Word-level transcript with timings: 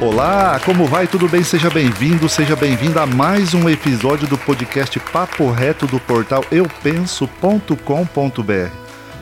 Olá, 0.00 0.60
como 0.64 0.86
vai? 0.86 1.08
Tudo 1.08 1.28
bem? 1.28 1.42
Seja 1.42 1.68
bem-vindo, 1.68 2.28
seja 2.28 2.54
bem-vinda 2.54 3.02
a 3.02 3.06
mais 3.06 3.52
um 3.52 3.68
episódio 3.68 4.28
do 4.28 4.38
podcast 4.38 4.96
Papo 5.00 5.50
Reto 5.50 5.88
do 5.88 5.98
portal 5.98 6.44
eupenso.com.br. 6.52 8.70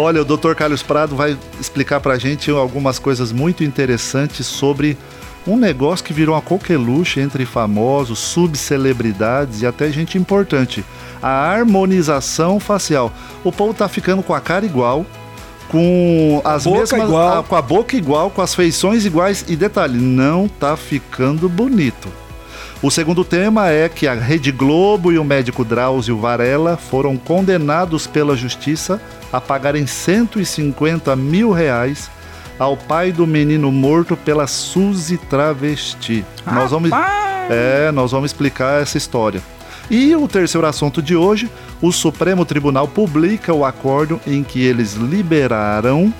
Olha, 0.00 0.22
o 0.22 0.24
doutor 0.24 0.54
Carlos 0.54 0.80
Prado 0.82 1.16
vai 1.16 1.36
explicar 1.60 1.98
pra 1.98 2.16
gente 2.18 2.50
algumas 2.52 3.00
coisas 3.00 3.32
muito 3.32 3.64
interessantes 3.64 4.46
sobre 4.46 4.96
um 5.44 5.56
negócio 5.56 6.04
que 6.04 6.12
virou 6.12 6.36
uma 6.36 6.40
coqueluche 6.40 7.18
entre 7.20 7.44
famosos, 7.44 8.20
subcelebridades 8.20 9.60
e 9.62 9.66
até 9.66 9.90
gente 9.90 10.16
importante. 10.16 10.84
A 11.20 11.28
harmonização 11.50 12.60
facial. 12.60 13.12
O 13.42 13.50
povo 13.50 13.74
tá 13.74 13.88
ficando 13.88 14.22
com 14.22 14.32
a 14.32 14.40
cara 14.40 14.64
igual, 14.64 15.04
com 15.68 16.40
as 16.44 16.62
boca 16.64 16.78
mesmas. 16.80 17.02
igual. 17.02 17.38
a- 17.40 17.42
com 17.42 17.56
a 17.56 17.62
boca 17.62 17.96
igual, 17.96 18.30
com 18.30 18.40
as 18.40 18.54
feições 18.54 19.04
iguais. 19.04 19.44
E 19.48 19.56
detalhe, 19.56 19.98
não 19.98 20.46
tá 20.46 20.76
ficando 20.76 21.48
bonito. 21.48 22.08
O 22.80 22.92
segundo 22.92 23.24
tema 23.24 23.70
é 23.70 23.88
que 23.88 24.06
a 24.06 24.14
Rede 24.14 24.52
Globo 24.52 25.10
e 25.10 25.18
o 25.18 25.24
médico 25.24 25.64
Drauzio 25.64 26.16
Varela 26.16 26.76
foram 26.76 27.16
condenados 27.16 28.06
pela 28.06 28.36
justiça 28.36 29.02
a 29.32 29.40
pagarem 29.40 29.84
150 29.84 31.16
mil 31.16 31.50
reais 31.50 32.08
ao 32.56 32.76
pai 32.76 33.10
do 33.10 33.26
menino 33.26 33.72
morto 33.72 34.16
pela 34.16 34.46
Suzy 34.46 35.18
Travesti. 35.18 36.24
Nós 36.46 36.70
vamos, 36.70 36.90
é, 37.50 37.90
nós 37.90 38.12
vamos 38.12 38.30
explicar 38.30 38.80
essa 38.80 38.96
história. 38.96 39.42
E 39.90 40.14
o 40.14 40.28
terceiro 40.28 40.64
assunto 40.64 41.02
de 41.02 41.16
hoje, 41.16 41.50
o 41.82 41.90
Supremo 41.90 42.44
Tribunal 42.44 42.86
publica 42.86 43.52
o 43.52 43.64
acordo 43.64 44.20
em 44.24 44.44
que 44.44 44.62
eles 44.62 44.94
liberaram 44.94 46.14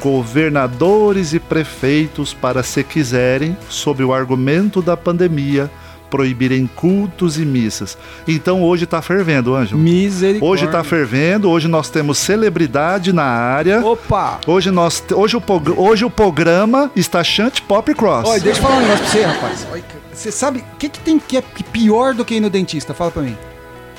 governadores 0.00 1.32
e 1.32 1.38
prefeitos 1.38 2.34
para, 2.34 2.64
se 2.64 2.82
quiserem, 2.82 3.56
sob 3.68 4.02
o 4.02 4.12
argumento 4.12 4.82
da 4.82 4.96
pandemia, 4.96 5.70
proibirem 6.14 6.70
cultos 6.76 7.40
e 7.40 7.44
missas. 7.44 7.98
Então 8.28 8.62
hoje 8.62 8.86
tá 8.86 9.02
fervendo, 9.02 9.56
Ângelo. 9.56 9.80
Misericórdia. 9.80 10.48
Hoje 10.48 10.68
tá 10.68 10.84
fervendo, 10.84 11.50
hoje 11.50 11.66
nós 11.66 11.90
temos 11.90 12.18
celebridade 12.18 13.12
na 13.12 13.24
área. 13.24 13.84
Opa! 13.84 14.38
Hoje, 14.46 14.70
nós, 14.70 15.02
hoje, 15.12 15.36
o, 15.36 15.42
hoje 15.76 16.04
o 16.04 16.10
programa 16.10 16.88
está 16.94 17.24
Chant 17.24 17.60
Pop 17.62 17.92
Cross. 17.94 18.28
Olha, 18.28 18.40
deixa 18.40 18.60
eu 18.60 18.62
falar 18.62 18.76
um 18.76 18.80
negócio 18.82 19.04
pra 19.04 19.12
você, 19.12 19.22
rapaz. 19.22 19.66
Você 20.12 20.30
sabe 20.30 20.60
o 20.60 20.76
que, 20.76 20.88
que 20.88 21.00
tem 21.00 21.18
que 21.18 21.36
é 21.36 21.42
pior 21.72 22.14
do 22.14 22.24
que 22.24 22.36
ir 22.36 22.40
no 22.40 22.48
dentista? 22.48 22.94
Fala 22.94 23.10
pra 23.10 23.22
mim. 23.22 23.36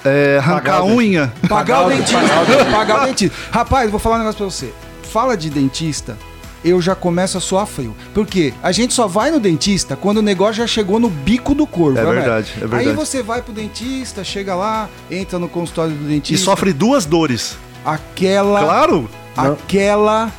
É, 0.06 0.38
arrancar 0.38 0.62
Pagar 0.62 0.78
a 0.78 0.86
unha. 0.86 1.34
Pagar 1.50 1.86
o 1.86 1.90
dentista. 1.90 2.20
Pagar 2.72 3.04
o 3.04 3.06
dentista. 3.08 3.38
Rapaz, 3.52 3.92
vou 3.92 4.00
falar 4.00 4.16
um 4.16 4.20
negócio 4.20 4.38
pra 4.38 4.46
você. 4.46 4.74
Fala 5.04 5.36
de 5.36 5.50
dentista, 5.50 6.18
eu 6.66 6.82
já 6.82 6.96
começo 6.96 7.38
a 7.38 7.42
suar 7.42 7.68
frio. 7.68 7.96
Por 8.14 8.26
quê? 8.26 8.52
A 8.64 8.72
gente 8.72 8.94
só 8.94 9.08
vai 9.08 9.30
no 9.30 9.40
dentista 9.40 9.96
quando 9.96 10.18
o 10.18 10.22
negócio 10.22 10.56
já 10.56 10.68
chegou 10.68 11.00
no 11.00 11.10
bico 11.10 11.54
do 11.54 11.68
corvo. 11.68 12.00
É 12.00 12.04
né, 12.04 12.12
verdade, 12.12 12.52
é 12.58 12.60
verdade. 12.62 12.90
Aí 12.90 12.96
você 12.96 13.22
vai 13.22 13.42
pro 13.44 13.54
dentista, 13.54 14.24
chega 14.24 14.56
lá, 14.56 14.90
entra 15.10 15.38
no 15.38 15.48
consultório 15.48 15.94
do 15.94 16.06
E 16.06 16.16
dentista. 16.16 16.44
sofre 16.44 16.74
duas 16.74 17.06
dores. 17.06 17.56
aquela. 17.86 18.64
Claro. 18.64 19.10
Aquela 19.38 20.32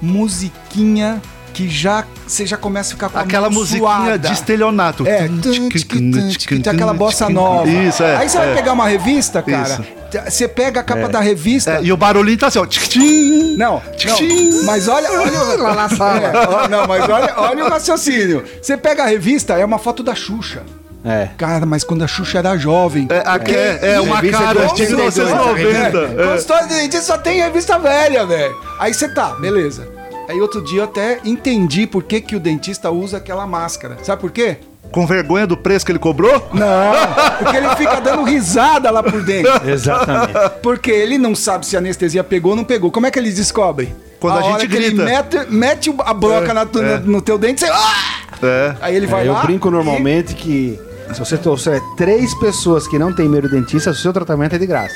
musiquinha 0.00 1.20
que 1.56 1.70
já. 1.70 2.04
Você 2.26 2.44
já 2.44 2.58
começa 2.58 2.90
a 2.90 2.94
ficar 2.96 3.08
com 3.08 3.18
a 3.18 3.22
Aquela 3.22 3.48
musiquinha 3.48 3.80
suada. 3.80 4.18
de 4.18 4.34
estelionato. 4.34 5.06
É, 5.06 5.26
tem 5.26 6.72
aquela 6.72 6.92
bossa 6.92 7.30
nova. 7.30 7.66
Isso, 7.66 8.02
é. 8.02 8.16
Aí 8.16 8.28
você 8.28 8.36
vai 8.36 8.52
é. 8.52 8.54
pegar 8.54 8.74
uma 8.74 8.86
revista, 8.86 9.42
cara. 9.42 9.80
Você 10.28 10.46
pega 10.46 10.80
a 10.80 10.82
capa 10.82 11.08
da 11.08 11.20
revista. 11.20 11.72
É, 11.72 11.82
e 11.82 11.92
o 11.92 11.96
barulhinho 11.96 12.36
tá 12.38 12.48
assim, 12.48 12.58
ó. 12.58 12.66
Tchim. 12.66 13.56
Não, 13.56 13.80
Tchim. 13.96 14.50
não, 14.50 14.64
mas 14.64 14.86
olha, 14.86 15.10
olha 15.10 15.62
lá 15.62 15.74
na 15.88 15.88
sala. 15.88 16.68
não, 16.68 16.86
mas 16.86 17.08
olha, 17.08 17.34
olha 17.38 17.64
o 17.64 17.68
raciocínio. 17.70 18.44
Você 18.60 18.76
pega 18.76 19.04
a 19.04 19.06
revista, 19.06 19.54
é 19.54 19.64
uma 19.64 19.78
foto 19.78 20.02
da 20.02 20.14
Xuxa. 20.14 20.62
É. 21.04 21.30
Cara, 21.38 21.64
mas 21.64 21.84
quando 21.84 22.02
a 22.02 22.08
Xuxa 22.08 22.38
era 22.38 22.56
jovem. 22.58 23.06
É, 23.10 23.22
aqui 23.24 23.54
é, 23.54 23.94
é 23.94 24.00
uma 24.00 24.16
Revista 24.16 24.42
cara 24.42 24.66
de 24.66 24.74
de 24.74 24.94
82, 24.94 25.16
1990. 25.16 26.22
É. 26.22 26.34
É. 26.34 27.00
Só 27.00 27.16
tem 27.16 27.40
revista 27.40 27.78
velha, 27.78 28.26
velho. 28.26 28.54
Aí 28.78 28.92
você 28.92 29.08
tá, 29.08 29.30
beleza. 29.36 29.96
Aí 30.28 30.40
outro 30.40 30.62
dia 30.62 30.80
eu 30.80 30.84
até 30.84 31.20
entendi 31.24 31.86
por 31.86 32.02
que, 32.02 32.20
que 32.20 32.34
o 32.36 32.40
dentista 32.40 32.90
usa 32.90 33.16
aquela 33.18 33.46
máscara. 33.46 33.96
Sabe 34.02 34.20
por 34.20 34.30
quê? 34.30 34.56
Com 34.92 35.06
vergonha 35.06 35.46
do 35.46 35.56
preço 35.56 35.84
que 35.84 35.90
ele 35.92 35.98
cobrou? 35.98 36.48
Não, 36.52 36.92
porque 37.38 37.56
ele 37.56 37.68
fica 37.76 38.00
dando 38.00 38.22
risada 38.22 38.90
lá 38.90 39.02
por 39.02 39.22
dentro. 39.24 39.52
Exatamente. 39.68 40.32
Porque 40.62 40.90
ele 40.90 41.18
não 41.18 41.34
sabe 41.34 41.66
se 41.66 41.76
a 41.76 41.80
anestesia 41.80 42.22
pegou 42.22 42.50
ou 42.52 42.56
não 42.56 42.64
pegou. 42.64 42.90
Como 42.90 43.06
é 43.06 43.10
que 43.10 43.18
eles 43.18 43.34
descobrem? 43.34 43.94
Quando 44.20 44.38
a 44.38 44.42
gente 44.42 44.52
hora 44.54 44.66
que 44.66 44.76
ele 44.76 44.86
grita. 44.90 45.04
mete, 45.04 45.50
mete 45.50 45.94
a 46.04 46.14
broca 46.14 46.50
É, 46.50 46.54
na 46.54 46.60
é. 46.62 46.98
no 47.04 47.20
teu 47.20 47.36
dente, 47.36 47.60
você. 47.60 47.70
Ah! 47.70 48.16
É. 48.42 48.74
Aí 48.80 48.96
ele 48.96 49.06
vai 49.06 49.24
É, 49.24 49.28
eu 49.28 49.32
lá. 49.32 49.42
brinco 49.42 49.68
e- 49.68 49.70
normalmente 49.70 50.34
que 50.34 50.78
se 51.12 51.18
você 51.18 51.36
trouxer 51.36 51.80
três 51.96 52.34
pessoas 52.34 52.86
que 52.88 52.98
não 52.98 53.12
têm 53.12 53.28
medo 53.28 53.48
do 53.48 53.54
dentista, 53.56 53.90
o 53.90 53.94
seu 53.94 54.12
tratamento 54.12 54.54
é 54.54 54.58
de 54.58 54.66
graça. 54.66 54.94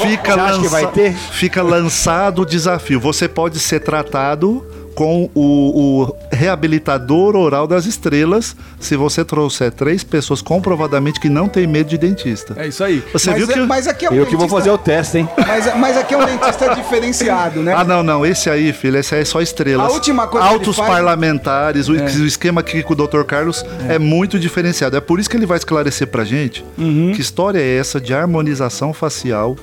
Fica, 0.00 0.34
Você 0.34 0.40
acha 0.40 0.60
que 0.60 0.68
vai 0.68 0.86
ter? 0.92 1.12
fica 1.14 1.62
lançado 1.62 2.42
o 2.42 2.46
desafio. 2.46 3.00
Você 3.00 3.28
pode 3.28 3.58
ser 3.58 3.80
tratado 3.80 4.64
com 4.94 5.28
o, 5.34 6.04
o 6.04 6.16
reabilitador 6.32 7.36
oral 7.36 7.66
das 7.66 7.84
estrelas 7.84 8.56
se 8.80 8.96
você 8.96 9.22
trouxer 9.22 9.70
três 9.70 10.02
pessoas 10.02 10.40
comprovadamente 10.40 11.20
que 11.20 11.28
não 11.28 11.48
tem 11.50 11.66
medo 11.66 11.90
de 11.90 11.98
dentista. 11.98 12.54
É 12.56 12.66
isso 12.68 12.82
aí. 12.82 13.02
Você 13.12 13.28
mas, 13.30 13.38
viu 13.38 13.50
é- 13.50 13.52
que- 13.52 13.66
mas 13.66 13.86
aqui 13.86 14.06
é 14.06 14.10
um 14.10 14.14
Eu 14.14 14.24
que 14.24 14.30
vou 14.34 14.46
dentista- 14.46 14.56
fazer 14.58 14.70
o 14.70 14.78
teste, 14.78 15.18
hein? 15.18 15.28
Mas, 15.46 15.76
mas 15.76 15.96
aqui 15.98 16.14
é 16.14 16.16
um 16.16 16.24
dentista 16.24 16.72
diferenciado, 16.74 17.60
né? 17.60 17.74
Ah, 17.76 17.84
não, 17.84 18.02
não. 18.02 18.24
Esse 18.24 18.48
aí, 18.48 18.72
filho, 18.72 18.96
esse 18.96 19.14
aí 19.14 19.20
é 19.20 19.24
só 19.26 19.42
estrelas. 19.42 19.86
A 19.86 19.92
última 19.92 20.26
coisa 20.28 20.46
que 20.46 20.52
ele 20.54 20.60
Altos 20.60 20.76
faz- 20.76 20.88
parlamentares. 20.88 21.88
O, 21.90 21.92
o 21.92 22.26
esquema 22.26 22.62
aqui 22.62 22.82
com 22.82 22.94
o 22.94 22.96
Dr. 22.96 23.22
Carlos 23.24 23.62
é. 23.90 23.98
muito 23.98 24.38
diferenciado. 24.38 24.96
É 24.96 25.00
por 25.02 25.20
isso 25.20 25.28
que 25.28 25.36
ele 25.36 25.44
vai 25.46 25.58
esclarecer 25.58 26.06
pra 26.06 26.24
gente 26.24 26.64
Uhum. 26.78 27.12
que 27.14 27.20
história 27.20 27.58
é 27.58 27.76
essa 27.76 28.00
de 28.00 28.14
harmonização 28.14 28.94
facial 28.94 29.56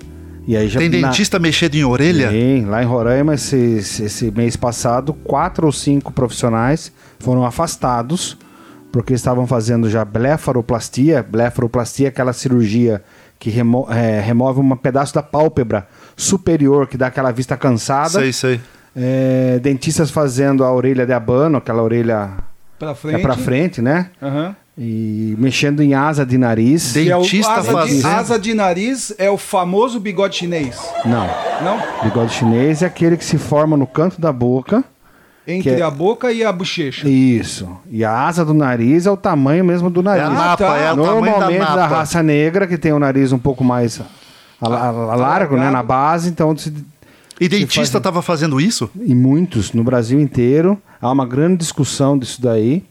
E 0.48 0.56
aí 0.56 0.70
já 0.70 0.80
Tem 0.80 0.88
na- 0.88 1.10
dentista 1.10 1.38
mexendo 1.38 1.76
em 1.76 1.84
orelha? 1.84 2.30
Sim, 2.32 2.64
lá 2.68 2.82
em 2.82 2.86
Roraima, 2.86 3.34
esse, 3.34 3.58
esse- 3.58 4.04
esse 4.06 4.32
mês 4.32 4.56
passado, 4.56 5.12
quatro 5.14 5.66
ou 5.66 5.74
cinco 5.74 6.10
profissionais 6.14 6.90
foram 7.20 7.46
afastados 7.46 8.38
porque 8.90 9.14
estavam 9.14 9.46
fazendo 9.46 9.90
já 9.90 10.06
blefaroplastia. 10.06 11.22
Blefaroplastia 11.22 12.06
é 12.06 12.10
aquela 12.10 12.32
cirurgia 12.32 13.04
que 13.38 13.50
remo- 13.50 13.88
é, 13.92 14.22
remove 14.22 14.62
um 14.62 14.74
pedaço 14.78 15.14
da 15.14 15.22
pálpebra 15.22 15.86
superior, 16.16 16.88
que 16.88 16.96
dá 16.98 17.08
aquela 17.08 17.32
vista 17.32 17.58
cansada. 17.58 18.08
Sei, 18.22 18.32
sei. 18.32 18.62
É, 19.00 19.60
dentistas 19.62 20.10
fazendo 20.10 20.64
a 20.64 20.72
orelha 20.74 21.06
de 21.06 21.14
abano, 21.14 21.58
aquela 21.60 21.84
orelha 21.84 22.32
Pra 22.80 22.96
frente. 22.96 23.16
é 23.16 23.20
pra 23.20 23.36
frente, 23.38 23.82
né? 23.82 24.10
Aham. 24.22 24.56
E 24.80 25.36
mexendo 25.40 25.82
em 25.82 25.94
asa 25.96 26.24
de 26.26 26.38
nariz. 26.38 26.96
É 26.96 27.04
Dentista 27.06 27.52
asa, 27.54 27.68
de, 27.68 27.74
fazendo. 27.74 28.06
asa 28.08 28.40
de 28.40 28.54
nariz 28.54 29.12
é 29.18 29.30
o 29.30 29.38
famoso 29.38 30.00
bigode 30.00 30.36
chinês. 30.36 30.80
Não. 31.04 31.28
Não? 31.64 31.80
Bigode 32.04 32.34
chinês 32.34 32.82
é 32.84 32.86
aquele 32.86 33.18
que 33.18 33.26
se 33.26 33.38
forma 33.40 33.76
no 33.76 33.88
canto 33.88 34.22
da 34.22 34.32
boca. 34.32 34.84
Entre 35.48 35.72
é- 35.80 35.82
a 35.82 35.90
boca 35.90 36.32
e 36.32 36.44
a 36.44 36.52
bochecha. 36.52 37.08
Isso. 37.10 37.68
E 37.90 38.04
a 38.06 38.12
asa 38.28 38.44
do 38.46 38.54
nariz 38.54 39.06
é 39.08 39.12
o 39.12 39.18
tamanho 39.18 39.64
mesmo 39.66 39.90
do 39.90 40.02
É 40.02 40.04
nariz. 40.04 40.26
a 40.28 40.30
napa, 40.30 40.58
tá. 40.58 40.78
é 40.78 40.92
o 40.94 40.96
tamanho 40.98 41.06
da 41.24 41.30
Normalmente 41.32 41.60
da, 41.60 41.76
napa. 41.76 41.88
raça 41.88 42.22
negra, 42.22 42.68
que 42.68 42.78
tem 42.78 42.92
o 42.94 43.00
nariz 43.00 43.32
um 43.32 43.40
pouco 43.40 43.64
mais 43.64 44.00
a- 44.62 44.68
a- 44.68 44.88
a- 44.90 45.16
largo, 45.16 45.56
né, 45.58 45.72
na 45.72 45.82
base, 45.82 46.30
então 46.30 46.56
se- 46.56 46.74
E 47.40 47.48
dentista 47.48 47.76
faz- 47.76 47.96
estava 47.96 48.22
fazendo 48.22 48.60
isso? 48.60 48.90
e 49.00 49.14
muitos 49.14 49.72
no 49.74 49.84
Brasil 49.84 50.20
inteiro 50.20 50.82
há 51.02 51.12
uma 51.12 51.26
grande 51.26 51.58
discussão 51.58 52.18
disso 52.18 52.42
daí. 52.42 52.84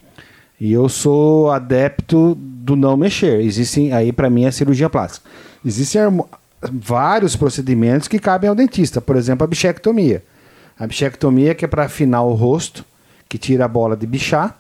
E 0.61 0.73
eu 0.73 0.89
sou 0.89 1.51
adepto 1.51 2.35
do 2.39 2.75
não 2.77 2.97
mexer. 2.97 3.41
Existem 3.41 3.93
aí 3.93 4.13
para 4.13 4.31
mim 4.31 4.47
a 4.47 4.53
cirurgia 4.53 4.89
plástica. 4.89 5.29
Existem 5.65 6.01
vários 6.73 7.37
procedimentos 7.37 8.09
que 8.09 8.19
cabem 8.19 8.49
ao 8.49 8.55
dentista, 8.57 9.01
por 9.01 9.17
exemplo, 9.17 9.45
a 9.45 9.47
bichectomia. 9.47 10.23
A 10.79 10.87
bichectomia 10.87 11.55
que 11.55 11.65
é 11.65 11.69
para 11.69 11.85
afinar 11.85 12.23
o 12.23 12.33
rosto, 12.35 12.85
que 13.29 13.37
tira 13.39 13.65
a 13.65 13.69
bola 13.69 13.97
de 13.97 14.07
bichar. 14.07 14.59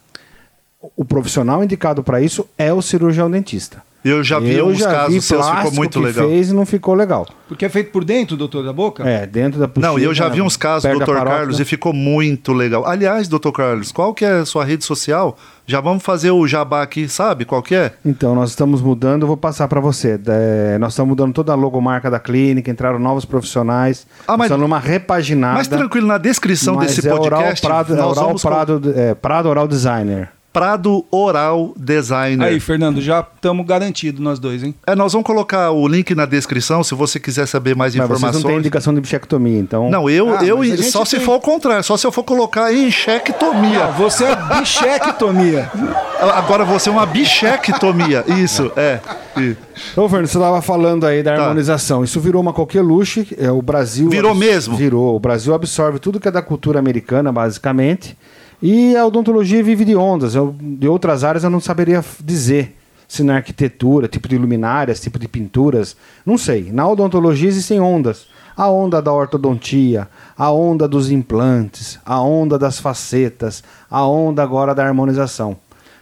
O 0.96 1.04
profissional 1.04 1.64
indicado 1.64 2.02
para 2.02 2.20
isso 2.20 2.46
é 2.58 2.72
o 2.72 2.82
cirurgião 2.82 3.30
dentista. 3.30 3.82
Eu 4.08 4.22
já 4.22 4.38
vi 4.38 4.54
Eu 4.54 4.66
uns 4.68 4.78
já 4.78 4.90
casos 4.90 5.14
vi 5.14 5.20
seus, 5.20 5.48
ficou 5.48 5.72
muito 5.72 5.98
que 5.98 6.04
legal. 6.06 6.28
fez 6.28 6.50
e 6.50 6.54
não 6.54 6.64
ficou 6.64 6.94
legal. 6.94 7.26
Porque 7.48 7.64
é 7.64 7.68
feito 7.68 7.90
por 7.92 8.04
dentro, 8.04 8.36
doutor, 8.36 8.64
da 8.64 8.72
boca? 8.72 9.08
É, 9.08 9.26
dentro 9.26 9.58
da 9.60 9.68
Não, 9.80 9.98
e 9.98 10.04
eu 10.04 10.12
já 10.14 10.28
vi 10.28 10.40
uns 10.40 10.56
casos, 10.56 10.90
doutor. 10.90 11.22
Carlos, 11.24 11.60
e 11.60 11.64
ficou 11.64 11.92
muito 11.92 12.52
legal. 12.52 12.86
Aliás, 12.86 13.28
doutor 13.28 13.52
Carlos, 13.52 13.92
qual 13.92 14.12
que 14.14 14.24
é 14.24 14.38
a 14.40 14.44
sua 14.44 14.64
rede 14.64 14.84
social? 14.84 15.36
Já 15.66 15.80
vamos 15.80 16.02
fazer 16.04 16.30
o 16.30 16.46
jabá 16.46 16.82
aqui, 16.82 17.08
sabe 17.08 17.44
qual 17.44 17.60
que 17.62 17.74
é? 17.74 17.92
Então, 18.04 18.34
nós 18.34 18.50
estamos 18.50 18.80
mudando, 18.80 19.22
eu 19.22 19.26
vou 19.26 19.36
passar 19.36 19.66
para 19.66 19.80
você. 19.80 20.18
É, 20.26 20.78
nós 20.78 20.92
estamos 20.92 21.08
mudando 21.10 21.32
toda 21.32 21.52
a 21.52 21.56
logomarca 21.56 22.08
da 22.10 22.20
clínica, 22.20 22.70
entraram 22.70 22.98
novos 23.00 23.24
profissionais. 23.24 24.06
Ah, 24.28 24.36
mas- 24.36 24.46
estamos 24.46 24.62
numa 24.62 24.78
repaginada. 24.78 25.54
Mas 25.54 25.66
tranquilo, 25.68 26.06
na 26.06 26.18
descrição 26.18 26.74
mas 26.76 26.94
desse 26.94 27.08
é 27.08 27.12
Oral 27.12 27.22
podcast, 27.40 27.66
Prado, 27.66 27.92
é 27.94 27.96
nós 27.96 28.10
Oral 28.12 28.26
vamos 28.26 28.42
com- 28.42 28.48
Prado, 28.48 28.92
é, 28.94 29.14
Prado 29.14 29.48
Oral 29.48 29.66
Designer. 29.66 30.30
Prado 30.60 31.04
Oral 31.10 31.74
Designer. 31.76 32.46
Aí, 32.48 32.58
Fernando, 32.58 32.98
já 32.98 33.20
estamos 33.20 33.66
garantidos 33.66 34.22
nós 34.22 34.38
dois, 34.38 34.62
hein? 34.62 34.74
É, 34.86 34.94
nós 34.94 35.12
vamos 35.12 35.26
colocar 35.26 35.70
o 35.70 35.86
link 35.86 36.14
na 36.14 36.24
descrição 36.24 36.82
se 36.82 36.94
você 36.94 37.20
quiser 37.20 37.46
saber 37.46 37.76
mais 37.76 37.94
Mas 37.94 38.06
vocês 38.06 38.18
informações. 38.18 38.42
não 38.42 38.50
têm 38.52 38.58
indicação 38.60 38.94
de 38.94 39.00
bichectomia, 39.02 39.58
então... 39.58 39.90
Não, 39.90 40.08
eu, 40.08 40.34
Ah, 40.34 40.42
eu 40.42 40.64
só 40.82 41.04
se 41.04 41.16
tem- 41.16 41.26
for 41.26 41.34
o 41.34 41.40
contrário, 41.40 41.84
só 41.84 41.98
se 41.98 42.06
eu 42.06 42.10
for 42.10 42.22
colocar 42.24 42.72
em 42.72 42.86
enxectomia. 42.86 43.84
Ah, 43.84 43.90
você 43.90 44.24
é 44.24 44.34
bichectomia. 44.58 45.70
Agora 46.34 46.64
você 46.64 46.88
é 46.88 46.92
uma 46.92 47.04
bichectomia. 47.04 48.24
Isso, 48.42 48.72
é. 48.76 49.00
E- 49.36 49.54
Ô, 49.94 50.08
Fernando, 50.08 50.26
você 50.28 50.38
estava 50.38 50.62
falando 50.62 51.04
aí 51.04 51.22
da 51.22 51.36
Tá. 51.36 51.42
harmonização. 51.42 52.02
Isso 52.02 52.18
virou 52.18 52.40
uma 52.40 52.54
coqueluche. 52.54 53.28
É, 53.38 53.50
o 53.50 53.60
Brasil. 53.60 54.08
Virou 54.08 54.34
mesmo? 54.34 54.74
Virou. 54.74 55.14
O 55.16 55.20
Brasil 55.20 55.52
absorve 55.52 55.98
tudo 55.98 56.18
que 56.18 56.28
é 56.28 56.30
da 56.30 56.40
cultura 56.40 56.78
americana, 56.78 57.30
basicamente. 57.30 58.16
E 58.62 58.96
a 58.96 59.04
odontologia 59.06 59.62
vive 59.62 59.84
de 59.84 59.94
ondas. 59.96 60.34
Eu- 60.34 60.54
de 60.60 60.88
outras 60.88 61.24
áreas 61.24 61.44
eu 61.44 61.50
não 61.50 61.60
saberia 61.60 62.04
dizer. 62.22 62.76
Se 63.08 63.22
na 63.22 63.36
arquitetura, 63.36 64.08
tipo 64.08 64.26
de 64.26 64.36
luminárias, 64.36 65.00
tipo 65.00 65.16
de 65.18 65.28
pinturas. 65.28 65.96
Não 66.24 66.36
sei. 66.36 66.70
Na 66.72 66.88
odontologia 66.88 67.48
existem 67.48 67.78
ondas. 67.80 68.26
A 68.56 68.68
onda 68.68 69.00
da 69.02 69.12
ortodontia, 69.12 70.08
a 70.36 70.50
onda 70.50 70.88
dos 70.88 71.10
implantes, 71.10 71.98
a 72.04 72.20
onda 72.20 72.58
das 72.58 72.80
facetas, 72.80 73.62
a 73.88 74.04
onda 74.06 74.42
agora 74.42 74.74
da 74.74 74.84
harmonização. 74.84 75.56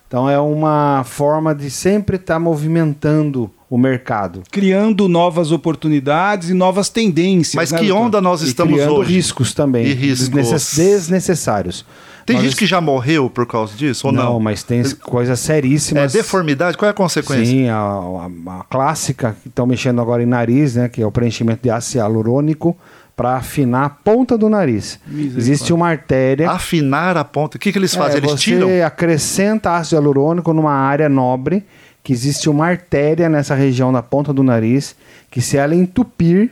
Então 0.06 0.30
é 0.30 0.38
uma 0.38 1.02
forma 1.04 1.52
de 1.54 1.68
sempre 1.68 2.16
estar 2.16 2.38
movimentando 2.38 3.50
o 3.68 3.76
mercado. 3.76 4.42
Criando 4.50 5.08
novas 5.08 5.50
oportunidades 5.50 6.48
e 6.50 6.54
novas 6.54 6.88
tendências. 6.88 7.54
Mas 7.56 7.72
né, 7.72 7.78
que 7.80 7.88
doutor? 7.88 8.02
onda 8.06 8.20
nós 8.20 8.40
E 8.42 8.46
estamos 8.46 8.74
criando 8.74 8.94
hoje? 8.94 9.12
riscos 9.14 9.52
também. 9.52 9.84
E 9.86 9.92
riscos. 9.92 10.28
desnecess- 10.28 10.76
desnecessários. 10.76 11.84
Tem 12.26 12.36
Nós 12.36 12.44
gente 12.44 12.56
que 12.56 12.66
já 12.66 12.80
morreu 12.80 13.28
por 13.28 13.46
causa 13.46 13.74
disso 13.76 14.06
ou 14.06 14.12
não, 14.12 14.34
não? 14.34 14.40
mas 14.40 14.62
tem 14.62 14.82
coisas 15.00 15.38
É 15.42 15.42
seríssimas. 15.46 16.12
deformidade? 16.12 16.76
Qual 16.76 16.86
é 16.86 16.90
a 16.90 16.94
consequência? 16.94 17.44
Sim, 17.44 17.68
a, 17.68 17.76
a- 17.76 18.60
a 18.60 18.64
clássica 18.64 19.36
que 19.42 19.48
estão 19.48 19.66
mexendo 19.66 20.00
agora 20.00 20.22
em 20.22 20.26
nariz, 20.26 20.74
né? 20.76 20.88
Que 20.88 21.02
é 21.02 21.06
o 21.06 21.10
preenchimento 21.12 21.62
de 21.62 21.70
ácido 21.70 21.98
hialurônico 21.98 22.76
para 23.16 23.36
afinar 23.36 23.84
a 23.84 23.90
ponta 23.90 24.36
do 24.36 24.48
nariz. 24.48 24.98
Existe 25.12 25.72
uma 25.72 25.88
artéria. 25.88 26.50
Afinar 26.50 27.16
a 27.16 27.24
ponta. 27.24 27.56
O 27.56 27.60
que, 27.60 27.70
que 27.70 27.78
eles 27.78 27.94
fazem? 27.94 28.14
É, 28.16 28.18
eles 28.18 28.30
você 28.32 28.36
tiram? 28.38 28.68
acrescenta 28.84 29.76
ácido 29.76 29.96
hialurônico 29.96 30.52
numa 30.52 30.72
área 30.72 31.08
nobre, 31.08 31.62
que 32.02 32.12
existe 32.12 32.48
uma 32.50 32.66
artéria 32.66 33.28
nessa 33.28 33.54
região 33.54 33.92
da 33.92 34.02
ponta 34.02 34.32
do 34.32 34.42
nariz, 34.42 34.96
que 35.30 35.40
se 35.40 35.56
ela 35.56 35.74
entupir, 35.74 36.50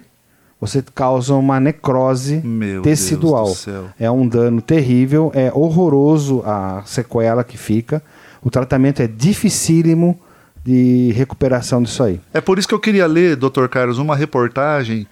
você 0.63 0.81
causa 0.95 1.35
uma 1.35 1.59
necrose 1.59 2.41
Meu 2.45 2.83
tecidual. 2.83 3.53
É 3.99 4.09
um 4.09 4.29
dano 4.29 4.63
terrível, 4.63 5.33
é 5.35 5.51
horroroso 5.53 6.41
a 6.47 6.85
sequela 6.87 7.43
que 7.43 7.59
fica. 7.59 8.01
O 8.41 8.49
tratamento 8.49 9.03
é 9.03 9.09
dificílimo 9.09 10.21
de 10.65 11.11
recuperação 11.17 11.83
disso 11.83 12.05
aí. 12.05 12.21
É 12.33 12.41
por 12.41 12.61
isso 12.61 12.69
que 12.69 12.75
eu 12.75 12.79
queria 12.79 13.09
ler, 13.09 13.35
Dr. 13.35 13.67
Carlos, 13.67 13.99
uma 13.99 14.15
reportagem 14.15 15.05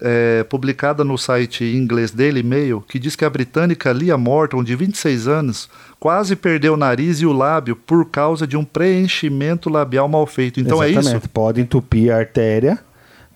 é, 0.00 0.44
publicada 0.44 1.02
no 1.02 1.18
site 1.18 1.64
em 1.64 1.78
inglês 1.78 2.12
Daily 2.12 2.44
Mail, 2.44 2.80
que 2.80 3.00
diz 3.00 3.16
que 3.16 3.24
a 3.24 3.30
britânica 3.30 3.90
Lia 3.92 4.16
Morton, 4.16 4.62
de 4.62 4.76
26 4.76 5.26
anos, 5.26 5.68
quase 5.98 6.36
perdeu 6.36 6.74
o 6.74 6.76
nariz 6.76 7.20
e 7.20 7.26
o 7.26 7.32
lábio 7.32 7.74
por 7.74 8.08
causa 8.08 8.46
de 8.46 8.56
um 8.56 8.64
preenchimento 8.64 9.68
labial 9.68 10.06
mal 10.06 10.28
feito. 10.28 10.60
Então 10.60 10.80
é 10.80 10.90
Exatamente. 10.90 11.22
isso? 11.22 11.28
Pode 11.28 11.60
entupir 11.60 12.12
a 12.12 12.18
artéria, 12.18 12.78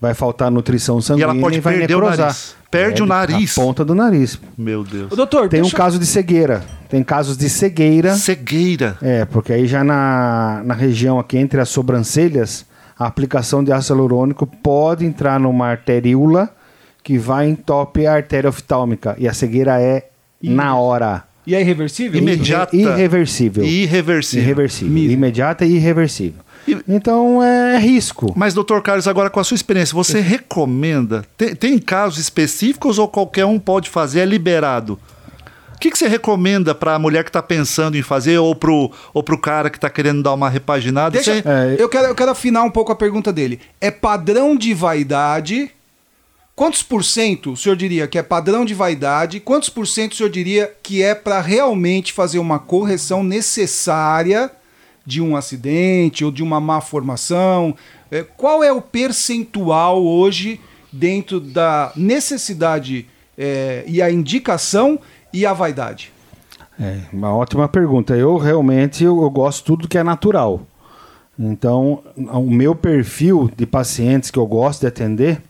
vai 0.00 0.14
faltar 0.14 0.50
nutrição 0.50 0.98
E 0.98 1.02
sanguínea 1.02 1.24
ela 1.32 1.40
pode 1.40 1.60
vai 1.60 1.78
perder 1.78 1.94
o 1.94 2.00
necrosar. 2.00 2.26
nariz. 2.26 2.56
Perde 2.70 3.02
o 3.02 3.06
nariz. 3.06 3.56
A 3.58 3.60
ponta 3.60 3.84
do 3.84 3.94
nariz. 3.94 4.38
Meu 4.56 4.84
Deus. 4.84 5.10
Ô, 5.12 5.16
doutor, 5.16 5.48
Tem 5.48 5.62
um 5.62 5.70
caso 5.70 5.98
de 5.98 6.06
cegueira. 6.06 6.62
Tem 6.88 7.02
casos 7.02 7.36
de 7.36 7.48
cegueira. 7.48 8.14
Cegueira. 8.14 8.98
É, 9.00 9.24
porque 9.24 9.52
aí 9.52 9.66
já 9.66 9.82
na, 9.82 10.62
na 10.64 10.74
região 10.74 11.18
aqui 11.18 11.38
entre 11.38 11.60
as 11.60 11.68
sobrancelhas, 11.68 12.66
a 12.98 13.06
aplicação 13.06 13.62
de 13.64 13.72
ácido 13.72 13.94
hialurônico 13.94 14.46
pode 14.46 15.04
entrar 15.04 15.40
numa 15.40 15.68
arteríola 15.68 16.50
que 17.02 17.16
vai 17.18 17.48
entupir 17.48 18.08
a 18.08 18.14
artéria 18.14 18.50
oftálmica. 18.50 19.14
E 19.18 19.26
a 19.28 19.32
cegueira 19.32 19.80
é 19.80 20.08
na 20.42 20.76
hora. 20.76 21.24
E 21.46 21.54
é 21.54 21.60
irreversível? 21.60 22.20
Imediata. 22.20 22.74
Irreversível. 22.76 23.64
Irreversível. 23.64 24.42
Irreversível. 24.44 24.96
Imediata 25.12 25.64
e 25.64 25.76
irreversível. 25.76 26.40
Então 26.88 27.42
é 27.42 27.78
risco. 27.78 28.32
Mas, 28.36 28.54
doutor 28.54 28.82
Carlos, 28.82 29.06
agora 29.08 29.30
com 29.30 29.40
a 29.40 29.44
sua 29.44 29.54
experiência, 29.54 29.94
você 29.94 30.20
recomenda? 30.20 31.24
Tem, 31.36 31.54
tem 31.54 31.78
casos 31.78 32.18
específicos 32.18 32.98
ou 32.98 33.06
qualquer 33.08 33.44
um 33.44 33.58
pode 33.58 33.88
fazer? 33.88 34.20
É 34.20 34.24
liberado? 34.24 34.98
O 35.74 35.78
que, 35.78 35.90
que 35.90 35.98
você 35.98 36.08
recomenda 36.08 36.74
para 36.74 36.94
a 36.94 36.98
mulher 36.98 37.22
que 37.22 37.28
está 37.28 37.42
pensando 37.42 37.98
em 37.98 38.02
fazer 38.02 38.38
ou 38.38 38.58
ou 39.12 39.22
pro 39.22 39.38
cara 39.38 39.68
que 39.68 39.76
está 39.76 39.90
querendo 39.90 40.22
dar 40.22 40.32
uma 40.32 40.48
repaginada? 40.48 41.10
Deixa, 41.10 41.34
Você- 41.34 41.42
É, 41.46 41.76
eu, 41.78 41.88
quero, 41.88 42.06
eu 42.08 42.14
quero 42.14 42.30
afinar 42.30 42.62
um 42.62 42.70
pouco 42.70 42.90
a 42.92 42.96
pergunta 42.96 43.30
dele. 43.32 43.60
É 43.80 43.90
padrão 43.90 44.56
de 44.56 44.72
vaidade? 44.72 45.70
Quantos 46.54 46.82
por 46.82 47.04
cento 47.04 47.52
o 47.52 47.56
senhor 47.58 47.76
diria 47.76 48.06
que 48.06 48.16
é 48.16 48.22
padrão 48.22 48.64
de 48.64 48.72
vaidade? 48.72 49.38
Quantos 49.38 49.68
por 49.68 49.86
cento 49.86 50.12
o 50.12 50.16
senhor 50.16 50.30
diria 50.30 50.72
que 50.82 51.02
é 51.02 51.14
para 51.14 51.42
realmente 51.42 52.10
fazer 52.14 52.38
uma 52.38 52.58
correção 52.58 53.22
necessária 53.22 54.50
de 55.06 55.22
um 55.22 55.36
acidente 55.36 56.24
ou 56.24 56.32
de 56.32 56.42
uma 56.42 56.60
má 56.60 56.80
formação? 56.80 57.74
É, 58.10 58.22
qual 58.22 58.62
é 58.62 58.72
o 58.72 58.82
percentual 58.82 60.04
hoje 60.04 60.60
dentro 60.92 61.38
da 61.38 61.92
necessidade 61.94 63.06
é, 63.38 63.84
e 63.86 64.02
a 64.02 64.10
indicação 64.10 64.98
e 65.32 65.46
a 65.46 65.52
vaidade? 65.52 66.12
É, 66.78 67.00
uma 67.12 67.34
ótima 67.34 67.68
pergunta. 67.68 68.16
Eu 68.16 68.36
realmente 68.36 69.04
eu, 69.04 69.22
eu 69.22 69.30
gosto 69.30 69.64
tudo 69.64 69.88
que 69.88 69.96
é 69.96 70.02
natural. 70.02 70.66
Então, 71.38 72.02
o 72.16 72.50
meu 72.50 72.74
perfil 72.74 73.50
de 73.54 73.66
pacientes 73.66 74.30
que 74.30 74.38
eu 74.38 74.46
gosto 74.46 74.80
de 74.80 74.86
atender 74.86 75.42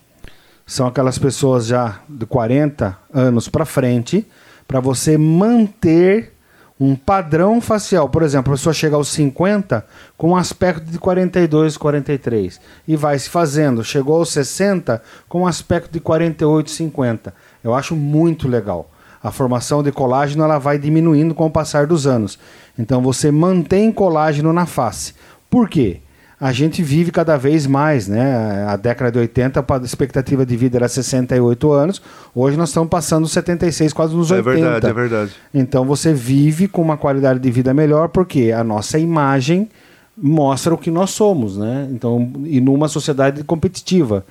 são 0.67 0.87
aquelas 0.89 1.17
pessoas 1.17 1.67
já 1.67 2.01
de 2.09 2.27
40 2.27 2.99
anos 3.13 3.49
para 3.49 3.65
frente, 3.65 4.27
para 4.67 4.81
você 4.81 5.17
manter 5.17 6.33
um 6.79 6.95
padrão 6.95 7.61
facial. 7.61 8.09
Por 8.09 8.23
exemplo, 8.23 8.53
a 8.53 8.57
pessoa 8.57 8.73
chega 8.73 8.97
aos 8.97 9.09
50 9.09 9.85
com 10.17 10.31
um 10.31 10.37
aspecto 10.37 10.85
de 10.91 10.99
42, 10.99 11.77
43 11.77 12.61
e 12.87 12.97
vai 12.97 13.19
se 13.19 13.31
fazendo. 13.31 13.83
Chegou 13.83 14.17
aos 14.17 14.31
60 14.31 15.03
com 15.29 15.43
um 15.43 15.47
aspecto 15.47 15.93
de 15.93 16.01
48, 16.01 16.71
50. 16.71 17.35
Eu 17.65 17.75
acho 17.75 17.97
muito 17.97 18.47
legal. 18.47 18.91
A 19.23 19.31
formação 19.31 19.83
de 19.83 19.91
colágeno 19.91 20.45
ela 20.45 20.59
vai 20.59 20.79
diminuindo 20.79 21.35
com 21.35 21.47
o 21.47 21.51
passar 21.51 21.87
dos 21.87 22.07
anos. 22.07 22.39
Então 22.79 23.01
você 23.01 23.31
mantém 23.31 23.91
colágeno 23.91 24.53
na 24.53 24.67
face. 24.67 25.15
Por 25.51 25.69
quê? 25.69 26.01
A 26.39 26.53
gente 26.53 26.83
vive 26.83 27.11
cada 27.11 27.39
vez 27.39 27.67
mais, 27.67 28.07
né? 28.09 28.67
A 28.69 28.77
década 28.77 29.11
de 29.11 29.19
80, 29.19 29.61
a 29.67 29.77
expectativa 29.79 30.45
de 30.45 30.55
vida 30.55 30.77
era 30.77 30.87
68 30.87 31.73
anos. 31.73 32.03
Hoje 32.35 32.59
nós 32.59 32.69
estamos 32.69 32.91
passando 32.91 33.27
76, 33.27 33.93
quase 33.95 34.15
nos 34.15 34.31
É 34.31 34.37
80. 34.37 34.51
verdade, 34.53 34.87
é 34.87 34.93
verdade. 34.93 35.33
Então 35.55 35.87
você 35.87 36.13
vive 36.13 36.69
com 36.69 36.83
uma 36.83 36.99
qualidade 36.99 37.41
de 37.41 37.51
vida 37.51 37.73
melhor 37.73 38.09
porque 38.09 38.53
a 38.53 38.63
nossa 38.63 38.99
imagem 38.99 39.71
mostra 40.17 40.75
o 40.75 40.79
que 40.79 40.91
nós 40.91 41.11
somos, 41.11 41.57
né? 41.57 41.89
Então, 41.91 42.31
e 42.45 42.61
numa 42.61 42.89
sociedade 42.89 43.43
competitiva. 43.43 44.25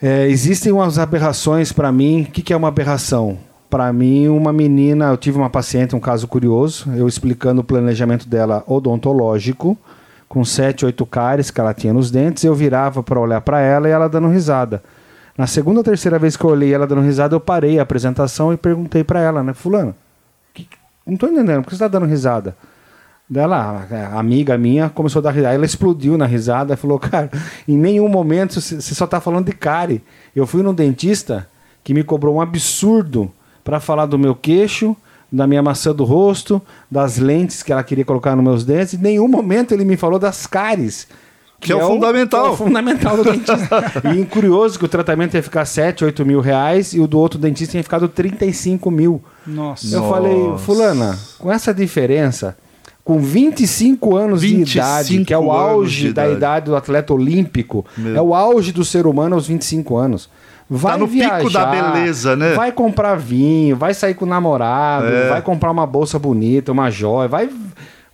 É, 0.00 0.26
existem 0.28 0.72
umas 0.72 0.98
aberrações 0.98 1.72
para 1.72 1.92
mim. 1.92 2.22
O 2.22 2.32
que, 2.32 2.40
que 2.40 2.54
é 2.54 2.56
uma 2.56 2.68
aberração? 2.68 3.36
Para 3.68 3.92
mim, 3.92 4.28
uma 4.28 4.50
menina, 4.52 5.10
eu 5.10 5.16
tive 5.18 5.36
uma 5.36 5.50
paciente, 5.50 5.94
um 5.94 6.00
caso 6.00 6.26
curioso, 6.26 6.90
eu 6.96 7.06
explicando 7.06 7.60
o 7.60 7.64
planejamento 7.64 8.26
dela 8.26 8.64
odontológico, 8.66 9.76
com 10.30 10.44
sete, 10.44 10.86
oito 10.86 11.04
cáries 11.04 11.50
que 11.50 11.60
ela 11.60 11.74
tinha 11.74 11.92
nos 11.92 12.08
dentes, 12.08 12.44
eu 12.44 12.54
virava 12.54 13.02
para 13.02 13.18
olhar 13.18 13.40
para 13.40 13.60
ela 13.60 13.88
e 13.88 13.90
ela 13.90 14.08
dando 14.08 14.28
risada. 14.28 14.80
Na 15.36 15.44
segunda 15.48 15.80
ou 15.80 15.84
terceira 15.84 16.20
vez 16.20 16.36
que 16.36 16.44
eu 16.44 16.50
olhei 16.50 16.72
ela 16.72 16.86
dando 16.86 17.00
risada, 17.00 17.34
eu 17.34 17.40
parei 17.40 17.80
a 17.80 17.82
apresentação 17.82 18.52
e 18.52 18.56
perguntei 18.56 19.02
para 19.02 19.18
ela, 19.20 19.42
né, 19.42 19.52
fulano, 19.52 19.92
que- 20.54 20.68
não 21.04 21.16
tô 21.16 21.26
entendendo, 21.26 21.62
por 21.64 21.70
que 21.70 21.74
você 21.74 21.82
tá 21.82 21.88
dando 21.88 22.06
risada? 22.06 22.56
Dela, 23.28 23.86
a 24.12 24.18
amiga 24.20 24.56
minha, 24.56 24.88
começou 24.88 25.18
a 25.18 25.22
dar 25.24 25.30
risada. 25.32 25.54
Ela 25.54 25.64
explodiu 25.64 26.16
na 26.16 26.26
risada 26.26 26.74
e 26.74 26.76
falou: 26.76 26.98
Cara, 26.98 27.28
em 27.66 27.76
nenhum 27.76 28.08
momento 28.08 28.60
você 28.60 28.80
só 28.80 29.06
tá 29.06 29.20
falando 29.20 29.46
de 29.46 29.52
cárie. 29.52 30.02
Eu 30.34 30.46
fui 30.48 30.62
num 30.62 30.74
dentista 30.74 31.48
que 31.84 31.92
me 31.94 32.02
cobrou 32.04 32.36
um 32.36 32.40
absurdo 32.40 33.30
para 33.62 33.78
falar 33.78 34.06
do 34.06 34.18
meu 34.18 34.34
queixo, 34.34 34.96
da 35.32 35.46
minha 35.46 35.62
maçã 35.62 35.94
do 35.94 36.04
rosto, 36.04 36.60
das 36.90 37.18
lentes 37.18 37.62
que 37.62 37.72
ela 37.72 37.82
queria 37.82 38.04
colocar 38.04 38.34
nos 38.34 38.44
meus 38.44 38.64
dentes. 38.64 38.94
Em 38.94 38.98
nenhum 38.98 39.28
momento 39.28 39.72
ele 39.72 39.84
me 39.84 39.96
falou 39.96 40.18
das 40.18 40.46
cáries. 40.46 41.06
Que 41.60 41.72
é 41.72 41.76
o 41.76 41.86
fundamental. 41.86 42.42
que 42.42 42.48
é 42.48 42.52
o 42.52 42.56
fundamental 42.56 43.16
do 43.18 43.24
dentista. 43.24 43.92
e 44.16 44.24
curioso 44.24 44.78
que 44.78 44.84
o 44.86 44.88
tratamento 44.88 45.34
ia 45.34 45.42
ficar 45.42 45.66
7, 45.66 46.06
8 46.06 46.24
mil 46.24 46.40
reais 46.40 46.94
e 46.94 47.00
o 47.00 47.06
do 47.06 47.18
outro 47.18 47.38
dentista 47.38 47.76
ia 47.76 47.82
ficar 47.82 48.00
35 48.08 48.90
mil. 48.90 49.22
Nossa. 49.46 49.94
Eu 49.94 50.08
falei, 50.08 50.56
fulana, 50.58 51.18
com 51.38 51.52
essa 51.52 51.74
diferença, 51.74 52.56
com 53.04 53.18
25 53.18 54.16
anos 54.16 54.40
de 54.40 54.56
25 54.56 54.78
idade, 54.78 55.24
que 55.26 55.34
é 55.34 55.38
o 55.38 55.52
auge 55.52 56.08
de 56.08 56.12
da 56.14 56.22
idade. 56.24 56.36
idade 56.36 56.66
do 56.66 56.76
atleta 56.76 57.12
olímpico, 57.12 57.84
Meu. 57.96 58.16
é 58.16 58.22
o 58.22 58.34
auge 58.34 58.72
do 58.72 58.84
ser 58.84 59.06
humano 59.06 59.34
aos 59.34 59.46
25 59.46 59.96
anos. 59.98 60.30
Vai 60.72 60.92
Tá 60.92 60.98
no 60.98 61.08
pico 61.08 61.50
da 61.50 61.66
beleza, 61.66 62.36
né? 62.36 62.54
Vai 62.54 62.70
comprar 62.70 63.16
vinho, 63.16 63.74
vai 63.76 63.92
sair 63.92 64.14
com 64.14 64.24
o 64.24 64.28
namorado, 64.28 65.06
É. 65.06 65.28
vai 65.28 65.42
comprar 65.42 65.72
uma 65.72 65.84
bolsa 65.84 66.16
bonita, 66.16 66.70
uma 66.70 66.88
joia, 66.92 67.26
vai, 67.26 67.50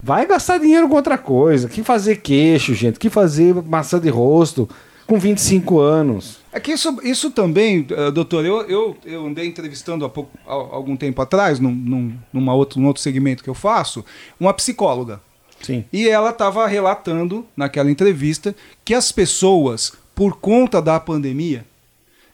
vai 0.02 0.24
gastar 0.24 0.56
dinheiro 0.58 0.88
com 0.88 0.94
outra 0.96 1.18
coisa. 1.18 1.68
Que 1.68 1.82
fazer 1.82 2.16
queixo, 2.16 2.72
gente, 2.74 2.98
que 2.98 3.10
fazer 3.10 3.54
maçã 3.54 4.00
de 4.00 4.08
rosto 4.08 4.66
com 5.06 5.18
25 5.18 5.78
anos. 5.78 6.38
É 6.50 6.58
que 6.58 6.72
isso, 6.72 6.98
isso 7.02 7.30
também, 7.30 7.86
eh, 7.90 8.10
doutor, 8.10 8.42
eu, 8.46 8.62
eu, 8.62 8.96
eu 9.04 9.26
andei 9.26 9.46
entrevistando 9.46 10.06
há, 10.06 10.08
pouco, 10.08 10.30
há 10.46 10.52
algum 10.52 10.96
tempo 10.96 11.20
atrás, 11.20 11.60
num, 11.60 11.70
num, 11.70 12.12
numa 12.32 12.54
outro, 12.54 12.80
num 12.80 12.86
outro 12.86 13.02
segmento 13.02 13.44
que 13.44 13.50
eu 13.50 13.54
faço, 13.54 14.02
uma 14.40 14.54
psicóloga. 14.54 15.20
Sim. 15.60 15.84
E 15.92 16.08
ela 16.08 16.30
estava 16.30 16.66
relatando 16.66 17.44
naquela 17.54 17.90
entrevista 17.90 18.54
que 18.82 18.94
as 18.94 19.12
pessoas, 19.12 19.92
por 20.14 20.38
conta 20.38 20.80
da 20.80 20.98
pandemia, 20.98 21.64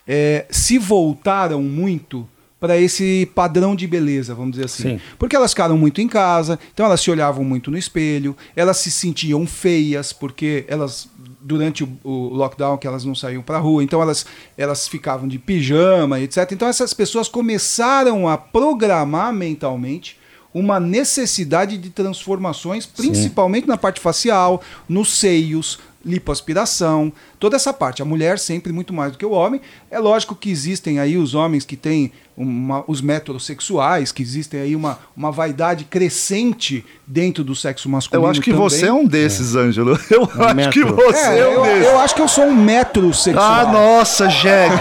eh, 0.07 0.47
se 0.51 0.79
voltaram 0.79 1.63
muito 1.63 2.29
para 2.63 2.79
esse 2.79 3.29
padrão 3.35 3.75
de 3.75 3.89
beleza, 3.89 4.37
vamos 4.37 4.53
dizer 4.53 4.67
assim. 4.67 4.83
Sim. 4.91 5.01
Porque 5.19 5.35
elas 5.35 5.51
ficaram 5.51 5.77
muito 5.77 6.01
em 6.01 6.07
casa, 6.07 6.61
então 6.73 6.87
elas 6.87 7.01
se 7.01 7.11
olhavam 7.11 7.43
muito 7.43 7.73
no 7.73 7.77
espelho, 7.77 8.37
elas 8.55 8.77
se 8.77 8.89
sentiam 8.89 9.45
feias, 9.45 10.13
porque 10.13 10.65
elas, 10.69 11.09
durante 11.41 11.83
o, 11.83 11.89
o 12.05 12.29
lockdown, 12.29 12.79
que 12.79 12.87
elas 12.87 13.05
não 13.05 13.17
saíam 13.17 13.43
para 13.43 13.59
rua, 13.59 13.83
então 13.83 14.01
elas, 14.01 14.25
elas 14.57 14.87
ficavam 14.87 15.27
de 15.27 15.41
pijama, 15.41 16.21
etc. 16.21 16.53
Então 16.53 16.69
essas 16.69 16.95
pessoas 16.95 17.29
começaram 17.29 18.29
a 18.29 18.39
programar 18.39 19.33
mentalmente 19.33 20.17
uma 20.55 20.79
necessidade 20.79 21.77
de 21.79 21.91
transformações, 21.91 22.87
principalmente 22.87 23.67
na 23.67 23.77
parte 23.77 24.01
facial, 24.01 24.63
nos 24.89 25.19
seios, 25.19 25.81
lipoaspiração, 26.05 27.13
toda 27.39 27.57
essa 27.57 27.73
parte. 27.73 28.03
A 28.03 28.05
mulher 28.05 28.39
sempre 28.39 28.73
muito 28.73 28.93
mais 28.93 29.13
do 29.13 29.19
que 29.19 29.27
o 29.27 29.31
homem. 29.33 29.61
É 29.91 29.99
lógico 29.99 30.35
que 30.35 30.51
existem 30.51 30.99
aí 30.99 31.17
os 31.17 31.35
homens 31.35 31.65
que 31.65 31.77
têm 31.77 32.13
uma- 32.37 32.83
os 32.89 33.01
metrosexuais, 33.03 34.11
que 34.11 34.23
existem 34.23 34.61
aí 34.61 34.75
uma, 34.75 34.99
uma 35.17 35.31
vaidade 35.31 35.85
crescente 35.85 36.85
dentro 37.07 37.45
do 37.45 37.55
sexo 37.55 37.89
masculino. 37.91 38.27
Eu 38.27 38.31
acho 38.31 38.41
que 38.41 38.51
também. 38.53 38.69
você 38.69 38.87
é 38.87 38.93
um 38.93 39.05
desses, 39.07 39.55
Ângelo. 39.55 39.99
Eu 40.11 40.23
acho 40.25 40.55
metro. 40.55 40.73
que 40.73 40.85
você 40.85 41.19
É, 41.19 41.39
é, 41.41 41.47
um 41.49 41.53
eu, 41.53 41.63
desses. 41.63 41.87
eu 41.87 41.99
acho 41.99 42.15
que 42.15 42.23
eu 42.23 42.29
sou 42.29 42.45
um 42.47 42.55
metrosexual. 42.55 43.45
Ah, 43.69 43.73
nossa, 43.73 44.29
Jeg. 44.31 44.73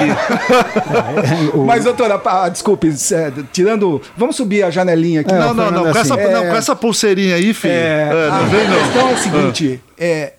Mas, 1.65 1.83
doutora, 1.83 2.21
ah, 2.25 2.49
desculpe, 2.49 2.87
é, 3.11 3.31
tirando. 3.51 4.01
Vamos 4.15 4.35
subir 4.35 4.63
a 4.63 4.69
janelinha 4.71 5.21
aqui. 5.21 5.33
É, 5.33 5.37
não, 5.39 5.53
não, 5.53 5.71
não. 5.71 5.81
Com 5.83 5.89
essa, 5.89 6.15
assim, 6.15 6.31
não, 6.31 6.43
é- 6.43 6.49
com 6.49 6.55
essa 6.55 6.75
pulseirinha 6.75 7.35
aí, 7.35 7.53
filho. 7.53 7.73
É, 7.73 8.09
É, 8.11 8.29
a 8.29 8.37
não 8.39 8.47
vem, 8.47 8.67
não. 8.67 8.77
questão 8.77 9.09
é 9.09 9.13
a 9.13 9.17
seguinte: 9.17 9.81
é, 9.97 10.33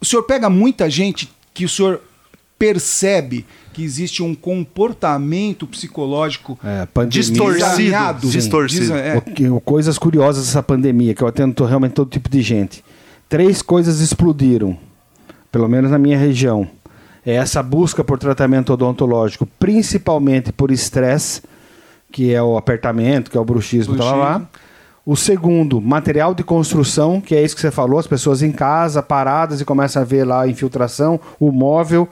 o 0.00 0.04
senhor 0.04 0.22
pega 0.24 0.48
muita 0.50 0.88
gente 0.90 1.30
que 1.54 1.64
o 1.64 1.68
senhor 1.68 2.00
percebe 2.58 3.46
que 3.72 3.82
existe 3.82 4.22
um 4.22 4.34
comportamento 4.34 5.66
psicológico 5.66 6.58
É. 6.64 6.86
Distorcido. 7.06 8.28
Distorcido. 8.30 8.80
Diz- 8.82 8.90
é. 8.90 9.16
O 9.16 9.22
que- 9.22 9.48
o- 9.48 9.60
coisas 9.60 9.96
curiosas 9.98 10.46
dessa 10.46 10.62
pandemia, 10.62 11.14
que 11.14 11.22
eu 11.22 11.28
atendo 11.28 11.64
realmente 11.64 11.92
todo 11.92 12.10
tipo 12.10 12.28
de 12.28 12.42
gente. 12.42 12.84
Três 13.28 13.62
coisas 13.62 14.00
explodiram, 14.00 14.76
pelo 15.52 15.68
menos 15.68 15.90
na 15.90 15.98
minha 15.98 16.18
região. 16.18 16.68
É 17.24 17.34
essa 17.34 17.62
busca 17.62 18.02
por 18.02 18.18
tratamento 18.18 18.72
odontológico, 18.72 19.46
principalmente 19.58 20.52
por 20.52 20.70
estresse, 20.70 21.42
que 22.10 22.34
é 22.34 22.42
o 22.42 22.56
apertamento, 22.56 23.30
que 23.30 23.38
é 23.38 23.40
o 23.40 23.44
bruxismo, 23.44 23.96
tá 23.96 24.04
lá, 24.04 24.14
lá. 24.16 24.48
O 25.04 25.16
segundo, 25.16 25.80
material 25.80 26.34
de 26.34 26.44
construção, 26.44 27.20
que 27.20 27.34
é 27.34 27.42
isso 27.42 27.54
que 27.54 27.60
você 27.60 27.70
falou, 27.70 27.98
as 27.98 28.06
pessoas 28.06 28.42
em 28.42 28.52
casa, 28.52 29.02
paradas, 29.02 29.60
e 29.60 29.64
começam 29.64 30.02
a 30.02 30.04
ver 30.04 30.24
lá 30.24 30.42
a 30.42 30.48
infiltração, 30.48 31.18
o 31.38 31.50
móvel. 31.50 32.08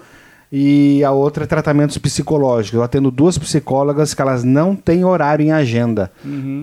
E 0.50 1.04
a 1.04 1.10
outra 1.10 1.44
é 1.44 1.46
tratamentos 1.46 1.98
psicológicos. 1.98 2.78
Eu 2.78 2.82
atendo 2.82 3.10
duas 3.10 3.36
psicólogas 3.36 4.14
que 4.14 4.22
elas 4.22 4.42
não 4.42 4.74
têm 4.74 5.04
horário 5.04 5.44
em 5.44 5.52
agenda. 5.52 6.10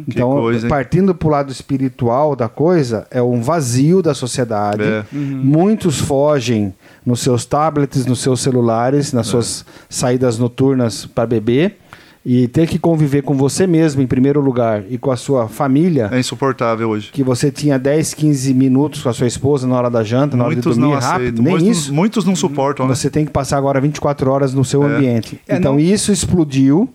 Então, 0.08 0.32
coisa, 0.32 0.67
partindo 0.67 1.13
para 1.13 1.27
o 1.27 1.32
lado 1.32 1.51
espiritual 1.51 2.36
da 2.36 2.50
coisa, 2.50 3.05
é 3.12 3.22
um 3.22 3.41
vazio 3.41 4.01
da 4.01 4.15
sociedade. 4.15 4.82
É. 4.82 5.05
Muitos 5.13 6.00
fogem 6.00 6.74
nos 7.05 7.20
seus 7.20 7.46
tablets, 7.46 8.08
nos 8.08 8.22
seus 8.22 8.41
celulares, 8.41 9.13
nas 9.13 9.27
suas 9.27 9.63
saídas 9.88 10.39
noturnas 10.39 11.05
para 11.05 11.27
beber. 11.27 11.77
E 12.25 12.48
ter 12.48 12.67
que 12.67 12.79
conviver 12.79 13.22
com 13.22 13.36
você 13.36 13.67
mesmo 13.67 14.01
em 14.01 14.08
primeiro 14.08 14.41
lugar 14.41 14.84
e 14.89 14.98
com 14.98 15.12
a 15.12 15.15
sua 15.15 15.48
família, 15.48 16.10
É 16.12 16.20
insuportável 16.20 16.89
hoje. 16.89 17.12
que 17.12 17.22
você 17.24 17.51
tinha 17.51 17.77
10, 17.77 18.15
15 18.15 18.51
minutos 18.53 19.03
com 19.03 19.10
a 19.10 19.13
sua 19.13 19.27
esposa 19.27 19.67
na 19.67 19.75
hora 19.75 19.89
da 19.91 20.03
janta, 20.03 20.36
na 20.36 20.44
hora 20.44 20.53
Muitos 20.55 20.74
de 20.74 20.79
dormir 20.82 20.96
não 20.96 21.00
rápido, 21.00 21.22
aceitam. 21.22 21.44
nem 21.44 21.53
muitos, 21.53 21.77
isso. 21.77 21.94
muitos 21.94 22.25
não 22.25 22.36
suportam, 22.36 22.88
né? 22.88 22.96
Você 22.96 23.12
tem 23.12 23.25
que 23.25 23.32
passar 23.32 23.58
agora 23.58 23.79
24 23.79 24.32
horas 24.32 24.53
no 24.55 24.65
seu 24.65 24.84
É. 24.84 24.96
ambiente. 24.96 25.39
É, 25.48 25.58
então 25.58 25.74
não- 25.74 25.79
isso 25.79 26.12
explodiu 26.12 26.89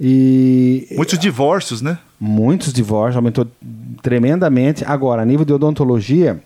e 0.00 0.88
Muitos 0.96 1.18
divórcios, 1.18 1.82
né? 1.82 1.98
muitos 2.18 2.72
divórcios, 2.72 3.16
aumentou 3.16 3.46
tremendamente. 4.00 4.84
Agora, 4.86 5.22
a 5.22 5.24
nível 5.24 5.44
de 5.44 5.52
odontologia, 5.52 6.40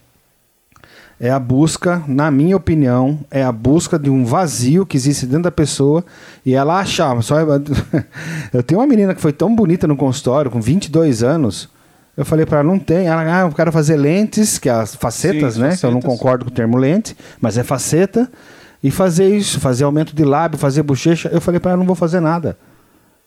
é 1.19 1.31
a 1.31 1.39
busca, 1.39 2.03
na 2.07 2.31
minha 2.31 2.57
opinião, 2.57 3.19
é 3.31 3.43
a 3.43 3.51
busca 3.51 3.99
de 3.99 4.11
um 4.11 4.25
vazio 4.25 4.85
que 4.85 4.97
existe 4.97 5.25
dentro 5.25 5.45
da 5.45 5.51
pessoa 5.51 6.05
e 6.45 6.55
ela 6.55 6.79
achava. 6.79 7.23
Só 7.23 7.41
eu 7.41 8.63
tenho 8.63 8.81
uma 8.81 8.87
menina 8.87 9.15
que 9.15 9.21
foi 9.21 9.33
tão 9.33 9.55
bonita 9.55 9.87
no 9.87 9.97
consultório, 9.97 10.51
com 10.51 10.61
22 10.61 11.23
anos. 11.23 11.69
Eu 12.17 12.25
falei 12.25 12.45
para 12.47 12.61
ela, 12.61 12.69
não 12.69 12.79
tem. 12.79 13.07
Ela, 13.07 13.41
ah, 13.41 13.41
eu 13.43 13.53
quero 13.53 13.71
fazer 13.73 13.97
lentes, 13.97 14.59
que 14.59 14.69
é 14.69 14.73
as 14.73 14.95
facetas, 14.95 15.55
Sim, 15.55 15.61
né? 15.61 15.69
as 15.69 15.81
Que 15.81 15.87
eu 15.87 15.91
não 15.91 16.01
facetas. 16.01 16.19
concordo 16.19 16.45
com 16.45 16.51
o 16.51 16.55
termo 16.55 16.77
lente, 16.77 17.17
mas 17.41 17.59
é 17.59 17.63
faceta. 17.63 18.31
E 18.83 18.91
fazer 18.91 19.35
isso, 19.35 19.59
fazer 19.59 19.85
aumento 19.85 20.15
de 20.15 20.25
lábio, 20.25 20.59
fazer 20.59 20.83
bochecha. 20.83 21.29
Eu 21.33 21.41
falei 21.41 21.59
para 21.59 21.73
ela, 21.73 21.79
não 21.79 21.87
vou 21.87 21.97
fazer 21.97 22.21
nada. 22.21 22.57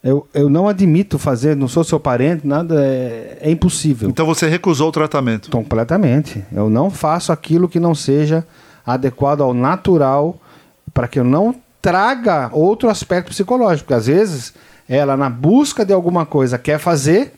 Eu, 0.01 0.25
eu 0.33 0.49
não 0.49 0.69
admito 0.69 1.19
fazer, 1.19 1.55
não 1.55 1.67
sou 1.67 1.83
seu 1.83 1.99
parente, 1.99 2.47
nada, 2.47 2.81
é, 2.81 3.37
é 3.41 3.51
impossível. 3.51 4.09
Então 4.09 4.25
você 4.25 4.47
recusou 4.47 4.89
o 4.89 4.91
tratamento. 4.91 5.51
Completamente. 5.51 6.43
Eu 6.53 6.69
não 6.69 6.89
faço 6.89 7.33
aquilo 7.33 7.67
que 7.67 7.79
não 7.79 7.93
seja 7.93 8.45
adequado 8.85 9.41
ao 9.41 9.53
natural 9.53 10.39
para 10.93 11.07
que 11.07 11.19
eu 11.19 11.23
não 11.23 11.53
traga 11.81 12.49
outro 12.53 12.89
aspecto 12.89 13.29
psicológico. 13.29 13.87
Porque 13.87 13.93
às 13.93 14.07
vezes 14.07 14.53
ela, 14.87 15.17
na 15.17 15.29
busca 15.29 15.85
de 15.85 15.91
alguma 15.91 16.25
coisa, 16.25 16.57
quer 16.57 16.79
fazer, 16.79 17.33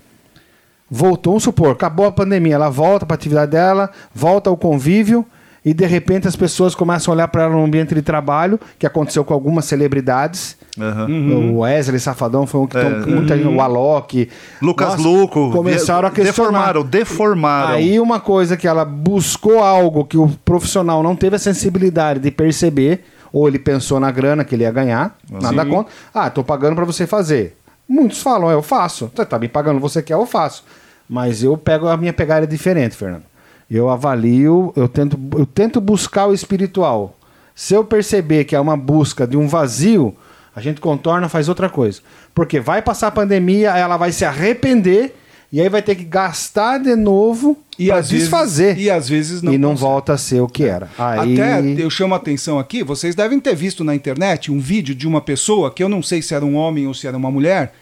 voltou, 0.90 1.34
vamos 1.34 1.44
supor, 1.44 1.72
acabou 1.72 2.06
a 2.06 2.12
pandemia, 2.12 2.56
ela 2.56 2.70
volta 2.70 3.06
para 3.06 3.16
a 3.16 3.18
atividade 3.18 3.52
dela, 3.52 3.90
volta 4.14 4.50
ao 4.50 4.58
convívio. 4.58 5.26
E 5.64 5.74
de 5.74 5.86
repente 5.86 6.28
as 6.28 6.36
pessoas 6.36 6.74
começam 6.74 7.12
a 7.12 7.16
olhar 7.16 7.28
para 7.28 7.44
ela 7.44 7.54
no 7.54 7.64
ambiente 7.64 7.94
de 7.94 8.02
trabalho, 8.02 8.60
que 8.80 8.86
aconteceu 8.86 9.24
com 9.24 9.34
algumas 9.34 9.66
celebridades. 9.66 10.58
Aham. 10.80 11.08
O 11.52 11.60
Wesley 11.60 12.00
Safadão 12.00 12.48
foi 12.48 12.62
um 12.62 12.68
que 12.68 12.78
É. 12.78 12.84
tom- 12.84 13.10
muita 13.12 13.36
gente, 13.38 13.48
o 13.48 13.60
Alok. 13.62 14.30
Lucas 14.62 14.90
Nossa, 14.92 15.02
Luco. 15.04 15.52
Começaram 15.52 16.08
a 16.08 16.12
questionar. 16.12 16.50
Deformaram, 16.52 16.84
deformaram. 16.84 17.74
Aí 17.74 18.00
uma 18.00 18.20
coisa 18.20 18.56
que 18.56 18.68
ela 18.68 18.86
buscou 18.86 19.60
algo 19.60 20.06
que 20.06 20.18
o 20.18 20.30
profissional 20.46 21.04
não 21.04 21.16
teve 21.16 21.36
a 21.36 21.40
sensibilidade 21.40 22.20
de 22.22 22.32
perceber, 22.32 23.04
ou 23.34 23.48
ele 23.48 23.60
pensou 23.60 24.00
na 24.00 24.12
grana 24.12 24.44
que 24.46 24.56
ele 24.56 24.64
ia 24.64 24.72
ganhar, 24.72 25.18
nada 25.30 25.64
Sim. 25.64 25.70
contra. 25.70 25.92
Ah, 26.14 26.30
tô 26.30 26.44
pagando 26.44 26.76
para 26.76 26.86
você 26.86 27.06
fazer. 27.06 27.58
Muitos 27.88 28.22
falam, 28.22 28.50
eu 28.50 28.62
faço. 28.62 29.12
Você 29.14 29.26
tá 29.26 29.38
me 29.38 29.50
pagando, 29.50 29.80
você 29.80 30.02
quer, 30.02 30.14
eu 30.14 30.26
faço. 30.26 30.64
Mas 31.10 31.44
eu 31.44 31.58
pego 31.58 31.88
a 31.90 31.98
minha 31.98 32.14
pegada 32.14 32.46
é 32.46 32.48
diferente, 32.48 32.96
Fernando. 32.96 33.24
Eu 33.70 33.90
avalio, 33.90 34.72
eu 34.78 34.88
tento, 34.88 35.20
eu 35.38 35.46
tento 35.46 35.82
buscar 35.82 36.28
o 36.28 36.34
espiritual. 36.34 37.16
Se 37.54 37.74
eu 37.74 37.84
perceber 37.84 38.46
que 38.46 38.56
é 38.56 38.60
uma 38.60 38.78
busca 38.78 39.28
de 39.28 39.36
um 39.36 39.48
vazio, 39.48 40.16
a 40.56 40.62
gente 40.62 40.82
contorna, 40.82 41.30
faz 41.30 41.48
outra 41.50 41.70
coisa. 41.70 42.02
Porque 42.34 42.60
vai 42.60 42.82
passar 42.82 43.08
a 43.08 43.12
pandemia, 43.12 43.70
ela 43.72 43.98
vai 43.98 44.12
se 44.12 44.26
arrepender 44.26 45.16
e 45.52 45.60
aí 45.60 45.68
vai 45.68 45.82
ter 45.82 45.96
que 45.96 46.04
gastar 46.06 46.78
de 46.78 46.96
novo 46.96 47.58
E 47.78 47.88
para 47.88 47.98
às 47.98 48.10
vezes- 48.10 48.24
desfazer. 48.26 48.78
e 48.78 48.90
às 48.90 49.10
vezes 49.10 49.42
não 49.42 49.54
E 49.54 49.58
não 49.58 49.70
consegue. 49.72 49.90
volta 49.90 50.14
a 50.14 50.18
ser 50.18 50.40
o 50.42 50.48
que 50.48 50.64
era. 50.64 50.88
Aí, 50.98 51.34
Até 51.34 51.62
eu 51.82 51.90
chamo 51.90 52.14
a 52.14 52.18
atenção 52.18 52.58
aqui, 52.58 52.84
vocês 52.84 53.16
devem 53.16 53.40
ter 53.40 53.56
visto 53.56 53.84
na 53.84 53.94
internet 53.94 54.52
um 54.52 54.60
vídeo 54.60 54.96
de 54.96 55.08
uma 55.08 55.20
pessoa, 55.22 55.70
que 55.72 55.84
eu 55.84 55.90
não 55.90 56.02
sei 56.02 56.22
se 56.22 56.34
era 56.34 56.46
um 56.46 56.56
homem 56.56 56.88
ou 56.88 56.94
se 56.94 57.06
era 57.08 57.18
uma 57.18 57.30
mulher, 57.32 57.74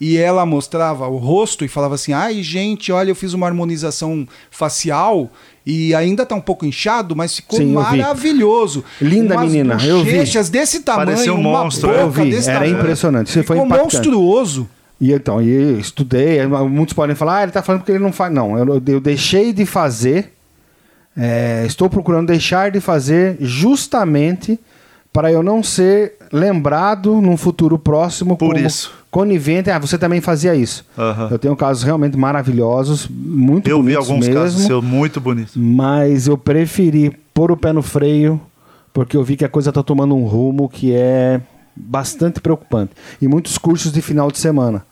e 0.00 0.16
ela 0.16 0.46
mostrava 0.46 1.08
o 1.08 1.16
rosto 1.16 1.64
e 1.64 1.68
falava 1.68 1.94
assim: 1.96 2.12
ai, 2.12 2.42
gente, 2.42 2.92
olha, 2.92 3.10
eu 3.10 3.14
fiz 3.16 3.32
uma 3.34 3.46
harmonização 3.46 4.26
facial 4.50 5.30
e 5.66 5.94
ainda 5.94 6.24
tá 6.24 6.34
um 6.34 6.40
pouco 6.40 6.64
inchado, 6.64 7.14
mas 7.16 7.36
ficou 7.36 7.58
Sim, 7.58 7.72
maravilhoso. 7.72 8.84
Linda 9.00 9.34
Umas 9.34 9.50
menina, 9.50 9.78
eu 9.84 10.02
vi. 10.04 10.12
bochechas 10.12 10.48
desse 10.48 10.80
tamanho, 10.80 11.08
Parecia 11.08 11.34
um 11.34 11.40
uma 11.40 11.64
monstro, 11.64 11.88
boca 11.88 12.00
eu 12.00 12.10
vi, 12.10 12.30
desse 12.30 12.48
era 12.48 12.60
tamanho. 12.60 12.78
impressionante, 12.78 13.26
isso 13.26 13.44
foi 13.44 13.56
Ficou 13.56 13.66
impactante. 13.66 13.94
monstruoso. 13.96 14.68
E 15.00 15.12
então, 15.12 15.40
e 15.42 15.48
eu 15.48 15.78
estudei, 15.78 16.44
muitos 16.46 16.92
podem 16.94 17.14
falar, 17.14 17.38
ah, 17.38 17.42
ele 17.44 17.52
tá 17.52 17.62
falando 17.62 17.82
porque 17.82 17.92
ele 17.92 18.02
não 18.02 18.12
faz. 18.12 18.32
Não, 18.32 18.58
eu, 18.58 18.82
eu 18.86 19.00
deixei 19.00 19.52
de 19.52 19.64
fazer, 19.64 20.32
é, 21.16 21.64
estou 21.66 21.88
procurando 21.88 22.26
deixar 22.28 22.70
de 22.70 22.80
fazer 22.80 23.36
justamente 23.40 24.58
para 25.18 25.32
eu 25.32 25.42
não 25.42 25.64
ser 25.64 26.12
lembrado 26.32 27.20
num 27.20 27.36
futuro 27.36 27.76
próximo 27.76 28.36
Por 28.36 28.54
como 28.54 28.64
isso. 28.64 28.92
conivente. 29.10 29.68
Ah, 29.68 29.76
você 29.76 29.98
também 29.98 30.20
fazia 30.20 30.54
isso. 30.54 30.86
Aham. 30.96 31.26
Eu 31.32 31.38
tenho 31.40 31.56
casos 31.56 31.82
realmente 31.82 32.16
maravilhosos, 32.16 33.08
muito 33.10 33.68
Eu 33.68 33.78
vi 33.82 33.94
bonitos 33.94 34.08
alguns 34.08 34.26
mesmo, 34.28 34.40
casos 34.40 34.62
seus 34.62 34.84
muito 34.84 35.20
bonitos. 35.20 35.56
mas 35.56 36.28
eu 36.28 36.38
preferi 36.38 37.10
pôr 37.34 37.50
o 37.50 37.56
pé 37.56 37.72
no 37.72 37.82
freio 37.82 38.40
porque 38.92 39.16
eu 39.16 39.24
vi 39.24 39.36
que 39.36 39.44
a 39.44 39.48
coisa 39.48 39.70
está 39.70 39.82
tomando 39.82 40.14
um 40.14 40.24
rumo 40.24 40.68
que 40.68 40.92
é 40.94 41.40
bastante 41.74 42.40
preocupante. 42.40 42.92
E 43.20 43.26
muitos 43.26 43.58
cursos 43.58 43.90
de 43.90 44.00
final 44.00 44.30
de 44.30 44.38
semana. 44.38 44.84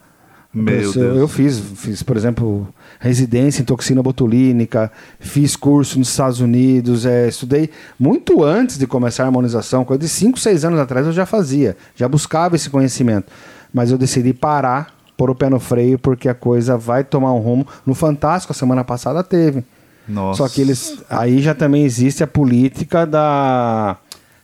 Meu 0.52 0.74
eu, 0.74 0.92
Deus. 0.92 1.18
eu 1.18 1.28
fiz, 1.28 1.60
fiz, 1.76 2.02
por 2.02 2.16
exemplo, 2.16 2.66
residência 2.98 3.62
em 3.62 3.64
toxina 3.64 4.02
botulínica, 4.02 4.90
fiz 5.20 5.56
curso 5.56 5.98
nos 5.98 6.08
Estados 6.08 6.40
Unidos, 6.40 7.06
é, 7.06 7.28
estudei 7.28 7.70
muito 7.98 8.42
antes 8.42 8.78
de 8.78 8.86
começar 8.86 9.24
a 9.24 9.26
harmonização, 9.26 9.84
coisa 9.84 10.00
de 10.00 10.08
5, 10.08 10.38
6 10.38 10.64
anos 10.64 10.80
atrás 10.80 11.06
eu 11.06 11.12
já 11.12 11.26
fazia, 11.26 11.76
já 11.94 12.08
buscava 12.08 12.56
esse 12.56 12.70
conhecimento. 12.70 13.32
Mas 13.72 13.90
eu 13.90 13.98
decidi 13.98 14.32
parar, 14.32 14.94
pôr 15.16 15.30
o 15.30 15.34
pé 15.34 15.50
no 15.50 15.60
freio, 15.60 15.98
porque 15.98 16.28
a 16.28 16.34
coisa 16.34 16.76
vai 16.76 17.04
tomar 17.04 17.32
um 17.32 17.40
rumo. 17.40 17.66
No 17.84 17.94
Fantástico, 17.94 18.52
a 18.52 18.56
semana 18.56 18.84
passada 18.84 19.22
teve. 19.22 19.64
Nossa. 20.08 20.38
Só 20.38 20.48
que 20.48 20.60
eles. 20.60 20.98
Aí 21.10 21.40
já 21.42 21.54
também 21.54 21.84
existe 21.84 22.22
a 22.22 22.26
política 22.26 23.06
da. 23.06 23.96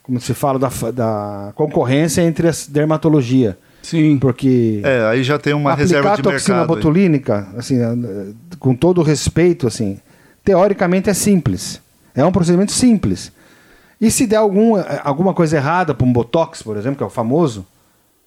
Como 0.02 0.20
se 0.20 0.34
fala? 0.34 0.58
Da, 0.58 0.68
da 0.92 1.52
concorrência 1.54 2.22
entre 2.22 2.48
a 2.48 2.52
dermatologia. 2.68 3.56
Sim. 3.82 4.16
Porque 4.18 4.80
É, 4.84 5.04
aí 5.06 5.22
já 5.24 5.38
tem 5.38 5.52
uma 5.52 5.72
aplicar 5.72 5.82
reserva 5.82 6.16
de 6.16 6.22
toxina 6.22 6.56
mercado. 6.58 6.60
aí. 6.60 6.66
botulínica, 6.82 7.48
assim, 7.56 7.78
eh, 7.80 8.32
com 8.58 8.74
todo 8.74 8.98
o 9.00 9.04
respeito, 9.04 9.66
assim, 9.66 9.98
teoricamente 10.44 11.10
é 11.10 11.14
simples. 11.14 11.80
É 12.14 12.24
um 12.24 12.32
procedimento 12.32 12.72
simples. 12.72 13.32
E 14.00 14.10
se 14.10 14.26
der 14.26 14.36
algum, 14.36 14.74
alguma 15.04 15.32
coisa 15.34 15.56
errada 15.56 15.94
para 15.94 16.06
um 16.06 16.12
botox, 16.12 16.62
por 16.62 16.76
exemplo, 16.76 16.96
que 16.98 17.02
é 17.02 17.06
o 17.06 17.10
famoso, 17.10 17.64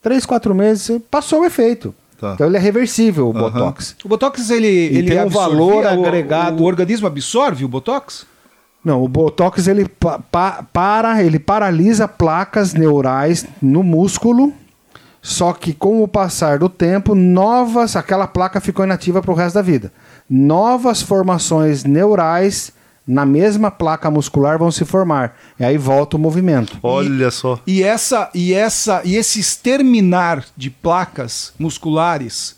três, 0.01 0.25
quatro 0.25 0.53
meses 0.55 1.01
passou 1.09 1.41
o 1.41 1.45
efeito. 1.45 1.93
Tá. 2.19 2.31
Então 2.33 2.47
ele 2.47 2.55
é 2.55 2.59
reversível, 2.59 3.27
o 3.29 3.37
Aham. 3.37 3.51
botox. 3.51 3.95
O 4.03 4.07
Botox, 4.07 4.49
ele, 4.49 4.67
ele 4.67 5.09
tem 5.11 5.21
um 5.23 5.27
valor 5.29 5.83
o- 5.83 5.87
agregado. 5.87 6.63
O, 6.63 6.65
organismo 6.65 7.07
absorve 7.07 7.65
o 7.65 7.67
Botox? 7.67 8.25
Não, 8.83 9.03
o 9.03 9.07
botox 9.07 9.67
ele 9.67 9.85
pa- 9.89 10.19
pa- 10.19 10.63
para, 10.71 11.21
ele 11.23 11.39
paralisa 11.39 12.07
placas 12.07 12.73
neurais 12.73 13.45
no 13.61 13.83
músculo. 13.83 14.53
Só 15.25 15.53
que 15.53 15.73
com 15.73 16.03
o 16.03 16.07
passar 16.07 16.59
do 16.59 16.69
tempo, 16.69 17.15
novas, 17.15 17.95
aquela 17.95 18.27
placa 18.27 18.61
ficou 18.61 18.85
inativa 18.85 19.23
para 19.23 19.31
o 19.31 19.33
resto 19.33 19.55
da 19.55 19.61
vida. 19.63 19.91
Novas 20.29 21.01
formações 21.01 21.83
neurais 21.83 22.71
na 23.07 23.25
mesma 23.25 23.71
placa 23.71 24.11
muscular 24.11 24.59
vão 24.59 24.69
se 24.69 24.85
formar. 24.85 25.35
E 25.59 25.65
aí 25.65 25.79
volta 25.79 26.15
o 26.15 26.19
movimento. 26.19 26.77
Olha 26.83 27.31
só. 27.31 27.59
E 27.65 27.81
essa 27.81 28.29
e 28.35 28.53
essa 28.53 29.01
e 29.03 29.15
esse 29.15 29.39
exterminar 29.39 30.45
de 30.55 30.69
placas 30.69 31.53
musculares 31.57 32.55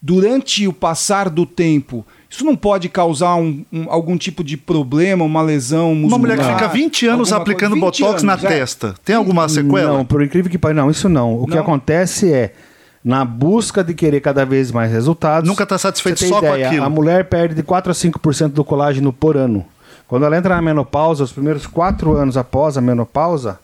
durante 0.00 0.68
o 0.68 0.72
passar 0.72 1.28
do 1.28 1.44
tempo, 1.44 2.06
isso 2.34 2.44
não 2.44 2.56
pode 2.56 2.88
causar 2.88 3.34
um- 3.36 3.64
um- 3.72 3.86
algum 3.88 4.16
tipo 4.16 4.42
de 4.42 4.56
problema, 4.56 5.24
uma 5.24 5.42
lesão 5.42 5.94
muscular? 5.94 6.08
Uma 6.08 6.18
mulher 6.18 6.38
que 6.38 6.44
fica 6.52 6.68
20 6.68 7.06
anos 7.06 7.32
aplicando 7.32 7.72
coisa- 7.78 7.86
20 7.86 8.00
botox 8.02 8.22
na 8.22 8.32
anos, 8.32 8.44
é. 8.44 8.48
testa. 8.48 8.94
Tem 9.04 9.14
alguma 9.16 9.48
sequela? 9.48 9.92
Não, 9.98 10.04
por 10.04 10.22
incrível 10.22 10.50
que 10.50 10.58
pareça, 10.58 10.80
não, 10.82 10.90
isso 10.90 11.08
não. 11.08 11.40
O 11.40 11.46
que 11.46 11.54
Não? 11.54 11.62
acontece 11.62 12.32
é, 12.32 12.52
na 13.04 13.24
busca 13.24 13.84
de 13.84 13.94
querer 13.94 14.20
cada 14.20 14.44
vez 14.44 14.72
mais 14.72 14.90
resultados. 14.90 15.48
Nunca 15.48 15.64
tá 15.66 15.76
satisfeito 15.78 16.24
só 16.26 16.40
com 16.40 16.46
ideia, 16.48 16.66
aquilo. 16.68 16.84
A 16.84 16.88
mulher 16.90 17.24
perde 17.26 17.54
de 17.54 17.62
4 17.62 17.90
a 17.92 17.94
5% 17.94 18.52
do 18.54 18.64
colágeno 18.64 19.12
por 19.12 19.36
ano. 19.36 19.64
Quando 20.08 20.24
ela 20.26 20.36
entra 20.36 20.54
na 20.56 20.62
menopausa, 20.62 21.24
os 21.24 21.32
primeiros 21.32 21.66
4 21.66 22.14
anos 22.16 22.36
após 22.36 22.76
a 22.76 22.80
menopausa, 22.80 23.58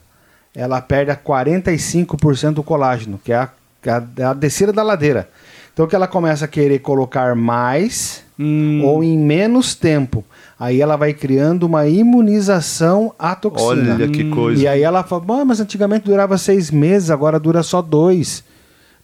ela 0.55 0.81
perde 0.81 1.11
a 1.11 1.15
45% 1.15 2.55
do 2.55 2.63
colágeno, 2.63 3.19
que 3.23 3.31
é 3.31 3.35
a, 3.37 3.49
que 3.81 3.89
é 3.89 3.93
a, 3.93 4.03
é 4.17 4.23
a 4.23 4.33
descida 4.33 4.71
da 4.73 4.83
ladeira. 4.83 5.29
Então 5.81 5.89
que 5.89 5.95
ela 5.95 6.07
começa 6.07 6.45
a 6.45 6.47
querer 6.47 6.77
colocar 6.77 7.35
mais 7.35 8.21
Hum. 8.37 8.83
ou 8.85 9.03
em 9.03 9.17
menos 9.17 9.73
tempo. 9.73 10.23
Aí 10.59 10.79
ela 10.79 10.95
vai 10.95 11.11
criando 11.11 11.63
uma 11.63 11.87
imunização 11.87 13.15
à 13.17 13.33
toxina. 13.33 13.95
Olha 13.95 14.07
que 14.07 14.29
coisa. 14.29 14.61
E 14.61 14.67
aí 14.67 14.83
ela 14.83 15.01
fala, 15.01 15.23
"Bom, 15.23 15.43
mas 15.43 15.59
antigamente 15.59 16.05
durava 16.05 16.37
seis 16.37 16.69
meses, 16.69 17.09
agora 17.09 17.39
dura 17.39 17.63
só 17.63 17.81
dois. 17.81 18.43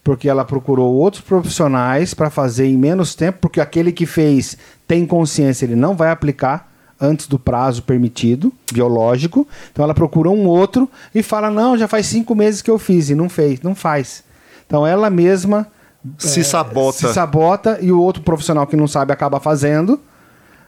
Porque 0.04 0.28
ela 0.28 0.44
procurou 0.44 0.94
outros 0.94 1.20
profissionais 1.20 2.14
para 2.14 2.30
fazer 2.30 2.66
em 2.66 2.78
menos 2.78 3.16
tempo, 3.16 3.38
porque 3.40 3.60
aquele 3.60 3.90
que 3.90 4.06
fez 4.06 4.56
tem 4.86 5.04
consciência, 5.04 5.64
ele 5.66 5.74
não 5.74 5.96
vai 5.96 6.12
aplicar 6.12 6.70
antes 7.00 7.26
do 7.26 7.40
prazo 7.40 7.82
permitido, 7.82 8.52
biológico. 8.72 9.48
Então 9.72 9.82
ela 9.84 9.94
procura 9.94 10.30
um 10.30 10.46
outro 10.46 10.88
e 11.12 11.24
fala: 11.24 11.50
Não, 11.50 11.76
já 11.76 11.88
faz 11.88 12.06
cinco 12.06 12.36
meses 12.36 12.62
que 12.62 12.70
eu 12.70 12.78
fiz 12.78 13.10
e 13.10 13.16
não 13.16 13.28
fez. 13.28 13.60
Não 13.62 13.74
faz. 13.74 14.22
Então 14.64 14.86
ela 14.86 15.10
mesma 15.10 15.66
Se 16.16 16.42
sabota. 16.44 16.96
se 17.08 17.12
sabota 17.12 17.78
e 17.80 17.90
o 17.92 18.00
outro 18.00 18.22
profissional 18.22 18.66
que 18.66 18.76
não 18.76 18.86
sabe 18.88 19.12
acaba 19.12 19.38
fazendo. 19.40 20.00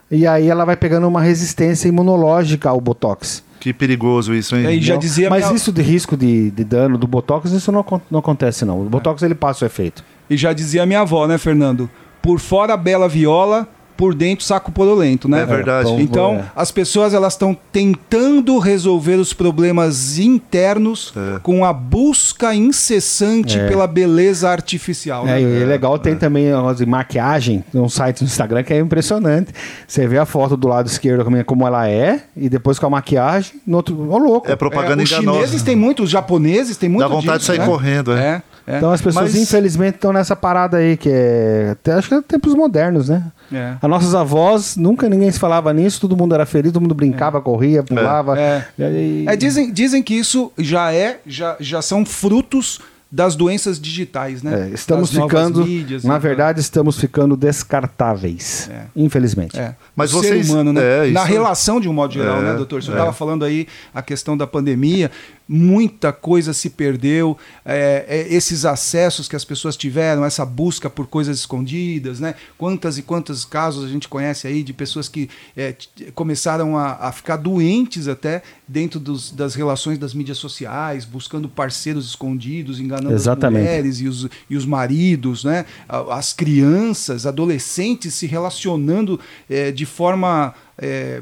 E 0.09 0.27
aí 0.27 0.49
ela 0.49 0.65
vai 0.65 0.75
pegando 0.75 1.07
uma 1.07 1.21
resistência 1.21 1.87
imunológica 1.87 2.69
ao 2.69 2.81
Botox. 2.81 3.43
Que 3.61 3.71
perigoso 3.71 4.33
isso, 4.33 4.55
hein? 4.55 4.65
É, 4.65 4.73
e 4.75 4.81
já 4.81 4.95
dizia 4.95 5.29
Mas 5.29 5.45
minha- 5.45 5.55
isso 5.55 5.71
de 5.71 5.81
risco 5.81 6.17
de, 6.17 6.51
de 6.51 6.63
dano 6.63 6.97
do 6.97 7.07
Botox, 7.07 7.51
isso 7.51 7.71
não, 7.71 7.85
não 8.09 8.19
acontece 8.19 8.65
não. 8.65 8.81
O 8.81 8.89
Botox 8.89 9.21
ele 9.21 9.35
passa 9.35 9.63
o 9.63 9.67
efeito. 9.67 10.03
E 10.29 10.35
já 10.35 10.51
dizia 10.51 10.85
minha 10.85 11.01
avó, 11.01 11.27
né, 11.27 11.37
Fernando? 11.37 11.89
Por 12.21 12.39
fora 12.39 12.75
bela 12.75 13.07
viola, 13.07 13.67
por 14.01 14.15
dentro 14.15 14.43
saco 14.43 14.71
porolento, 14.71 15.27
né? 15.29 15.41
É 15.43 15.45
verdade. 15.45 15.87
É, 15.91 16.01
Então, 16.01 16.37
é. 16.37 16.45
as 16.55 16.71
pessoas 16.71 17.13
elas 17.13 17.33
estão 17.33 17.55
tentando 17.71 18.57
resolver 18.57 19.13
os 19.17 19.31
problemas 19.31 20.17
internos 20.17 21.13
É. 21.15 21.39
com 21.43 21.63
a 21.63 21.71
busca 21.71 22.55
incessante 22.55 23.59
É. 23.59 23.67
pela 23.67 23.85
beleza 23.85 24.49
artificial. 24.49 25.27
É, 25.27 25.33
né? 25.33 25.41
e 25.43 25.61
é 25.61 25.65
legal, 25.67 25.99
tem 25.99 26.15
também 26.15 26.45
negócio 26.45 26.83
de 26.83 26.89
maquiagem, 26.89 27.63
um 27.75 27.87
site 27.87 28.21
no 28.21 28.25
Instagram 28.27 28.63
que 28.63 28.73
é 28.73 28.79
impressionante. 28.79 29.53
Você 29.87 30.07
vê 30.07 30.17
a 30.17 30.25
foto 30.25 30.57
do 30.57 30.67
lado 30.67 30.87
esquerdo 30.87 31.23
como, 31.23 31.37
é- 31.37 31.67
ela 31.67 31.87
é, 31.87 32.23
e 32.35 32.49
depois 32.49 32.79
com 32.79 32.87
a 32.87 32.89
maquiagem, 32.89 33.61
no 33.67 33.77
outro. 33.77 34.11
Ô, 34.11 34.17
louco. 34.17 34.49
É 34.51 34.55
propaganda 34.55 35.03
É, 35.03 35.05
os 35.05 35.11
enganosa. 35.11 35.37
chineses 35.41 35.61
têm 35.61 35.75
muito, 35.75 36.01
os 36.01 36.09
japoneses 36.09 36.75
têm 36.75 36.89
muito 36.89 37.01
Dá 37.03 37.07
vontade 37.07 37.33
de 37.33 37.37
disso, 37.39 37.45
sair 37.47 37.59
né? 37.59 37.65
correndo, 37.67 38.13
é. 38.13 38.41
É, 38.67 38.73
é. 38.73 38.77
Então 38.77 38.91
as 38.91 39.01
pessoas, 39.01 39.31
Mas- 39.33 39.41
infelizmente, 39.41 39.95
estão 39.95 40.13
nessa 40.13 40.35
parada 40.35 40.77
aí, 40.77 40.95
que 40.97 41.09
é. 41.11 41.69
até 41.71 41.93
Acho 41.93 42.07
que 42.09 42.13
é 42.15 42.21
tempos 42.21 42.53
modernos, 42.53 43.09
né? 43.09 43.23
É. 43.51 43.75
As 43.81 43.89
nossas 43.89 44.15
avós, 44.15 44.75
nunca 44.77 45.09
ninguém 45.09 45.29
se 45.31 45.39
falava 45.39 45.73
nisso, 45.73 45.99
todo 46.01 46.15
mundo 46.15 46.33
era 46.33 46.45
feliz, 46.45 46.71
todo 46.71 46.81
mundo 46.81 46.95
brincava, 46.95 47.41
corria, 47.41 47.83
pulava. 47.83 48.39
É. 48.39 48.65
E- 48.79 49.25
É, 49.27 49.35
dizem, 49.35 49.71
dizem 49.71 50.01
que 50.01 50.13
isso 50.13 50.51
já 50.57 50.93
é, 50.93 51.19
já, 51.25 51.55
já 51.59 51.81
são 51.81 52.05
frutos 52.05 52.79
das 53.13 53.35
doenças 53.35 53.77
digitais, 53.77 54.41
né? 54.41 54.69
É, 54.69 54.73
estamos 54.73 55.11
Das 55.11 55.21
ficando, 55.21 55.65
mídias, 55.65 56.05
na 56.05 56.13
né? 56.13 56.19
verdade, 56.19 56.61
estamos 56.61 56.97
ficando 56.97 57.35
descartáveis. 57.35 58.69
É. 58.71 58.83
Infelizmente. 58.95 59.59
É. 59.59 59.75
Mas 59.95 60.13
o 60.13 60.19
vocês- 60.21 60.45
ser 60.47 60.53
humano, 60.53 60.71
né? 60.71 61.09
é, 61.09 61.11
Na 61.11 61.23
relação 61.25 61.81
de 61.81 61.89
um 61.89 61.93
modo 61.93 62.13
geral, 62.13 62.39
É, 62.39 62.41
né, 62.41 62.53
doutor? 62.53 62.81
Você 62.81 62.89
é. 62.89 62.93
estava 62.93 63.11
falando 63.11 63.43
aí 63.43 63.67
a 63.93 64.01
questão 64.01 64.37
da 64.37 64.47
pandemia, 64.47 65.11
muita 65.53 66.13
coisa 66.13 66.53
se 66.53 66.69
perdeu, 66.69 67.37
é, 67.65 68.05
é, 68.07 68.33
esses 68.33 68.63
acessos 68.63 69.27
que 69.27 69.35
as 69.35 69.43
pessoas 69.43 69.75
tiveram, 69.75 70.23
essa 70.23 70.45
busca 70.45 70.89
por 70.89 71.07
coisas 71.07 71.39
escondidas, 71.39 72.21
né? 72.21 72.35
Quantas 72.57 72.97
e 72.97 73.01
quantos 73.01 73.43
casos 73.43 73.83
a 73.83 73.89
gente 73.89 74.07
conhece 74.07 74.47
aí 74.47 74.63
de 74.63 74.71
pessoas 74.71 75.09
que 75.09 75.29
é, 75.57 75.75
começaram 76.15 76.77
a, 76.77 76.93
a 77.07 77.11
ficar 77.11 77.35
doentes 77.35 78.07
até 78.07 78.41
dentro 78.65 78.97
dos- 78.97 79.29
das 79.31 79.53
relações 79.53 79.97
das 79.99 80.13
mídias 80.13 80.37
sociais, 80.37 81.03
buscando 81.03 81.49
parceiros 81.49 82.05
escondidos, 82.05 82.79
enganando 82.79 83.13
Exatamente. 83.13 83.59
as 83.59 83.67
mulheres 83.67 83.99
e 83.99 84.07
os, 84.07 84.27
e 84.49 84.55
os 84.55 84.65
maridos, 84.65 85.43
né? 85.43 85.65
As 86.09 86.31
crianças, 86.31 87.25
adolescentes 87.25 88.13
se 88.13 88.25
relacionando 88.25 89.19
eh, 89.49 89.71
de 89.73 89.85
forma 89.85 90.53
eh, 90.77 91.21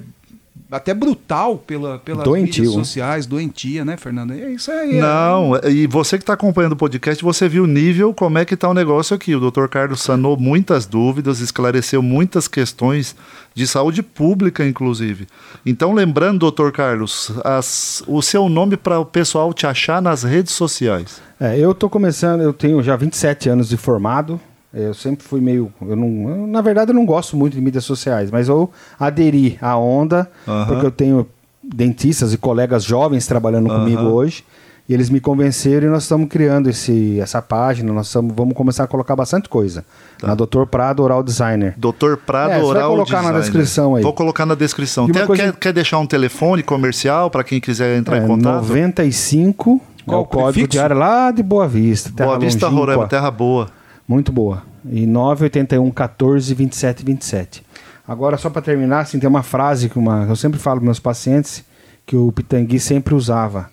até 0.71 0.93
brutal 0.93 1.58
pela, 1.58 1.97
pelas 1.97 2.23
Doentio. 2.23 2.63
mídias 2.65 2.73
sociais, 2.88 3.25
doentia, 3.25 3.84
né, 3.84 3.97
Fernando? 3.97 4.34
É 4.34 4.51
isso 4.51 4.71
aí. 4.71 4.97
é- 4.97 5.01
Não, 5.01 5.53
e 5.67 5.88
você 5.88 6.17
que 6.17 6.23
está 6.23 6.34
acompanhando 6.34 6.73
o 6.73 6.75
podcast, 6.77 7.23
você 7.23 7.49
viu 7.49 7.63
o 7.63 7.67
nível, 7.67 8.13
como 8.13 8.38
é 8.38 8.45
que 8.45 8.53
está 8.53 8.69
o 8.69 8.73
negócio 8.73 9.15
aqui. 9.15 9.34
O 9.36 9.39
Dr. 9.51 9.67
Carlos 9.67 10.01
sanou 10.01 10.38
muitas 10.38 10.86
dúvidas, 10.86 11.39
esclareceu 11.39 12.01
muitas 12.03 12.47
questões 12.47 13.15
de 13.55 13.65
saúde 13.65 14.03
pública, 14.03 14.65
inclusive. 14.65 15.27
Então, 15.65 15.91
lembrando, 15.93 16.51
Dr. 16.51 16.69
Carlos, 16.71 17.32
as- 17.43 18.03
o 18.08 18.21
seu 18.21 18.47
nome 18.47 18.77
para 18.77 18.99
o 18.99 19.05
pessoal 19.05 19.51
te 19.53 19.65
achar 19.65 20.01
nas 20.01 20.23
redes 20.23 20.53
sociais. 20.53 21.19
É, 21.39 21.58
eu 21.58 21.73
tô 21.73 21.89
começando, 21.89 22.41
eu 22.41 22.53
tenho 22.53 22.84
já 22.84 22.95
27 22.95 23.49
anos 23.49 23.69
de 23.69 23.77
formado. 23.77 24.39
Eu 24.73 24.93
sempre 24.93 25.25
fui 25.25 25.41
meio. 25.41 25.71
Eu 25.82 25.95
não, 25.95 26.29
eu, 26.29 26.47
na 26.47 26.62
verdade, 26.62 26.91
eu 26.91 26.95
não 26.95 27.05
gosto 27.05 27.36
muito 27.36 27.53
de 27.55 27.62
mídias 27.62 27.84
sociais, 27.86 28.29
mas 28.29 28.47
eu 28.47 28.69
aderi 28.99 29.58
à 29.62 29.75
onda, 29.77 30.29
Aham. 30.47 30.65
porque 30.67 30.86
eu 30.86 30.91
tenho 30.91 31.27
dentistas 31.63 32.34
e 32.34 32.38
colegas 32.38 32.84
jovens 32.84 33.25
trabalhando 33.27 33.67
comigo 33.69 34.01
Aham. 34.01 34.10
hoje. 34.12 34.43
E 34.88 34.93
eles 34.93 35.08
me 35.12 35.19
convenceram 35.19 35.86
e 35.88 35.89
nós 35.91 36.01
estamos 36.01 36.27
criando 36.29 36.67
esse, 36.67 37.19
essa 37.19 37.43
página. 37.43 37.93
Nós 37.93 38.08
estamos, 38.08 38.34
vamos 38.36 38.55
começar 38.55 38.86
a 38.86 38.88
colocar 38.88 39.15
bastante 39.15 39.47
coisa. 39.47 39.86
Na 40.21 40.34
Dr. 40.34 40.63
Prado 40.69 41.03
Oral 41.03 41.21
Designer. 41.21 41.75
Dr. 41.77 42.15
Prado 42.25 42.51
É, 42.53 42.55
você 42.60 42.62
vai 42.62 42.69
Oral 42.69 42.89
colocar 42.91 43.12
na 43.17 43.19
Designer. 43.21 43.41
descrição 43.41 43.95
aí. 43.95 44.01
Vou 44.01 44.13
colocar 44.13 44.47
na 44.47 44.55
descrição. 44.55 45.08
Tem- 45.08 45.27
coisa- 45.27 45.43
quer, 45.43 45.55
quer 45.55 45.73
deixar 45.73 45.99
um 45.99 46.08
telefone 46.08 46.63
comercial 46.63 47.29
para 47.29 47.43
quem 47.43 47.60
quiser 47.60 47.97
entrar 47.99 48.17
É, 48.17 48.23
em 48.23 48.27
contato? 48.27 48.63
95 48.63 49.79
Qual 50.08 50.21
é 50.21 50.23
o 50.23 50.25
código 50.25 50.43
prefixo? 50.53 50.69
de 50.69 50.79
área 50.79 50.95
lá 50.95 51.29
de 51.32 51.43
Boa 51.43 51.67
Vista. 51.67 52.12
Terra 52.15 52.29
Boa 52.29 52.39
Vista, 52.39 52.65
Longínqua. 52.65 52.86
Roraima, 52.86 53.08
terra 53.08 53.29
boa. 53.32 53.67
Muito 54.10 54.32
boa. 54.32 54.63
E 54.91 55.06
981 55.06 55.91
14 55.91 56.56
27 56.56 57.06
27. 57.06 57.63
Agora, 58.08 58.38
só 58.38 58.50
para 58.50 58.63
terminar, 58.63 59.02
assim, 59.02 59.19
tem 59.19 59.30
uma 59.30 59.43
frase 59.43 59.88
que 59.88 60.00
uma, 60.00 60.26
eu 60.28 60.36
sempre 60.36 60.60
falo 60.60 60.80
para 60.80 60.86
meus 60.86 61.00
pacientes 61.00 61.63
que 62.08 62.15
o 62.15 62.32
Pitangui 62.32 62.80
sempre 62.80 63.13
usava. 63.13 63.69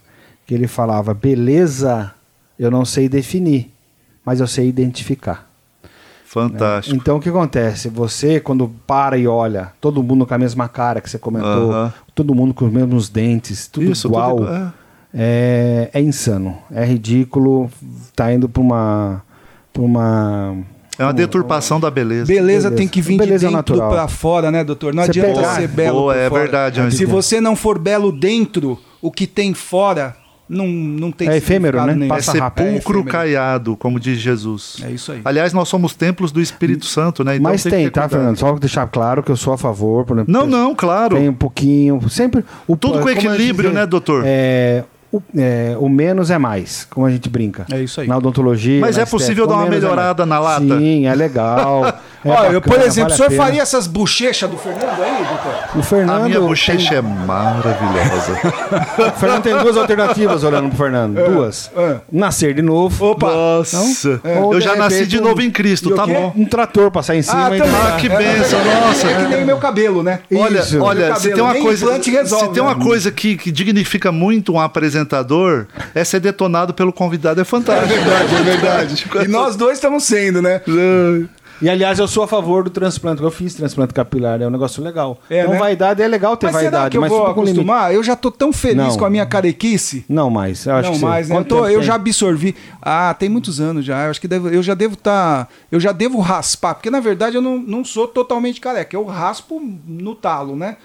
Que 0.47 0.53
ele 0.53 0.69
falava: 0.69 1.15
beleza, 1.15 2.13
eu 2.59 2.71
não 2.71 2.85
sei 2.85 3.09
definir, 3.09 3.73
mas 4.23 4.39
eu 4.39 4.47
sei 4.47 4.69
identificar. 4.69 5.51
Fantástico. 6.27 6.95
Então, 6.95 7.17
o 7.17 7.21
que 7.21 7.31
acontece? 7.31 7.89
Você, 7.89 8.39
quando 8.39 8.69
para 8.87 9.17
e 9.17 9.27
olha, 9.27 9.73
todo 9.81 10.03
mundo 10.03 10.27
com 10.27 10.35
a 10.35 10.39
mesma 10.39 10.69
cara 10.69 11.01
que 11.01 11.09
você 11.09 11.19
comentou, 11.19 11.73
Aham. 11.73 11.95
todo 12.15 12.35
mundo 12.35 12.53
com 12.53 12.67
os 12.67 12.73
mesmos 12.73 13.09
dentes, 13.09 13.67
tudo 13.69 13.91
Isso, 13.91 14.07
igual. 14.07 14.37
tudo 14.37 14.49
igual, 14.49 14.73
é. 15.15 15.91
É, 15.95 16.01
insano. 16.03 16.59
É 16.71 16.85
ridículo. 16.85 17.71
Tá 18.15 18.31
indo 18.31 18.51
para 18.51 18.61
uma. 18.61 19.23
Uma 19.85 20.57
É 20.99 21.03
uma 21.05 21.13
deturpação 21.13 21.79
da 21.79 21.91
beleza. 21.91 22.27
Beleza, 22.27 22.47
Beleza. 22.47 22.71
tem 22.73 22.89
que 22.89 23.01
vir 23.03 23.13
de 23.15 23.19
Beleza 23.19 23.47
dentro 23.47 23.57
natural. 23.57 23.91
pra 23.91 24.09
fora, 24.09 24.51
né, 24.51 24.65
doutor? 24.65 24.95
Não 24.95 25.03
Você 25.05 25.11
adianta 25.11 25.35
pegar- 25.35 25.55
ser 25.57 25.69
belo 25.69 25.99
Boa, 26.01 26.15
por 26.15 26.19
é 26.21 26.29
fora. 26.29 26.43
verdade. 26.43 26.97
Se 26.97 27.05
você 27.05 27.41
não 27.41 27.55
for 27.55 27.79
belo 27.79 28.11
dentro, 28.11 28.79
o 29.03 29.11
que 29.11 29.27
tem 29.27 29.53
fora 29.53 30.17
não, 30.49 30.67
não 30.69 31.11
tem 31.11 31.29
É 31.29 31.37
efêmero, 31.39 31.85
né? 31.85 31.93
nenhum. 31.95 32.05
É 32.07 32.17
Passa 32.17 32.39
rápido. 32.39 32.65
sepulcro 32.67 33.01
efêmero. 33.01 33.11
caiado, 33.11 33.77
como 33.77 33.99
diz 34.01 34.17
Jesus. 34.19 34.77
É 34.85 34.91
isso 34.93 35.11
aí. 35.13 35.21
Aliás, 35.25 35.53
nós 35.53 35.69
somos 35.69 35.93
templos 35.95 36.31
do 36.33 36.41
Espírito 36.41 36.87
Santo, 36.87 37.23
né? 37.25 37.35
Então 37.37 37.51
Mas 37.51 37.63
tem, 37.65 37.85
ter 37.87 37.91
tá. 37.91 38.09
Fernando? 38.09 38.39
Só 38.39 38.55
deixar 38.55 38.87
claro 38.87 39.23
que 39.25 39.31
eu 39.31 39.37
sou 39.37 39.53
a 39.53 39.59
favor. 39.59 40.05
Por 40.05 40.17
exemplo, 40.19 40.33
Não, 40.33 40.47
não, 40.47 40.73
claro. 40.75 41.17
Tem 41.17 41.29
um 41.29 41.35
pouquinho. 41.35 42.01
Sempre. 42.09 42.45
O, 42.67 42.77
Tudo 42.77 43.01
com 43.01 43.11
equilíbrio, 43.11 43.71
dizer, 43.71 43.81
né, 43.81 43.85
doutor? 43.87 44.23
É, 44.25 44.85
o, 45.13 45.23
é, 45.37 45.77
o 45.79 45.89
menos 45.89 46.31
é 46.31 46.39
mais, 46.39 46.87
como 46.91 47.07
a 47.07 47.11
gente 47.11 47.29
brinca. 47.29 47.67
É 47.71 47.83
isso 47.83 48.01
aí. 48.01 48.09
Na 48.09 48.17
odontologia. 48.17 48.81
Mas 48.81 48.99
é 48.99 49.05
possível 49.05 49.45
estética, 49.45 49.47
dar 49.47 49.55
uma 49.55 49.67
é 49.67 49.71
melhorada 49.71 50.27
mais. 50.27 50.43
na 50.43 50.49
lata? 50.49 50.79
Sim, 50.79 51.07
é 51.07 51.15
legal. 51.15 51.83
é 52.33 52.37
Olha, 52.39 52.47
eu, 52.49 52.61
por 52.61 52.71
bacana, 52.71 52.87
exemplo, 52.87 53.11
vale 53.11 53.23
o 53.23 53.29
senhor 53.29 53.45
faria 53.45 53.63
essas 53.63 53.87
bochechas 53.87 54.51
do 54.51 54.57
Fernando 54.57 55.03
aí, 55.03 55.25
doutor? 55.25 55.79
O 55.79 55.83
Fernando. 55.83 56.23
A 56.23 56.25
minha 56.29 56.41
bochecha 56.41 56.89
tem, 56.89 56.99
é 56.99 57.03
maravilhosa. 57.03 58.33
o 59.15 59.19
Fernando 59.19 59.43
tem 59.43 59.59
duas 59.59 59.77
alternativas 59.77 60.45
olhando 60.45 60.69
pro 60.69 60.79
Fernando. 60.79 61.15
Duas. 61.25 61.71
é. 61.77 61.97
Nascer 62.11 62.55
de 62.55 62.63
novo. 62.63 63.05
Opa! 63.13 63.27
Nossa, 63.27 64.21
Ou, 64.43 64.55
eu 64.55 64.59
de 64.59 64.65
já 64.65 64.77
nasci 64.77 65.07
de 65.07 65.19
um- 65.19 65.23
novo 65.25 65.41
em 65.43 65.51
Cristo, 65.51 65.95
tá 65.95 66.07
bom. 66.07 66.33
Um 66.37 66.45
trator 66.45 66.91
passar 66.91 67.15
em 67.17 67.23
cima 67.23 67.49
Ah, 67.49 67.57
e. 67.57 67.61
Ah, 67.61 67.97
que 68.01 68.09
benção, 68.09 68.59
nossa. 68.65 69.07
É 69.07 69.15
que 69.15 69.35
nem 69.37 69.45
meu 69.45 69.59
cabelo, 69.59 70.03
né? 70.03 70.21
Olha, 70.35 70.61
Isso. 70.61 70.81
olha, 70.81 71.15
se 71.17 71.23
tem 71.23 71.31
cabelo, 71.31 71.47
uma 71.47 71.55
nem 71.55 71.63
coisa, 71.63 71.93
resolve, 71.93 72.47
se 72.47 72.53
tem 72.53 72.63
uma 72.63 72.75
né? 72.75 72.85
coisa 72.85 73.11
que, 73.11 73.37
que 73.37 73.51
dignifica 73.53 74.11
muito 74.13 74.53
um 74.53 74.61
apresentador, 74.61 75.67
é 75.95 76.05
ser 76.05 76.21
detonado 76.21 76.73
pelo 76.75 76.93
convidado, 76.93 77.41
é 77.41 77.45
fantástico. 77.45 77.93
É 77.93 77.97
verdade, 77.99 78.35
é 78.35 78.43
verdade. 78.43 79.07
E 79.27 79.29
nós 79.29 79.57
dois 79.57 79.79
estamos 79.79 80.05
sendo, 80.05 80.41
né? 80.43 80.61
E 81.63 81.71
aliás, 81.71 81.99
eu 81.99 82.07
sou 82.07 82.23
a 82.23 82.29
favor 82.29 82.65
do 82.65 82.71
transplante. 82.71 83.23
Eu 83.23 83.31
fiz 83.31 83.55
transplante 83.55 83.95
capilar, 83.95 84.41
é 84.43 84.47
um 84.47 84.51
negócio 84.51 84.83
legal. 84.83 85.19
É, 85.31 85.41
então, 85.41 85.53
né? 85.53 85.59
vaidade 85.59 86.03
é 86.03 86.09
legal 86.09 86.37
ter 86.37 86.47
Mas 86.47 86.57
será 86.57 86.71
vaidade, 86.71 86.91
que 86.91 86.97
eu 86.97 87.01
mas 87.01 87.11
vou 87.11 87.21
com 87.21 87.41
limite. 87.41 87.51
acostumar? 87.53 87.95
Eu 87.95 88.03
já 88.03 88.15
tô 88.15 88.31
tão 88.31 88.53
feliz 88.53 88.77
Não. 88.77 88.97
com 88.99 89.05
a 89.05 89.11
minha 89.11 89.25
carequice. 89.27 90.05
Não 90.09 90.29
mais. 90.31 90.67
Eu 90.67 90.75
acho 90.75 90.91
não 90.91 90.99
que 90.99 91.05
mais, 91.05 91.29
né? 91.29 91.37
Eu, 91.37 91.45
tô- 91.45 91.67
eu 91.67 91.83
já 91.83 91.95
absorvi. 91.95 92.55
Ah, 92.83 93.15
tem 93.19 93.29
muitos 93.29 93.61
anos 93.61 93.85
já. 93.85 94.05
Eu 94.05 94.11
acho 94.11 94.21
que 94.21 94.29
devo- 94.29 94.49
eu 94.49 94.63
já 94.63 94.75
devo 94.75 94.95
estar. 94.95 95.49
eu 95.73 95.81
já 95.81 95.93
devo 95.93 96.21
raspar, 96.21 96.75
porque 96.75 96.91
na 96.91 97.01
verdade 97.01 97.37
eu 97.37 97.43
não, 97.43 97.59
não 97.59 97.85
sou 97.85 98.07
totalmente 98.07 98.61
careca. 98.61 98.95
Eu 98.97 99.05
raspo 99.05 99.61
no 99.87 100.15
talo, 100.15 100.55
né? 100.57 100.77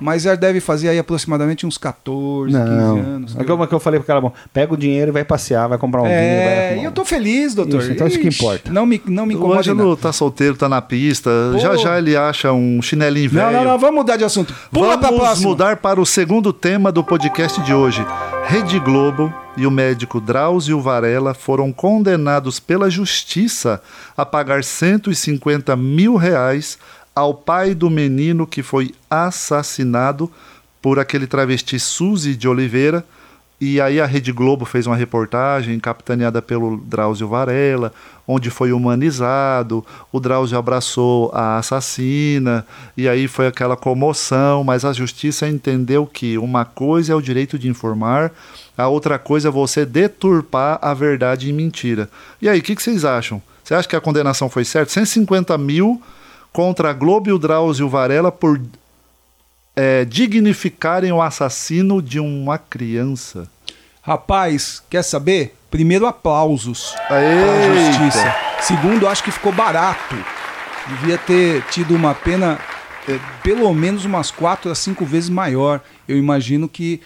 Mas 0.00 0.22
já 0.22 0.36
deve 0.36 0.60
fazer 0.60 0.88
aí 0.88 0.98
aproximadamente 1.00 1.66
uns 1.66 1.76
14, 1.76 2.52
Não. 2.52 2.94
15 2.96 3.08
anos. 3.08 3.36
É 3.36 3.42
como 3.44 3.66
que 3.66 3.74
eu 3.74 3.80
falei 3.80 3.98
pro 3.98 4.06
cara, 4.06 4.20
bom, 4.20 4.32
pega 4.52 4.72
o 4.72 4.76
dinheiro 4.76 5.10
e 5.10 5.12
vai 5.12 5.24
passear, 5.24 5.66
vai 5.68 5.78
comprar 5.78 6.02
um 6.02 6.04
vinho, 6.04 6.14
vai 6.14 6.18
É, 6.20 6.78
e 6.80 6.84
eu 6.84 6.92
tô 6.92 7.04
feliz, 7.04 7.54
doutor. 7.54 7.80
Isso, 7.82 7.90
então 7.90 8.06
isso 8.06 8.18
que 8.20 8.28
importa. 8.28 8.70
Não 8.70 8.86
me, 8.86 9.02
não 9.06 9.26
me 9.26 9.34
O 9.34 9.38
incomoda. 9.38 9.58
Ângelo 9.60 9.96
tá 9.96 10.12
solteiro, 10.20 10.54
tá 10.54 10.68
na 10.68 10.82
pista. 10.82 11.30
Já 11.58 11.76
já 11.76 11.98
ele 11.98 12.14
acha 12.14 12.52
um 12.52 12.82
chinelinho 12.82 13.30
velho. 13.30 13.46
Não, 13.46 13.52
não, 13.52 13.70
não, 13.72 13.78
vamos 13.78 13.96
mudar 13.96 14.18
de 14.18 14.24
assunto. 14.24 14.54
Pula 14.70 14.98
pra 14.98 15.08
Vamos 15.08 15.24
próxima. 15.24 15.48
mudar 15.48 15.76
para 15.78 15.98
o 15.98 16.04
segundo 16.04 16.52
tema 16.52 16.92
do 16.92 17.02
podcast 17.02 17.58
de 17.62 17.72
hoje. 17.72 18.04
Rede 18.46 18.78
Globo 18.78 19.32
e 19.56 19.66
o 19.66 19.70
médico 19.70 20.20
Drauzio 20.20 20.78
Varela 20.78 21.32
foram 21.32 21.72
condenados 21.72 22.60
pela 22.60 22.90
justiça 22.90 23.80
a 24.14 24.26
pagar 24.26 24.62
150 24.62 25.74
mil 25.74 26.16
reais 26.16 26.78
ao 27.16 27.32
pai 27.32 27.74
do 27.74 27.88
menino 27.88 28.46
que 28.46 28.62
foi 28.62 28.94
assassinado 29.08 30.30
por 30.82 30.98
aquele 30.98 31.26
travesti 31.26 31.78
Suzy 31.80 32.36
de 32.36 32.46
Oliveira 32.46 33.04
E 33.60 33.78
aí 33.78 34.00
a 34.00 34.06
Rede 34.06 34.32
Globo 34.32 34.64
fez 34.64 34.86
uma 34.86 34.96
reportagem 34.96 35.78
capitaneada 35.78 36.40
pelo 36.40 36.78
Drauzio 36.78 37.28
Varela, 37.28 37.92
onde 38.26 38.48
foi 38.48 38.72
humanizado, 38.72 39.84
o 40.10 40.18
Drauzio 40.18 40.56
abraçou 40.56 41.30
a 41.34 41.58
assassina, 41.58 42.64
e 42.96 43.06
aí 43.06 43.28
foi 43.28 43.46
aquela 43.46 43.76
comoção, 43.76 44.64
mas 44.64 44.84
a 44.84 44.94
justiça 44.94 45.46
entendeu 45.46 46.06
que 46.06 46.38
uma 46.38 46.64
coisa 46.64 47.12
é 47.12 47.16
o 47.16 47.20
direito 47.20 47.58
de 47.58 47.68
informar, 47.68 48.32
a 48.78 48.88
outra 48.88 49.18
coisa 49.18 49.48
é 49.48 49.50
você 49.50 49.84
deturpar 49.84 50.78
a 50.80 50.94
verdade 50.94 51.50
em 51.50 51.52
mentira. 51.52 52.08
E 52.40 52.48
aí, 52.48 52.60
o 52.60 52.62
que, 52.62 52.74
que 52.74 52.82
vocês 52.82 53.04
acham? 53.04 53.42
Você 53.62 53.74
acha 53.74 53.88
que 53.88 53.96
a 53.96 54.00
condenação 54.00 54.48
foi 54.48 54.64
certa? 54.64 54.90
150 54.92 55.58
mil 55.58 56.00
contra 56.52 56.90
a 56.90 56.92
Globo 56.92 57.28
e 57.28 57.32
o 57.32 57.38
Drauzio 57.38 57.88
Varela 57.88 58.32
por 58.32 58.58
é, 59.74 60.04
dignificarem 60.04 61.12
o 61.12 61.22
assassino 61.22 62.02
de 62.02 62.18
uma 62.20 62.58
criança. 62.58 63.48
Rapaz, 64.02 64.82
quer 64.90 65.02
saber? 65.02 65.56
Primeiro, 65.70 66.06
aplausos 66.06 66.94
Aê! 67.08 67.40
para 67.40 67.52
a 67.52 67.84
justiça. 67.84 68.36
Segundo, 68.60 69.06
acho 69.06 69.22
que 69.22 69.30
ficou 69.30 69.52
barato. 69.52 70.16
Devia 70.88 71.16
ter 71.18 71.62
tido 71.70 71.94
uma 71.94 72.14
pena 72.14 72.58
eh, 73.08 73.18
pelo 73.42 73.72
menos 73.72 74.04
umas 74.04 74.30
quatro 74.30 74.70
a 74.70 74.74
cinco 74.74 75.04
vezes 75.04 75.30
maior. 75.30 75.80
Eu 76.08 76.16
imagino 76.16 76.68
que 76.68 77.00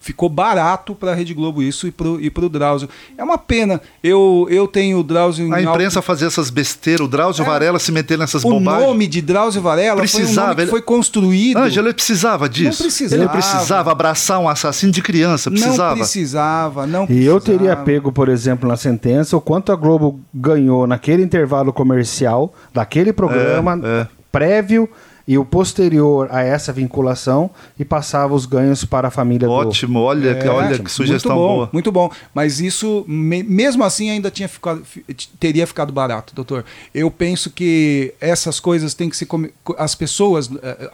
ficou 0.00 0.28
barato 0.28 0.92
para 0.94 1.12
a 1.12 1.14
Rede 1.14 1.32
Globo 1.32 1.62
isso 1.62 1.86
e 1.86 1.92
pro, 1.92 2.20
e 2.20 2.28
pro 2.28 2.48
Drauzio. 2.48 2.88
É 3.16 3.22
uma 3.22 3.38
pena. 3.38 3.80
Eu, 4.02 4.46
eu 4.50 4.66
tenho 4.66 4.98
o 4.98 5.02
Drauzio 5.04 5.52
A 5.52 5.58
alto- 5.58 5.68
imprensa 5.70 6.02
fazia 6.02 6.26
essas 6.26 6.50
besteiras, 6.50 7.06
o 7.06 7.08
Drauzio 7.08 7.44
É. 7.44 7.46
Varela 7.46 7.78
se 7.78 7.92
meter 7.92 8.18
nessas 8.18 8.44
O 8.44 8.48
bobagens. 8.50 8.86
nome 8.88 9.06
de 9.06 9.22
Drauzio 9.22 9.62
Varela 9.62 9.96
foi 9.98 10.06
um 10.06 10.24
Precisava, 10.24 10.46
nome 10.48 10.56
que 10.56 10.60
ele- 10.62 10.70
foi 10.70 10.82
construído. 10.82 11.56
Ângelo, 11.58 11.86
ele 11.86 11.94
precisava 11.94 12.48
disso. 12.48 12.82
precisava. 12.82 13.22
Ele 13.22 13.28
precisava 13.30 13.92
abraçar 13.92 14.40
um 14.40 14.48
assassino 14.48 14.90
de 14.90 15.00
criança, 15.00 15.50
precisava. 15.50 15.90
Não 15.90 15.96
precisava, 15.98 16.86
não 16.86 17.06
E 17.08 17.24
eu 17.24 17.36
precisava. 17.40 17.42
teria 17.42 17.76
pego, 17.76 18.10
por 18.10 18.28
exemplo, 18.28 18.68
na 18.68 18.76
sentença, 18.76 19.36
o 19.36 19.40
quanto 19.40 19.70
a 19.70 19.76
Globo 19.76 20.18
ganhou 20.34 20.86
naquele 20.88 21.22
intervalo 21.22 21.72
comercial 21.72 22.52
daquele 22.74 23.12
programa 23.12 23.80
é. 23.84 24.06
prévio 24.32 24.88
e 25.26 25.38
o 25.38 25.44
posterior 25.44 26.28
a 26.30 26.42
essa 26.42 26.72
vinculação 26.72 27.50
e 27.78 27.84
passava 27.84 28.34
os 28.34 28.44
ganhos 28.46 28.84
para 28.84 29.08
a 29.08 29.10
família 29.10 29.46
do... 29.46 29.52
Ótimo, 29.54 30.00
olha, 30.00 30.30
É, 30.30 30.48
olha 30.50 30.78
que 30.78 30.90
sugestão 30.90 31.36
muito 31.36 31.48
bom, 31.48 31.54
boa. 31.56 31.70
Muito 31.72 31.92
bom, 31.92 32.10
mas 32.34 32.58
isso, 32.60 33.04
me- 33.08 33.42
mesmo 33.42 33.84
assim, 33.84 34.10
ainda 34.10 34.30
tinha 34.30 34.48
ficado, 34.48 34.84
fi- 34.84 35.04
teria 35.38 35.66
ficado 35.66 35.92
barato, 35.92 36.34
doutor. 36.34 36.64
Eu 36.94 37.10
penso 37.10 37.50
que 37.50 38.14
essas 38.20 38.58
coisas 38.58 38.94
têm 38.94 39.08
que 39.08 39.24
co- 39.26 39.76
As 39.78 39.94
pessoas, 39.94 40.50
eh, 40.62 40.90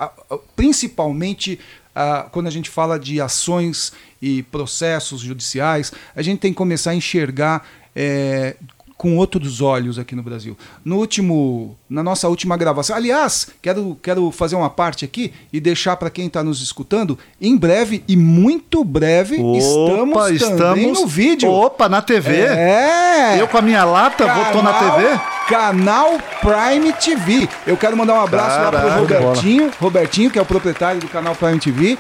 principalmente 0.55 1.59
ah, 1.95 2.27
quando 2.31 2.47
a 2.47 2.51
gente 2.51 2.71
fala 2.71 2.99
de 2.99 3.21
ações 3.21 3.93
e 4.23 4.43
processos 4.45 5.21
judiciais, 5.21 5.93
a 6.15 6.23
gente 6.23 6.39
tem 6.39 6.53
que 6.53 6.57
começar 6.59 6.91
a 6.91 6.95
enxergar. 6.95 7.67
eh, 7.97 8.55
com 8.99 9.17
outros 9.17 9.61
olhos 9.63 9.97
aqui 9.97 10.15
no 10.17 10.25
Brasil. 10.25 10.59
No 10.85 10.97
último, 10.97 11.77
na 11.89 12.03
nossa 12.03 12.29
última 12.29 12.57
gravação, 12.57 12.97
aliás, 12.97 13.47
quero, 13.63 13.97
quero 14.03 14.31
fazer 14.33 14.57
uma 14.57 14.69
parte 14.69 15.05
aqui 15.05 15.33
e 15.53 15.61
deixar 15.61 15.97
para 15.97 16.11
quem 16.11 16.27
está 16.27 16.43
nos 16.43 16.61
escutando, 16.61 17.17
em 17.41 17.57
breve 17.57 18.03
e 18.09 18.17
muito 18.17 18.83
breve 18.83 19.41
Opa, 19.41 20.31
estamos, 20.33 20.59
também 20.59 20.91
no 20.93 21.07
vídeo. 21.07 21.49
Opa, 21.49 21.89
na 21.89 22.03
TV. 22.03 22.41
É. 22.41 23.41
Eu 23.41 23.47
com 23.47 23.57
a 23.59 23.63
minha 23.63 23.85
lata, 23.85 24.27
vou 24.27 24.45
tô 24.53 24.63
na 24.63 24.73
Canal- 24.75 24.97
TV. 24.97 25.21
Canal 25.49 26.19
Prime 26.41 26.93
TV. 26.95 27.49
Eu 27.67 27.77
quero 27.77 27.97
mandar 27.97 28.15
um 28.15 28.21
abraço 28.21 28.59
lá 28.59 28.71
Caraca. 28.71 28.91
pro 28.91 29.01
Robertinho, 29.01 29.71
Robertinho, 29.81 30.31
que 30.31 30.39
é 30.39 30.43
o 30.43 30.47
proprietário 30.47 31.01
do 31.01 31.09
canal 31.09 31.35
Prime 31.37 31.59
TV. 31.61 31.97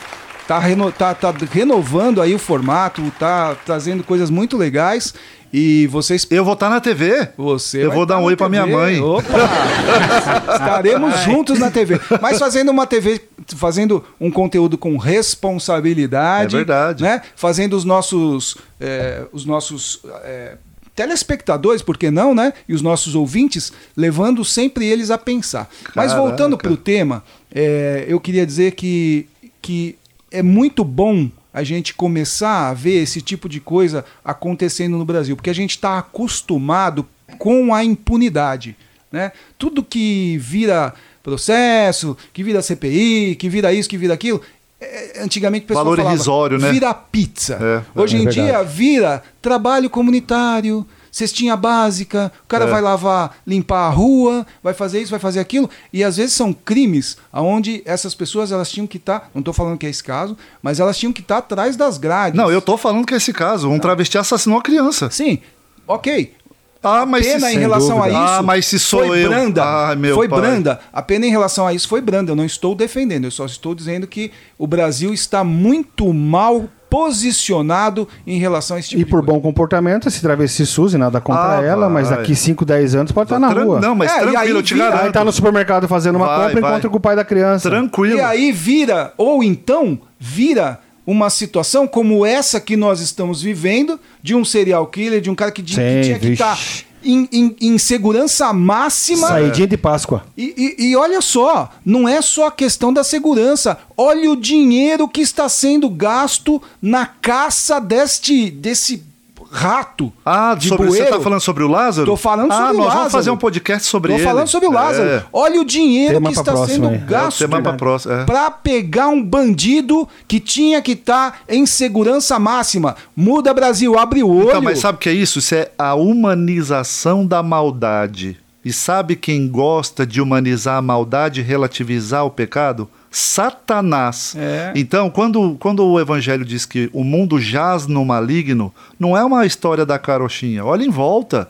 Tá, 0.49 0.59
reno- 0.59 0.91
tá- 0.91 1.15
tá 1.15 1.33
renovando 1.53 2.23
aí 2.23 2.35
o 2.35 2.39
formato, 2.39 3.03
tá 3.19 3.55
trazendo 3.67 4.03
coisas 4.03 4.31
muito 4.31 4.57
legais. 4.57 5.13
E 5.53 5.87
vocês 5.87 6.27
Eu 6.31 6.45
vou 6.45 6.55
estar 6.55 6.69
na 6.69 6.81
TV. 6.81 7.31
você 7.37 7.85
Eu 7.85 7.91
vou 7.91 8.05
dar 8.05 8.17
tá 8.17 8.21
um 8.21 8.25
oi 8.25 8.37
pra 8.37 8.49
minha 8.49 8.67
mãe. 8.67 9.01
Opa! 9.01 9.23
Estaremos 10.53 11.21
juntos 11.21 11.59
na 11.59 11.71
TV. 11.71 12.01
Mas 12.21 12.39
fazendo 12.39 12.71
uma 12.71 12.87
TV, 12.87 13.21
fazendo 13.57 14.05
um 14.21 14.31
conteúdo 14.31 14.77
com 14.77 14.97
responsabilidade. 14.97 16.55
É 16.55 16.59
verdade. 16.59 17.03
Né? 17.03 17.23
Fazendo 17.37 17.75
os 17.77 17.85
nossos. 17.85 18.57
eh, 18.81 19.25
os 19.33 19.45
nossos. 19.45 20.01
eh, 20.25 20.57
telespectadores, 20.95 21.81
por 21.81 21.97
que 21.97 22.11
não, 22.11 22.35
né? 22.35 22.53
E 22.69 22.75
os 22.75 22.83
nossos 22.83 23.15
ouvintes, 23.15 23.73
levando 23.97 24.45
sempre 24.45 24.85
eles 24.85 25.13
a 25.13 25.17
pensar. 25.17 25.71
Mas 25.95 26.11
Caraca. 26.11 26.29
voltando 26.29 26.59
para 26.59 26.73
o 26.73 26.77
tema, 26.77 27.23
eh, 27.55 28.05
eu 28.09 28.19
queria 28.19 28.45
dizer 28.45 28.73
que, 28.73 29.29
que 29.63 29.97
é 30.31 30.43
muito 30.43 30.83
bom 30.83 31.31
a 31.53 31.63
gente 31.63 31.95
começar 31.95 32.69
a 32.69 32.75
ver 32.75 33.03
esse 33.03 33.21
tipo 33.21 33.49
de 33.49 33.61
coisa 33.61 34.05
acontecendo 34.25 34.97
no 34.97 35.05
Brasil, 35.05 35.35
porque 35.35 35.51
a 35.51 35.55
gente 35.55 35.71
está 35.71 35.99
acostumado 35.99 37.07
com 37.39 37.75
a 37.75 37.83
impunidade. 37.85 38.77
Né? 39.11 39.33
Tudo 39.59 39.83
que 39.83 40.37
vira 40.39 40.95
processo, 41.23 42.17
que 42.33 42.43
vira 42.43 42.63
CPI, 42.63 43.37
que 43.37 43.49
vira 43.49 43.73
isso, 43.73 43.89
que 43.89 43.99
vira 43.99 44.15
aquilo. 44.15 44.41
é, 44.81 45.23
antigamente 45.23 45.65
o 45.65 45.69
pessoal 45.69 45.85
Valor 45.85 45.97
falava, 45.97 46.15
irrisório, 46.15 46.59
né? 46.59 46.71
vira 46.71 46.95
pizza. 46.95 47.59
É, 47.95 48.01
Hoje 48.01 48.17
é 48.17 48.21
em 48.21 48.25
verdade. 48.25 48.47
dia 48.47 48.63
vira 48.63 49.23
trabalho 49.43 49.91
comunitário, 49.91 50.87
cestinha 51.19 51.57
básica, 51.57 52.33
o 52.45 52.49
cara 52.49 52.65
É. 52.65 52.69
vai 52.69 52.81
lavar, 52.81 53.37
limpar 53.47 53.87
a 53.87 53.91
rua, 53.91 54.47
vai 54.63 54.73
fazer 54.73 55.01
isso, 55.01 55.11
vai 55.11 55.21
fazer 55.21 55.41
aquilo, 55.41 55.69
e 55.93 56.03
às 56.05 56.17
vezes 56.17 56.35
são 56.35 56.53
crimes 56.53 57.17
aonde 57.33 57.83
essas 57.85 58.15
pessoas 58.15 58.51
elas 58.53 58.71
tinham 58.71 58.87
que 58.87 58.97
estar, 58.97 59.31
não 59.35 59.41
estou 59.41 59.53
falando 59.55 59.77
que 59.79 59.87
é 59.87 59.91
esse 59.91 60.03
caso, 60.03 60.37
mas 60.63 60.81
elas 60.81 60.97
tinham 60.97 61.13
que 61.13 61.21
estar 61.21 61.39
atrás 61.39 61.77
das 61.77 61.99
grades. 61.99 62.37
Não, 62.37 62.51
eu 62.51 62.63
tô 62.63 62.77
falando 62.77 63.05
que 63.07 63.15
é 63.15 63.17
esse 63.17 63.33
caso. 63.33 63.69
Um 63.69 63.79
travesti 63.79 64.17
assassinou 64.17 64.59
a 64.59 64.63
criança. 64.63 65.11
Sim, 65.11 65.39
ok. 65.87 66.35
Ah, 66.81 67.05
mas 67.05 67.27
a 67.27 67.31
pena 67.33 67.49
se- 67.49 67.55
em 67.57 67.59
relação 67.59 67.99
a 68.01 68.07
dúvida. 68.07 68.25
isso 68.25 68.33
Ah, 68.35 68.43
mas 68.43 68.67
se 68.67 68.79
sou 68.79 69.05
foi 69.09 69.25
eu. 69.25 69.29
branda. 69.31 69.97
Meu 69.97 70.15
foi 70.15 70.29
pai. 70.29 70.41
branda. 70.41 70.81
A 70.93 71.03
pena 71.03 71.27
em 71.27 71.31
relação 71.31 71.67
a 71.67 71.75
isso 71.75 71.89
foi 71.89 72.01
branda. 72.01 72.31
Eu 72.31 72.37
não 72.37 72.45
estou 72.45 72.73
defendendo, 72.73 73.25
eu 73.25 73.33
só 73.33 73.45
estou 73.47 73.75
dizendo 73.75 74.07
que 74.07 74.31
o 74.57 74.65
Brasil 74.65 75.13
está 75.13 75.43
muito 75.43 76.13
mal 76.15 76.69
posicionado 76.89 78.09
em 78.27 78.39
relação 78.39 78.77
a 78.77 78.81
esse 78.81 78.91
tipo 78.91 79.01
E 79.01 79.05
de 79.05 79.11
por 79.11 79.21
coisa. 79.25 79.33
bom 79.33 79.41
comportamento, 79.41 80.09
esse 80.09 80.21
travesti 80.21 80.65
Suzy, 80.67 80.97
nada 80.99 81.21
contra 81.21 81.59
Ah, 81.59 81.63
ela, 81.63 81.89
mas 81.89 82.09
vai. 82.09 82.19
daqui 82.19 82.35
5, 82.35 82.65
10 82.65 82.95
anos 82.95 83.13
pode 83.13 83.27
estar 83.27 83.39
na 83.39 83.51
Tran- 83.51 83.65
rua. 83.65 83.81
Não, 83.81 83.95
mas 83.95 84.11
É, 84.11 84.15
e 84.15 84.19
tranquilo, 84.21 84.39
aí 84.43 84.51
eu 84.51 84.63
te 84.63 84.75
vira- 84.75 84.87
garanto. 84.91 85.05
Aí 85.07 85.13
tá 85.13 85.25
no 85.25 85.33
supermercado 85.33 85.87
fazendo 85.89 86.17
uma 86.17 86.27
Vai, 86.27 86.47
compra 86.53 86.61
e 86.61 86.71
encontra 86.73 86.91
com 86.91 86.97
o 86.97 87.01
pai 87.01 87.17
da 87.17 87.25
criança. 87.25 87.69
Tranquilo. 87.69 88.17
E 88.19 88.21
aí 88.21 88.53
vira, 88.53 89.13
ou 89.17 89.43
então 89.43 89.99
vira 90.19 90.79
uma 91.07 91.31
situação 91.31 91.87
como 91.87 92.25
essa 92.27 92.61
que 92.61 92.77
nós 92.77 93.01
estamos 93.01 93.41
vivendo, 93.41 93.99
de 94.23 94.35
um 94.35 94.45
serial 94.45 94.87
killer, 94.87 95.21
de 95.21 95.31
um 95.31 95.35
cara 95.35 95.51
que, 95.51 95.63
de- 95.63 95.75
que 95.75 95.81
Sim, 95.81 96.01
tinha 96.03 96.19
que 96.19 96.29
estar 96.33 96.59
em, 97.05 97.29
em- 97.33 97.57
em 97.61 97.79
segurança 97.79 98.53
máxima. 98.53 99.29
Saidinha 99.29 99.67
de 99.67 99.77
Páscoa. 99.77 100.25
E, 100.37 100.55
e- 100.79 100.89
e 100.91 100.97
olha 100.97 101.21
só, 101.21 101.71
não 101.85 102.09
é 102.09 102.21
só 102.23 102.47
a 102.49 102.53
questão 102.53 102.93
da 102.93 103.03
segurança. 103.05 103.79
Olha 103.97 104.31
o 104.31 104.37
dinheiro 104.37 105.09
que 105.09 105.21
está 105.21 105.49
sendo 105.49 105.89
gasto 105.89 106.61
na 106.81 107.07
caça 107.07 107.81
deste, 107.81 108.51
desse 108.51 109.03
rato. 109.51 110.13
Ah, 110.25 110.55
de 110.55 110.69
sobre, 110.69 110.87
você 110.87 110.99
bueiro. 110.99 111.17
tá 111.17 111.23
falando 111.23 111.41
sobre 111.41 111.65
o 111.65 111.69
Lázaro? 111.69 112.07
Tô 112.07 112.17
falando 112.17 112.53
ah, 112.53 112.57
sobre 112.57 112.75
o 112.75 112.77
nós 112.77 112.87
Lázaro. 112.87 112.99
vamos 112.99 113.13
fazer 113.13 113.31
um 113.31 113.37
podcast 113.37 113.89
sobre 113.89 114.13
Tô 114.13 114.19
ele. 114.19 114.25
falando 114.25 114.49
sobre 114.49 114.69
o 114.69 114.73
Lázaro. 114.73 115.09
É. 115.09 115.25
Olha 115.33 115.61
o 115.61 115.65
dinheiro 115.65 116.15
Tema 116.15 116.31
que 116.31 116.39
está 116.39 116.53
próxima 116.53 116.89
sendo 116.89 116.89
aí. 116.89 116.99
gasto 116.99 117.43
É 117.43 117.47
o 117.47 117.49
tema 117.49 117.63
pra 117.63 117.73
próxima, 117.75 118.15
é. 118.15 118.25
para 118.25 118.51
pegar 118.51 119.09
um 119.09 119.23
bandido 119.23 120.09
que 120.27 120.39
tinha 120.41 120.81
que 120.83 120.93
estar 120.93 121.41
em 121.49 121.67
segurança 121.67 122.39
máxima. 122.39 122.97
Muda 123.17 123.55
Brasil, 123.55 123.99
abre 123.99 124.23
o 124.23 124.29
olho. 124.29 124.49
Então, 124.49 124.63
mas 124.63 124.79
sabe 124.79 124.97
o 124.97 125.01
que 125.01 125.09
é 125.09 125.15
isso? 125.15 125.39
Isso 125.39 125.55
é 125.55 125.71
a 125.79 125.95
humanização 125.95 127.27
da 127.27 127.43
maldade. 127.43 128.39
E 128.65 128.73
sabe 128.73 129.17
quem 129.17 129.49
gosta 129.49 130.05
de 130.07 130.21
humanizar 130.21 130.77
a 130.77 130.83
maldade 130.83 131.41
e 131.41 131.45
relativizar 131.45 132.25
o 132.27 132.31
pecado? 132.31 132.89
Satanás. 133.11 134.35
É. 134.37 134.73
Então, 134.75 135.11
quando, 135.11 135.57
quando 135.59 135.85
o 135.85 135.99
evangelho 135.99 136.45
diz 136.45 136.67
que 136.67 136.91
o 136.93 137.03
mundo 137.03 137.41
jaz 137.41 137.87
no 137.87 138.05
maligno, 138.05 138.73
não 138.99 139.17
é 139.17 139.25
uma 139.25 139.47
história 139.47 139.87
da 139.87 139.99
carochinha. 139.99 140.65
Olha 140.65 140.85
em 140.85 140.91
volta. 140.91 141.49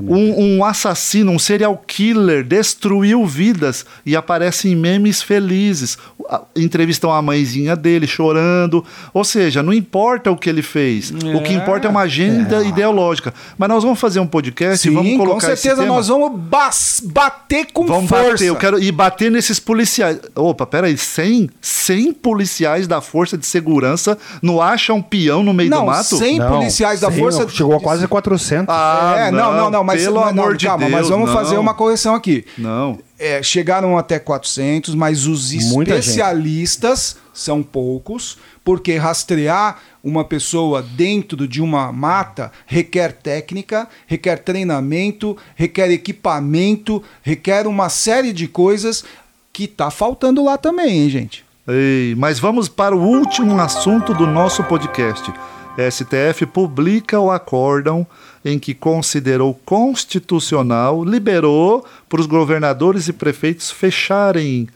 Um, 0.00 0.56
um 0.58 0.64
assassino, 0.64 1.32
um 1.32 1.38
serial 1.38 1.76
killer, 1.86 2.44
destruiu 2.44 3.24
vidas 3.24 3.84
e 4.04 4.14
aparece 4.14 4.68
em 4.68 4.76
memes 4.76 5.22
felizes. 5.22 5.96
Entrevistam 6.56 7.12
a 7.12 7.20
mãezinha 7.22 7.74
dele 7.76 8.06
chorando. 8.06 8.84
Ou 9.12 9.24
seja, 9.24 9.62
não 9.62 9.72
importa 9.72 10.30
o 10.30 10.36
que 10.36 10.48
ele 10.50 10.62
fez. 10.62 11.10
O 11.10 11.40
que 11.42 11.52
É. 11.52 11.56
importa 11.56 11.86
é 11.86 11.90
uma 11.90 12.02
agenda 12.02 12.62
ideológica. 12.64 13.32
Mas 13.56 13.68
nós 13.68 13.82
vamos 13.82 13.98
fazer 13.98 14.20
um 14.20 14.26
podcast 14.26 14.86
e 14.86 14.90
Sim, 14.90 14.94
vamos 14.96 15.12
com 15.12 15.18
colocar 15.18 15.52
esse 15.52 15.62
certeza 15.62 15.82
tema. 15.82 15.94
nós 15.96 16.08
vamos 16.08 16.38
bas- 16.40 17.00
bater 17.04 17.66
com 17.72 17.86
Vamos 17.86 18.08
força. 18.10 18.30
bater, 18.32 18.44
eu 18.48 18.56
quero 18.56 18.78
e 18.82 18.90
bater 18.92 19.30
nesses 19.30 19.58
policiais. 19.58 20.18
Opa, 20.34 20.66
peraí, 20.66 20.96
100, 20.96 21.48
100 21.60 22.12
policiais 22.12 22.86
da 22.86 23.00
Força 23.00 23.36
de 23.38 23.46
Segurança 23.46 24.18
não 24.42 24.60
acham 24.60 24.96
um 24.96 25.02
peão 25.02 25.42
no 25.42 25.52
meio 25.54 25.70
do 25.70 25.76
Não, 25.76 25.86
mato? 25.86 26.16
100 26.16 26.38
Não, 26.38 26.48
policiais 26.58 27.00
da 27.00 27.10
sim, 27.10 27.18
Força... 27.18 27.48
Chegou 27.48 27.76
a 27.76 27.80
quase 27.80 28.06
400. 28.08 28.66
Ah, 28.74 29.14
é, 29.18 29.30
não, 29.30 29.52
não, 29.52 29.53
não, 29.70 29.84
mas, 29.84 30.02
pelo 30.02 30.20
mas, 30.20 30.34
não, 30.34 30.42
amor 30.42 30.56
de 30.56 30.66
calma, 30.66 30.86
Deus, 30.86 30.92
mas 30.92 31.08
vamos 31.08 31.26
não. 31.28 31.36
fazer 31.36 31.56
uma 31.56 31.74
correção 31.74 32.14
aqui. 32.14 32.44
Não. 32.56 32.98
É, 33.18 33.42
chegaram 33.42 33.96
até 33.96 34.18
400, 34.18 34.94
mas 34.94 35.26
os 35.26 35.52
Muita 35.52 35.96
especialistas 35.96 37.16
são 37.32 37.62
poucos, 37.62 38.38
porque 38.64 38.96
rastrear 38.96 39.78
uma 40.02 40.24
pessoa 40.24 40.82
dentro 40.82 41.48
de 41.48 41.60
uma 41.62 41.92
mata 41.92 42.52
requer 42.66 43.12
técnica, 43.12 43.88
requer 44.06 44.38
treinamento, 44.38 45.36
requer 45.54 45.90
equipamento, 45.90 47.02
requer 47.22 47.66
uma 47.66 47.88
série 47.88 48.32
de 48.32 48.46
coisas 48.46 49.04
que 49.52 49.66
tá 49.66 49.90
faltando 49.90 50.44
lá 50.44 50.58
também, 50.58 51.02
hein, 51.02 51.08
gente? 51.08 51.44
Ei, 51.66 52.14
mas 52.16 52.38
vamos 52.38 52.68
para 52.68 52.94
o 52.94 53.00
último 53.00 53.58
assunto 53.58 54.12
do 54.12 54.26
nosso 54.26 54.62
podcast. 54.64 55.32
STF 55.78 56.46
publica 56.46 57.18
o 57.18 57.30
acórdão 57.30 58.06
em 58.44 58.58
que 58.58 58.74
considerou 58.74 59.54
constitucional, 59.64 61.04
liberou 61.04 61.84
para 62.08 62.20
os 62.20 62.26
governadores 62.26 63.08
e 63.08 63.12
prefeitos 63.12 63.70
fecharem 63.70 64.68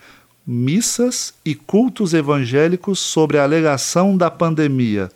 missas 0.46 1.34
e 1.44 1.54
cultos 1.54 2.14
evangélicos 2.14 2.98
sobre 2.98 3.38
a 3.38 3.42
alegação 3.42 4.16
da 4.16 4.30
pandemia. 4.30 5.10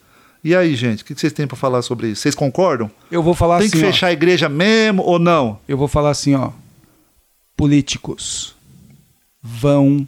E 0.44 0.54
aí, 0.54 0.74
gente, 0.74 1.02
o 1.02 1.06
que 1.06 1.14
vocês 1.14 1.32
têm 1.32 1.46
para 1.46 1.56
falar 1.56 1.82
sobre 1.82 2.08
isso? 2.08 2.22
Vocês 2.22 2.34
concordam? 2.34 2.90
Eu 3.10 3.22
vou 3.22 3.34
falar 3.34 3.58
Tem 3.58 3.68
assim, 3.68 3.78
que 3.78 3.84
ó. 3.84 3.86
fechar 3.86 4.08
a 4.08 4.12
igreja 4.12 4.48
mesmo 4.48 5.02
ou 5.02 5.18
não? 5.18 5.58
Eu 5.66 5.78
vou 5.78 5.88
falar 5.88 6.10
assim, 6.10 6.34
ó. 6.34 6.50
Políticos 7.56 8.54
vão 9.40 10.06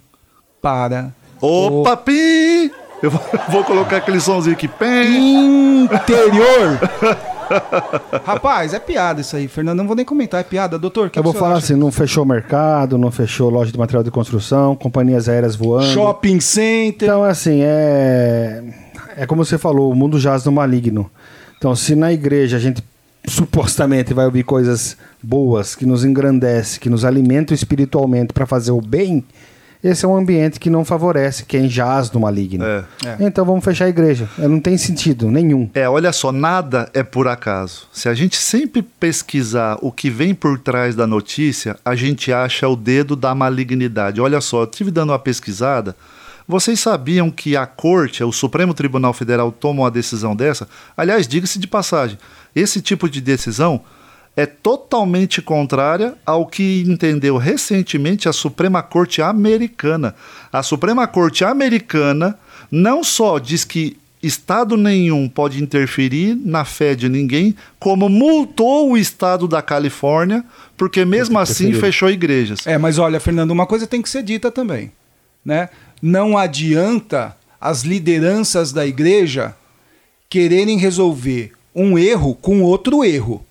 para 0.61 1.13
Opa, 1.41 1.97
pi! 1.97 2.71
Eu 3.01 3.11
vou, 3.11 3.21
vou 3.49 3.63
colocar 3.63 3.97
aquele 3.97 4.19
somzinho 4.19 4.55
aqui. 4.55 4.67
o 4.67 4.69
Pim! 4.69 5.83
interior. 5.83 6.79
Rapaz, 8.25 8.73
é 8.73 8.79
piada 8.79 9.21
isso 9.21 9.35
aí, 9.35 9.47
Fernando. 9.47 9.77
Não 9.77 9.87
vou 9.87 9.95
nem 9.95 10.05
comentar, 10.05 10.41
é 10.41 10.43
piada. 10.43 10.79
Doutor, 10.79 11.09
que 11.09 11.19
Eu 11.19 11.23
vou 11.23 11.31
que 11.31 11.37
senhor 11.37 11.47
falar 11.47 11.57
acha? 11.59 11.65
assim, 11.73 11.75
não 11.75 11.91
fechou 11.91 12.23
o 12.23 12.27
mercado, 12.27 12.97
não 12.97 13.11
fechou 13.11 13.49
loja 13.49 13.71
de 13.71 13.77
material 13.77 14.03
de 14.03 14.09
construção, 14.09 14.75
companhias 14.75 15.29
aéreas 15.29 15.55
voando. 15.55 15.85
Shopping 15.87 16.39
center. 16.39 17.07
Então, 17.07 17.23
assim, 17.23 17.59
é. 17.61 18.63
É 19.17 19.25
como 19.25 19.45
você 19.45 19.57
falou, 19.57 19.91
o 19.91 19.95
mundo 19.95 20.19
jaz 20.19 20.43
no 20.43 20.51
maligno. 20.51 21.09
Então, 21.57 21.75
se 21.75 21.95
na 21.95 22.11
igreja 22.11 22.57
a 22.57 22.59
gente 22.59 22.83
supostamente 23.27 24.13
vai 24.13 24.25
ouvir 24.25 24.43
coisas 24.43 24.97
boas, 25.21 25.73
que 25.75 25.85
nos 25.85 26.03
engrandece, 26.03 26.79
que 26.79 26.89
nos 26.89 27.05
alimentam 27.05 27.55
espiritualmente 27.55 28.33
para 28.33 28.45
fazer 28.45 28.71
o 28.71 28.81
bem, 28.81 29.23
esse 29.85 30.03
é 30.03 30.07
um 30.07 30.17
ambiente 30.17 30.59
que 30.59 30.69
não 30.69 30.83
favorece 30.83 31.45
quem 31.45 31.69
jaz 31.69 32.11
no 32.11 32.19
maligno. 32.19 32.65
É. 32.65 32.83
Então 33.19 33.45
vamos 33.45 33.63
fechar 33.63 33.85
a 33.85 33.89
igreja. 33.89 34.27
É, 34.39 34.47
Não 34.47 34.59
tem 34.59 34.77
sentido 34.77 35.29
nenhum. 35.29 35.69
É, 35.75 35.87
olha 35.87 36.11
só, 36.11 36.31
nada 36.31 36.89
é 36.91 37.03
por 37.03 37.27
acaso. 37.27 37.87
Se 37.91 38.09
a 38.09 38.13
gente 38.15 38.35
sempre 38.35 38.81
pesquisar 38.81 39.77
o 39.81 39.91
que 39.91 40.09
vem 40.09 40.33
por 40.33 40.57
trás 40.57 40.95
da 40.95 41.05
notícia, 41.05 41.77
a 41.85 41.95
gente 41.95 42.33
acha 42.33 42.67
o 42.67 42.75
dedo 42.75 43.15
da 43.15 43.35
malignidade. 43.35 44.19
Olha 44.19 44.41
só, 44.41 44.61
eu 44.61 44.65
estive 44.65 44.89
dando 44.89 45.11
uma 45.11 45.19
pesquisada. 45.19 45.95
Vocês 46.47 46.79
sabiam 46.79 47.29
que 47.29 47.55
a 47.55 47.65
Corte, 47.65 48.23
o 48.23 48.31
Supremo 48.31 48.73
Tribunal 48.73 49.13
Federal, 49.13 49.51
toma 49.51 49.83
uma 49.83 49.91
decisão 49.91 50.35
dessa? 50.35 50.67
Aliás, 50.97 51.27
diga-se 51.27 51.59
de 51.59 51.67
passagem, 51.67 52.17
esse 52.55 52.81
tipo 52.81 53.09
de 53.09 53.21
decisão 53.21 53.81
é 54.35 54.45
totalmente 54.45 55.41
contrária 55.41 56.15
ao 56.25 56.45
que 56.45 56.83
entendeu 56.87 57.37
recentemente 57.37 58.27
a 58.27 58.33
Suprema 58.33 58.83
Corte 58.83 59.21
Americana. 59.21 60.13
A 60.51 60.61
Suprema 60.61 61.07
Corte 61.07 61.45
Americana 61.45 62.37
não 62.69 63.03
só 63.03 63.39
diz 63.39 63.63
que 63.63 63.97
Estado 64.21 64.75
nenhum 64.75 65.29
pode 65.29 65.61
interferir 65.61 66.35
na 66.43 66.65
fé 66.65 66.95
de 66.95 67.07
ninguém, 67.07 67.55
como 67.79 68.09
multou 68.09 68.91
o 68.91 68.97
Estado 68.97 69.47
da 69.47 69.61
Califórnia, 69.61 70.43
porque 70.75 71.05
mesmo 71.05 71.37
assim 71.37 71.73
fechou 71.73 72.09
igrejas. 72.09 72.65
É, 72.65 72.77
mas 72.77 72.97
olha, 72.97 73.19
Fernando, 73.19 73.51
uma 73.51 73.67
coisa 73.67 73.85
tem 73.85 74.01
que 74.01 74.09
ser 74.09 74.23
dita 74.23 74.49
também, 74.49 74.91
né? 75.43 75.69
Não 76.01 76.37
adianta 76.37 77.37
as 77.61 77.83
lideranças 77.83 78.71
da 78.73 78.85
igreja 78.85 79.55
quererem 80.27 80.77
resolver 80.77 81.51
um 81.73 81.97
erro 81.97 82.33
com 82.35 82.63
outro 82.63 83.03
erro. 83.03 83.44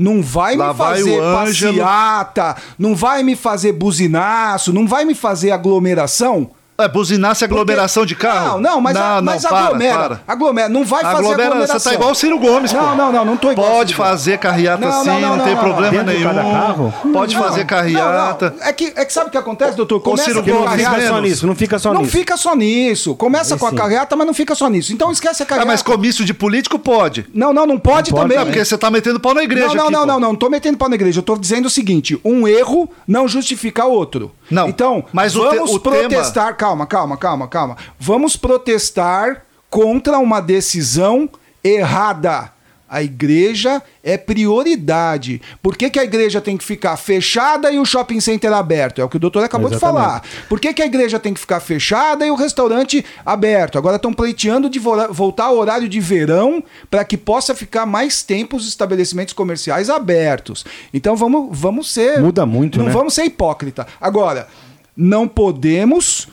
Não 0.00 0.22
vai 0.22 0.56
Lá 0.56 0.68
me 0.68 0.78
vai 0.78 0.96
fazer 0.96 1.20
Ângelo. 1.20 1.76
passeata, 1.76 2.56
não 2.78 2.96
vai 2.96 3.22
me 3.22 3.36
fazer 3.36 3.72
buzinaço, 3.72 4.72
não 4.72 4.88
vai 4.88 5.04
me 5.04 5.14
fazer 5.14 5.50
aglomeração. 5.50 6.52
É, 6.84 6.88
buzinasse 6.88 7.44
aglomeração 7.44 8.04
de 8.06 8.14
carro? 8.16 8.60
Não, 8.60 8.72
não, 8.74 8.80
mas, 8.80 8.96
a- 8.96 9.16
não, 9.16 9.22
mas 9.22 9.42
não, 9.42 9.50
para, 9.50 9.64
aglomera. 9.66 9.98
para. 9.98 10.20
Aglomera, 10.26 10.68
não 10.68 10.84
vai 10.84 11.02
fazer 11.02 11.16
Aglomera, 11.16 11.42
aglomeração. 11.44 11.78
você 11.78 11.88
tá 11.90 11.94
igual 11.94 12.10
o 12.10 12.14
Ciro 12.14 12.38
Gomes, 12.38 12.72
Não, 12.72 12.90
pô. 12.90 12.94
não, 12.96 13.12
não, 13.12 13.24
não 13.24 13.36
tô 13.36 13.52
igual 13.52 13.70
Pode 13.70 13.94
fazer 13.94 14.38
carreata 14.38 14.86
Não, 14.86 15.02
sim, 15.02 15.08
não, 15.08 15.20
não, 15.20 15.36
não, 15.36 15.44
tem 15.44 15.54
não, 15.54 15.62
problema 15.62 16.02
nenhum. 16.02 16.22
cada 16.24 16.42
carro? 16.42 16.94
Pode 17.12 17.34
Não, 17.34 17.42
fazer 17.42 17.64
carreata. 17.64 18.50
não, 18.50 18.56
não. 18.58 18.66
É, 18.66 18.72
que, 18.72 18.92
é 18.96 19.04
que 19.04 19.12
sabe 19.12 19.28
o 19.28 19.30
que 19.30 19.38
acontece, 19.38 19.76
doutor? 19.76 20.00
Começa 20.00 20.24
Ciro 20.24 20.36
com 20.36 20.42
Porque 20.44 20.52
não 20.52 20.58
Gomes 20.66 20.70
carreata. 20.82 20.96
fica 21.00 21.08
só 21.14 21.20
nisso, 21.20 21.46
não 21.46 21.54
fica 21.54 21.78
só 21.78 21.94
Não 21.94 22.00
nisso. 22.02 22.12
fica 22.12 22.36
só 22.36 22.54
nisso. 22.56 23.14
Começa 23.14 23.56
com 23.56 23.66
a 23.66 23.72
carreata, 23.72 24.16
mas 24.16 24.26
não 24.26 24.34
fica 24.34 24.54
só 24.54 24.68
nisso. 24.68 24.92
Então 24.92 25.10
esquece 25.10 25.42
a 25.42 25.44
Ah, 25.44 25.48
carreata. 25.48 25.66
mas 25.70 25.82
comício 25.82 26.24
de 26.24 26.32
político 26.34 26.78
pode. 26.78 27.26
Não, 27.34 27.52
não, 27.52 27.66
não 27.66 27.78
pode 27.78 28.12
Não 28.12 28.20
também. 28.22 28.38
É 28.38 28.44
porque 28.44 28.64
você 28.64 28.76
tá 28.78 28.90
metendo 28.90 29.20
pau 29.20 29.34
na 29.34 29.42
igreja 29.42 29.68
não, 29.68 29.74
não, 29.74 29.90
não, 29.90 30.06
não, 30.06 30.06
não, 30.20 30.28
não 30.30 30.36
tô 30.36 30.48
metendo 30.48 30.78
pau 30.78 30.88
na 30.88 30.94
igreja. 30.94 31.18
Eu 31.18 31.22
tô 31.22 31.36
dizendo 31.36 31.66
o 31.66 31.70
seguinte: 31.70 32.18
um 32.24 32.46
erro 32.48 32.88
não 33.06 33.26
justifica 33.28 33.84
outro. 33.84 34.32
Não, 34.50 34.68
Então, 34.68 35.04
mas 35.12 35.34
vamos 35.34 35.78
protestar. 35.78 36.56
Calma, 36.56 36.69
calma, 36.86 37.16
calma, 37.16 37.48
calma. 37.48 37.76
Vamos 37.98 38.36
protestar 38.36 39.44
contra 39.68 40.18
uma 40.18 40.40
decisão 40.40 41.28
errada. 41.62 42.52
A 42.92 43.04
igreja 43.04 43.80
é 44.02 44.18
prioridade. 44.18 45.40
Por 45.62 45.76
que, 45.76 45.88
que 45.90 45.98
a 46.00 46.02
igreja 46.02 46.40
tem 46.40 46.56
que 46.56 46.64
ficar 46.64 46.96
fechada 46.96 47.70
e 47.70 47.78
o 47.78 47.84
shopping 47.84 48.18
center 48.18 48.52
aberto? 48.52 49.00
É 49.00 49.04
o 49.04 49.08
que 49.08 49.16
o 49.16 49.20
doutor 49.20 49.44
acabou 49.44 49.68
de 49.70 49.76
Exatamente. 49.76 50.02
falar. 50.04 50.22
Por 50.48 50.58
que, 50.58 50.74
que 50.74 50.82
a 50.82 50.86
igreja 50.86 51.20
tem 51.20 51.32
que 51.32 51.38
ficar 51.38 51.60
fechada 51.60 52.26
e 52.26 52.32
o 52.32 52.34
restaurante 52.34 53.04
aberto? 53.24 53.78
Agora 53.78 53.94
estão 53.94 54.12
pleiteando 54.12 54.68
de 54.68 54.80
vo- 54.80 55.06
voltar 55.12 55.44
ao 55.44 55.56
horário 55.56 55.88
de 55.88 56.00
verão 56.00 56.64
para 56.90 57.04
que 57.04 57.16
possa 57.16 57.54
ficar 57.54 57.86
mais 57.86 58.24
tempo 58.24 58.56
os 58.56 58.66
estabelecimentos 58.66 59.34
comerciais 59.34 59.88
abertos. 59.88 60.64
Então 60.92 61.14
vamos, 61.14 61.48
vamos 61.56 61.92
ser. 61.92 62.20
Muda 62.20 62.44
muito, 62.44 62.80
Não 62.80 62.86
né? 62.86 62.92
vamos 62.92 63.14
ser 63.14 63.22
hipócrita. 63.24 63.86
Agora, 64.00 64.48
não 64.96 65.28
podemos 65.28 66.26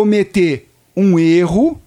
cometer 0.00 0.68
um 0.94 1.18
erro 1.18 1.80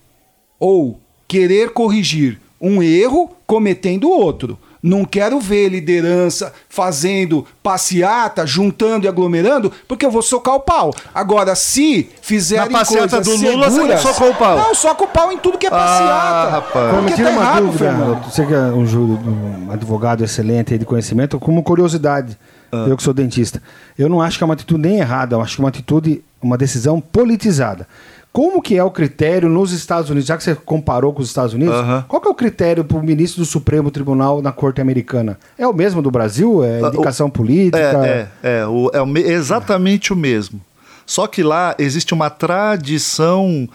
ou 0.60 1.00
querer 1.28 1.70
corrigir 1.70 2.40
um 2.60 2.82
erro 2.82 3.30
cometendo 3.46 4.10
outro. 4.10 4.58
Não 4.82 5.06
quero 5.06 5.40
ver 5.40 5.70
liderança 5.70 6.52
fazendo 6.68 7.46
passeata, 7.62 8.48
juntando 8.48 9.06
e 9.06 9.08
aglomerando, 9.08 9.72
porque 9.88 10.04
eu 10.08 10.10
vou 10.10 10.24
socar 10.24 10.56
o 10.56 10.60
pau. 10.60 10.92
Agora, 11.14 11.54
se 11.54 12.10
fizerem 12.20 12.66
Na 12.72 12.80
passeata 12.80 13.18
coisas 13.18 13.28
do 13.28 13.46
Lula, 13.52 13.70
você 13.70 13.78
não 13.78 13.88
seguras- 13.90 14.02
socou 14.02 14.32
o 14.32 14.36
pau. 14.36 14.58
Não, 14.58 14.74
soca 14.74 15.04
o 15.04 15.08
pau 15.08 15.32
em 15.32 15.38
tudo 15.38 15.58
que 15.60 15.68
é 15.68 15.70
passeata. 15.70 16.50
rapaz. 16.50 16.92
Me 16.94 17.00
Porque 17.02 17.14
tira 17.14 17.30
tá 17.30 17.34
uma 17.36 17.42
errado, 17.44 17.66
dúvida, 17.66 17.78
Fernando. 17.92 18.24
você 18.24 18.46
que 18.48 18.54
é 18.56 18.58
um, 18.58 19.66
um 19.68 19.72
advogado 19.72 20.24
excelente 20.24 20.74
aí 20.74 20.80
de 20.80 20.86
conhecimento, 20.86 21.38
como 21.40 21.62
curiosidade, 21.62 22.36
Ah. 22.72 22.86
eu 22.88 22.96
que 22.98 23.04
sou 23.04 23.14
dentista, 23.14 23.62
eu 23.98 24.08
não 24.10 24.22
acho 24.22 24.38
que 24.38 24.44
é 24.44 24.46
uma 24.46 24.54
atitude 24.54 24.82
nem 24.82 25.00
errada, 25.00 25.36
eu 25.36 25.42
acho 25.42 25.56
que 25.56 25.62
é 25.62 25.64
uma 25.64 25.70
atitude, 25.70 26.22
uma 26.42 26.58
decisão 26.58 27.00
politizada. 27.02 27.88
Como 28.32 28.62
que 28.62 28.78
é 28.78 28.84
o 28.84 28.92
critério 28.92 29.50
nos 29.50 29.72
Estados 29.72 30.10
Unidos, 30.12 30.28
já 30.28 30.38
que 30.38 30.44
você 30.44 30.54
comparou 30.54 31.12
com 31.12 31.20
os 31.22 31.28
Estados 31.28 31.54
Unidos, 31.56 31.76
qual 32.08 32.22
que 32.22 32.28
é 32.28 32.32
o 32.32 32.36
critério 32.36 32.84
para 32.84 32.96
o 32.98 33.02
ministro 33.04 33.42
do 33.42 33.46
Supremo 33.46 33.90
Tribunal 33.90 34.40
na 34.40 34.52
Corte 34.52 34.80
Americana? 34.80 35.38
É 35.58 35.68
o 35.68 35.74
mesmo 35.74 36.00
do 36.00 36.12
Brasil? 36.12 36.64
É 36.64 36.80
Ah, 36.84 36.88
indicação 36.90 37.26
o- 37.26 37.32
política? 37.32 37.80
É, 37.80 38.28
é, 38.44 38.60
é, 38.60 38.68
o- 38.68 38.92
é 38.94 39.02
o 39.02 39.06
me- 39.08 39.22
exatamente 39.24 40.14
o 40.14 40.16
mesmo. 40.16 40.62
Só 41.08 41.26
que 41.26 41.42
lá 41.42 41.74
existe 41.80 42.14
uma 42.14 42.30
tradição 42.30 43.68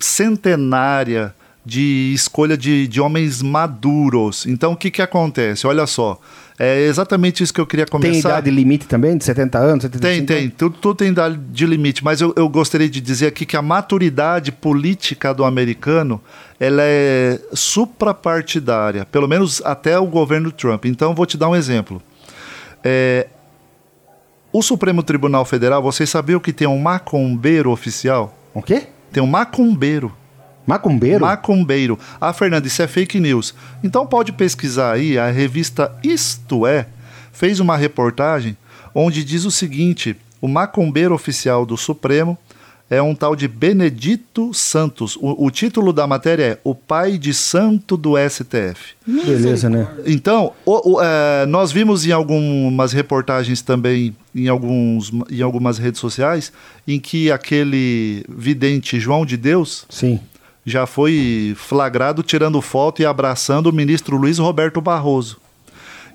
centenária 0.00 1.34
de 1.64 2.12
escolha 2.14 2.56
de, 2.56 2.88
de 2.88 3.00
homens 3.00 3.42
maduros. 3.42 4.46
Então 4.46 4.72
o 4.72 4.76
que, 4.76 4.90
que 4.90 5.02
acontece? 5.02 5.66
Olha 5.66 5.86
só, 5.86 6.18
é 6.58 6.80
exatamente 6.86 7.42
isso 7.42 7.54
que 7.54 7.60
eu 7.60 7.66
queria 7.66 7.86
começar. 7.86 8.10
Tem 8.10 8.18
idade 8.18 8.50
limite 8.50 8.86
também, 8.88 9.16
de 9.16 9.24
70 9.24 9.58
anos, 9.58 9.84
Tem, 9.84 9.92
75 9.92 10.26
tem. 10.26 10.50
Tudo, 10.50 10.76
tudo 10.78 10.96
tem 10.96 11.08
idade 11.08 11.36
de 11.36 11.66
limite. 11.66 12.02
Mas 12.02 12.20
eu, 12.20 12.34
eu 12.36 12.48
gostaria 12.48 12.88
de 12.88 13.00
dizer 13.00 13.28
aqui 13.28 13.46
que 13.46 13.56
a 13.56 13.62
maturidade 13.62 14.50
política 14.50 15.32
do 15.32 15.44
americano 15.44 16.20
ela 16.58 16.82
é 16.82 17.38
suprapartidária, 17.52 19.04
pelo 19.04 19.28
menos 19.28 19.62
até 19.64 19.96
o 19.98 20.06
governo 20.06 20.50
Trump. 20.50 20.86
Então, 20.86 21.14
vou 21.14 21.26
te 21.26 21.36
dar 21.36 21.48
um 21.48 21.54
exemplo. 21.54 22.02
É, 22.82 23.28
o 24.52 24.60
Supremo 24.60 25.04
Tribunal 25.04 25.44
Federal, 25.44 25.80
vocês 25.80 26.10
sabiam 26.10 26.40
que 26.40 26.52
tem 26.52 26.66
um 26.66 26.78
macumbeiro 26.78 27.70
oficial? 27.70 28.36
O 28.52 28.60
quê? 28.60 28.88
Tem 29.12 29.22
um 29.22 29.26
macumbeiro. 29.26 30.12
Macumbeiro? 30.68 31.24
Macumbeiro. 31.24 31.98
Ah, 32.20 32.32
Fernando, 32.32 32.66
isso 32.66 32.82
é 32.82 32.86
fake 32.86 33.18
news. 33.18 33.54
Então 33.82 34.06
pode 34.06 34.32
pesquisar 34.32 34.92
aí, 34.92 35.18
a 35.18 35.30
revista 35.30 35.90
Isto 36.04 36.66
É 36.66 36.86
fez 37.32 37.58
uma 37.60 37.76
reportagem 37.76 38.56
onde 38.94 39.24
diz 39.24 39.44
o 39.44 39.50
seguinte: 39.50 40.16
o 40.40 40.46
macumbeiro 40.48 41.14
oficial 41.14 41.64
do 41.64 41.76
Supremo 41.76 42.36
é 42.90 43.02
um 43.02 43.14
tal 43.14 43.36
de 43.36 43.46
Benedito 43.46 44.52
Santos. 44.54 45.14
O, 45.16 45.44
o 45.46 45.50
título 45.50 45.92
da 45.92 46.06
matéria 46.06 46.42
é 46.44 46.58
O 46.64 46.74
Pai 46.74 47.18
de 47.18 47.34
Santo 47.34 47.98
do 47.98 48.14
STF. 48.16 48.94
Beleza, 49.06 49.68
né? 49.68 49.86
Então, 50.06 50.52
o- 50.64 50.92
o, 50.94 51.02
é, 51.02 51.44
nós 51.46 51.70
vimos 51.70 52.06
em 52.06 52.12
algumas 52.12 52.92
reportagens 52.94 53.60
também, 53.60 54.16
em, 54.34 54.48
alguns, 54.48 55.12
em 55.30 55.42
algumas 55.42 55.76
redes 55.76 56.00
sociais, 56.00 56.50
em 56.86 56.98
que 56.98 57.30
aquele 57.30 58.24
vidente 58.26 58.98
João 58.98 59.26
de 59.26 59.36
Deus 59.36 59.84
Sim. 59.90 60.18
Já 60.68 60.86
foi 60.86 61.54
flagrado 61.56 62.22
tirando 62.22 62.60
foto 62.60 63.02
e 63.02 63.06
abraçando 63.06 63.68
o 63.68 63.72
ministro 63.72 64.16
Luiz 64.16 64.38
Roberto 64.38 64.80
Barroso. 64.80 65.38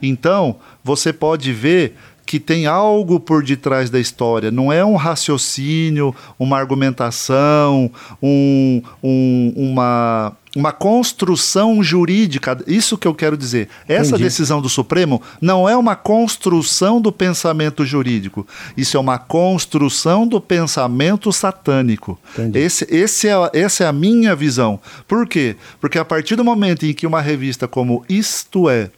Então, 0.01 0.57
você 0.83 1.11
pode 1.13 1.51
ver 1.53 1.95
que 2.25 2.39
tem 2.39 2.65
algo 2.65 3.19
por 3.19 3.43
detrás 3.43 3.89
da 3.89 3.99
história. 3.99 4.49
Não 4.49 4.71
é 4.71 4.83
um 4.83 4.95
raciocínio, 4.95 6.15
uma 6.39 6.57
argumentação, 6.57 7.91
um- 8.21 8.81
um- 9.03 9.53
uma, 9.55 10.31
uma 10.55 10.71
construção 10.71 11.81
jurídica. 11.81 12.57
Isso 12.67 12.97
que 12.97 13.07
eu 13.07 13.13
quero 13.13 13.35
dizer. 13.35 13.69
Essa 13.87 14.09
Entendi. 14.09 14.23
decisão 14.23 14.61
do 14.61 14.69
Supremo 14.69 15.21
não 15.41 15.67
é 15.67 15.75
uma 15.75 15.95
construção 15.95 17.01
do 17.01 17.11
pensamento 17.11 17.85
jurídico. 17.85 18.45
Isso 18.77 18.95
é 18.95 18.99
uma 18.99 19.17
construção 19.17 20.27
do 20.27 20.39
pensamento 20.39 21.31
satânico. 21.31 22.19
Entendi. 22.33 22.59
Esse, 22.59 22.87
esse 22.89 23.27
é, 23.27 23.33
essa 23.53 23.83
é 23.83 23.87
a 23.87 23.93
minha 23.93 24.35
visão. 24.35 24.79
Por 25.07 25.27
quê? 25.27 25.55
Porque 25.81 25.97
a 25.97 26.05
partir 26.05 26.35
do 26.35 26.43
momento 26.43 26.85
em 26.85 26.93
que 26.93 27.07
uma 27.07 27.21
revista 27.21 27.67
como 27.67 28.05
Isto 28.07 28.69
É 28.69 28.89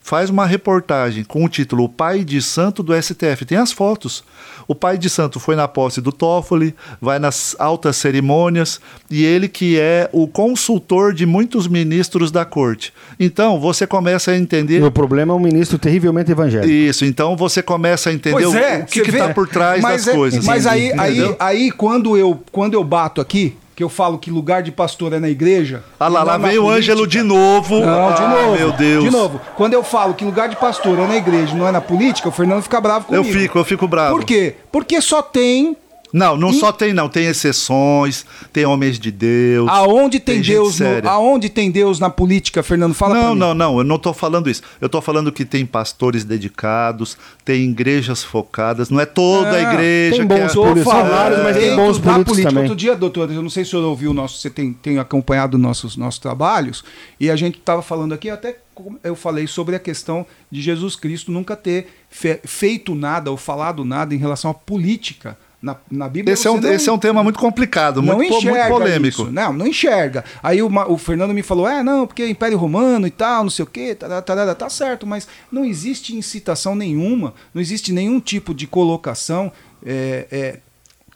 faz 0.00 0.30
uma 0.30 0.46
reportagem 0.46 1.24
com 1.24 1.44
o 1.44 1.48
título 1.48 1.84
O 1.84 1.88
Pai 1.88 2.24
de 2.24 2.40
Santo 2.40 2.82
do 2.82 2.92
STF, 3.00 3.44
tem 3.44 3.58
as 3.58 3.72
fotos. 3.72 4.24
O 4.68 4.74
pai 4.76 4.96
de 4.96 5.10
santo 5.10 5.40
foi 5.40 5.56
na 5.56 5.66
posse 5.66 6.00
do 6.00 6.12
Toffoli, 6.12 6.74
vai 7.00 7.18
nas 7.18 7.56
altas 7.58 7.96
cerimônias, 7.96 8.80
e 9.10 9.24
ele 9.24 9.48
que 9.48 9.78
é 9.78 10.08
o 10.12 10.26
consultor 10.28 11.12
de 11.12 11.26
muitos 11.26 11.66
ministros 11.66 12.30
da 12.30 12.44
corte. 12.44 12.92
Então, 13.18 13.58
você 13.60 13.86
começa 13.86 14.30
a 14.30 14.36
entender... 14.38 14.82
O 14.82 14.90
problema 14.90 15.32
é 15.32 15.36
um 15.36 15.40
ministro 15.40 15.78
terrivelmente 15.78 16.30
evangélico. 16.30 16.70
Isso, 16.72 17.04
então 17.04 17.36
você 17.36 17.60
começa 17.60 18.10
a 18.10 18.12
entender 18.12 18.46
o- 18.46 18.50
o 18.52 18.86
que 18.86 19.00
está 19.00 19.34
por 19.34 19.48
trás 19.48 19.82
Mas 19.82 20.04
das 20.06 20.14
é- 20.14 20.16
coisas. 20.16 20.44
Mas 20.44 20.66
aí, 20.66 20.92
aí, 20.98 21.36
aí 21.40 21.70
quando, 21.72 22.16
eu, 22.16 22.40
quando 22.52 22.74
eu 22.74 22.84
bato 22.84 23.20
aqui, 23.20 23.56
que 23.82 23.84
eu 23.84 23.88
falo 23.88 24.16
que 24.16 24.30
lugar 24.30 24.62
de 24.62 24.70
pastor 24.70 25.12
é 25.12 25.18
na 25.18 25.28
igreja. 25.28 25.82
Ah 25.98 26.06
lá, 26.06 26.22
lá 26.22 26.38
na 26.38 26.46
vem 26.48 26.56
o 26.56 26.70
Ângelo 26.70 27.04
de 27.04 27.20
novo. 27.20 27.80
Não, 27.80 28.12
de 28.14 28.22
Ah, 28.22 28.28
novo. 28.28 28.56
Meu 28.56 28.72
Deus. 28.72 29.02
De 29.04 29.10
novo. 29.10 29.40
Quando 29.56 29.72
eu 29.74 29.82
falo 29.82 30.14
que 30.14 30.24
lugar 30.24 30.48
de 30.48 30.54
pastor 30.54 30.96
é 31.00 31.06
na 31.08 31.16
igreja, 31.16 31.52
não 31.56 31.66
é 31.66 31.72
na 31.72 31.80
política, 31.80 32.28
o 32.28 32.32
Fernando 32.32 32.62
fica 32.62 32.80
bravo 32.80 33.06
Eu 33.12 33.22
comigo. 33.24 33.40
fico, 33.40 33.58
eu 33.58 33.64
fico 33.64 33.88
bravo. 33.88 34.14
Por 34.14 34.24
quê? 34.24 34.54
Porque 34.70 35.00
só 35.00 35.20
tem 35.20 35.76
Não, 36.12 36.36
não 36.36 36.50
E- 36.50 36.54
só 36.60 36.70
tem, 36.70 36.92
não. 36.92 37.08
Tem 37.08 37.24
exceções, 37.26 38.26
tem 38.52 38.64
homens 38.66 38.98
de 38.98 39.10
Deus. 39.10 39.68
aonde 39.68 40.20
tem, 40.20 40.36
tem 40.42 40.42
Deus, 40.54 40.78
no, 40.78 41.08
aonde 41.08 41.48
tem 41.48 41.70
Deus 41.70 41.98
na 41.98 42.10
política, 42.10 42.62
Fernando, 42.62 42.92
fala 42.94 43.14
pra 43.14 43.22
não, 43.22 43.32
mim. 43.34 43.38
não, 43.40 43.54
não, 43.54 43.78
eu 43.78 43.84
não 43.84 43.98
tô 43.98 44.12
falando 44.12 44.50
isso. 44.50 44.62
Eu 44.80 44.88
tô 44.88 45.00
falando 45.00 45.32
que 45.32 45.44
tem 45.44 45.64
pastores 45.64 46.24
dedicados, 46.24 47.16
tem 47.44 47.64
igrejas 47.70 48.22
focadas, 48.22 48.90
não 48.90 49.00
é 49.00 49.06
toda 49.06 49.48
a 49.50 49.54
Ah, 49.54 49.72
igreja 49.72 50.16
tem 50.18 50.28
que 50.28 50.34
bons 50.34 50.38
é... 50.50 50.54
Tô 50.54 50.62
políticos, 50.62 50.92
falando 50.92 51.10
vários, 51.10 51.42
mas 51.42 51.56
tem 51.56 51.76
bons 51.76 51.98
da 51.98 52.02
políticos 52.04 52.24
política. 52.24 52.48
também. 52.50 52.62
Outro 52.64 52.76
dia, 52.76 52.94
doutor, 52.96 53.30
eu 53.32 53.42
não 53.42 53.50
sei 53.50 53.64
se 53.64 53.68
o 53.68 53.70
senhor 53.78 53.88
ouviu 53.88 54.10
o 54.10 54.14
nosso, 54.14 54.38
você 54.38 54.50
tem, 54.50 54.72
tem 54.72 54.98
acompanhado 54.98 55.56
nossos, 55.56 55.96
nossos 55.96 56.20
trabalhos, 56.20 56.84
e 57.18 57.30
a 57.30 57.36
gente 57.36 57.58
estava 57.58 57.80
falando 57.82 58.12
aqui, 58.12 58.28
até 58.28 58.56
como 58.74 58.98
eu 59.02 59.14
falei 59.14 59.46
sobre 59.46 59.74
a 59.76 59.78
questão 59.78 60.24
de 60.50 60.60
Jesus 60.62 60.96
Cristo 60.96 61.30
nunca 61.32 61.54
ter 61.56 61.88
fe- 62.10 62.40
feito 62.44 62.94
nada 62.94 63.30
ou 63.30 63.36
falado 63.36 63.84
nada 63.84 64.14
em 64.14 64.18
relação 64.18 64.50
à 64.50 64.54
política. 64.54 65.36
Na, 65.62 65.76
na 65.88 66.08
Bíblia 66.08 66.34
Esse 66.34 66.48
é, 66.48 66.50
um, 66.50 66.60
não- 66.60 66.72
esse 66.72 66.88
é 66.88 66.92
um 66.92 66.98
tema 66.98 67.22
muito 67.22 67.38
complicado, 67.38 68.02
muito, 68.02 68.16
muito 68.16 68.34
enxerga 68.34 68.68
polêmico. 68.68 69.22
isso. 69.22 69.30
Não, 69.30 69.52
não 69.52 69.64
enxerga. 69.66 70.24
Aí 70.42 70.60
o, 70.60 70.68
o 70.88 70.98
Fernando 70.98 71.32
me 71.32 71.42
falou: 71.42 71.68
é, 71.68 71.84
não, 71.84 72.04
porque 72.04 72.26
Império 72.28 72.58
Romano 72.58 73.06
e 73.06 73.10
tal, 73.12 73.44
não 73.44 73.50
sei 73.50 73.62
o 73.62 73.66
quê, 73.66 73.94
tarará, 73.94 74.20
tarará, 74.20 74.54
tá 74.56 74.68
certo, 74.68 75.06
mas 75.06 75.28
não 75.52 75.64
existe 75.64 76.16
incitação 76.16 76.74
nenhuma, 76.74 77.32
não 77.54 77.62
existe 77.62 77.92
nenhum 77.92 78.18
tipo 78.18 78.52
de 78.52 78.66
colocação 78.66 79.52
é, 79.86 80.58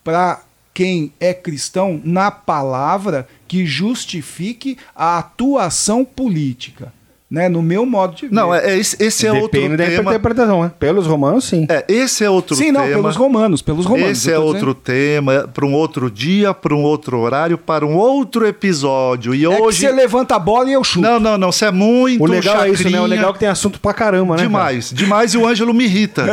para 0.04 0.40
quem 0.72 1.12
é 1.18 1.34
cristão 1.34 2.00
na 2.04 2.30
palavra 2.30 3.26
que 3.48 3.66
justifique 3.66 4.76
a 4.94 5.18
atuação 5.18 6.04
política. 6.04 6.92
Né? 7.28 7.48
No 7.48 7.60
meu 7.60 7.84
modo 7.84 8.14
de 8.14 8.28
ver. 8.28 8.34
Não, 8.34 8.54
é, 8.54 8.70
é 8.74 8.78
esse, 8.78 8.96
esse 9.02 9.26
é 9.26 9.32
outro 9.32 9.60
Depende 9.60 9.76
da 9.76 9.84
tema. 9.84 10.10
interpretação, 10.10 10.62
né? 10.62 10.70
Pelos 10.78 11.08
romanos, 11.08 11.44
sim. 11.44 11.66
É, 11.68 11.84
esse 11.88 12.22
é 12.24 12.30
outro 12.30 12.54
Sim, 12.54 12.66
tema. 12.72 12.78
não, 12.86 12.86
pelos 12.88 13.16
romanos, 13.16 13.60
pelos 13.62 13.84
romanos. 13.84 14.10
Esse 14.12 14.30
é 14.30 14.38
outro 14.38 14.72
tema, 14.74 15.48
para 15.52 15.66
um 15.66 15.72
outro 15.72 16.08
dia, 16.08 16.54
para 16.54 16.72
um 16.72 16.82
outro 16.82 17.18
horário, 17.18 17.58
para 17.58 17.84
um 17.84 17.96
outro 17.96 18.46
episódio. 18.46 19.34
E 19.34 19.38
dizendo. 19.38 19.52
É 19.54 19.56
que 19.56 19.62
hoje. 19.62 19.80
você 19.80 19.90
levanta 19.90 20.36
a 20.36 20.38
bola 20.38 20.70
e 20.70 20.74
eu 20.74 20.84
chuto. 20.84 21.00
Não, 21.00 21.18
não, 21.18 21.36
não. 21.36 21.50
Você 21.50 21.64
é 21.64 21.70
muito 21.72 22.22
O 22.22 22.26
legal 22.28 22.62
é 22.62 22.70
isso, 22.70 22.84
né? 22.84 22.90
O 22.90 22.92
chacrinha. 22.92 23.06
legal 23.06 23.30
é 23.30 23.32
que 23.32 23.38
tem 23.40 23.48
assunto 23.48 23.80
pra 23.80 23.92
caramba, 23.92 24.34
né? 24.34 24.36
cara? 24.36 24.48
Demais, 24.48 24.90
demais. 24.94 25.34
E 25.34 25.38
o 25.38 25.46
Ângelo 25.48 25.74
me 25.74 25.82
irrita. 25.84 26.24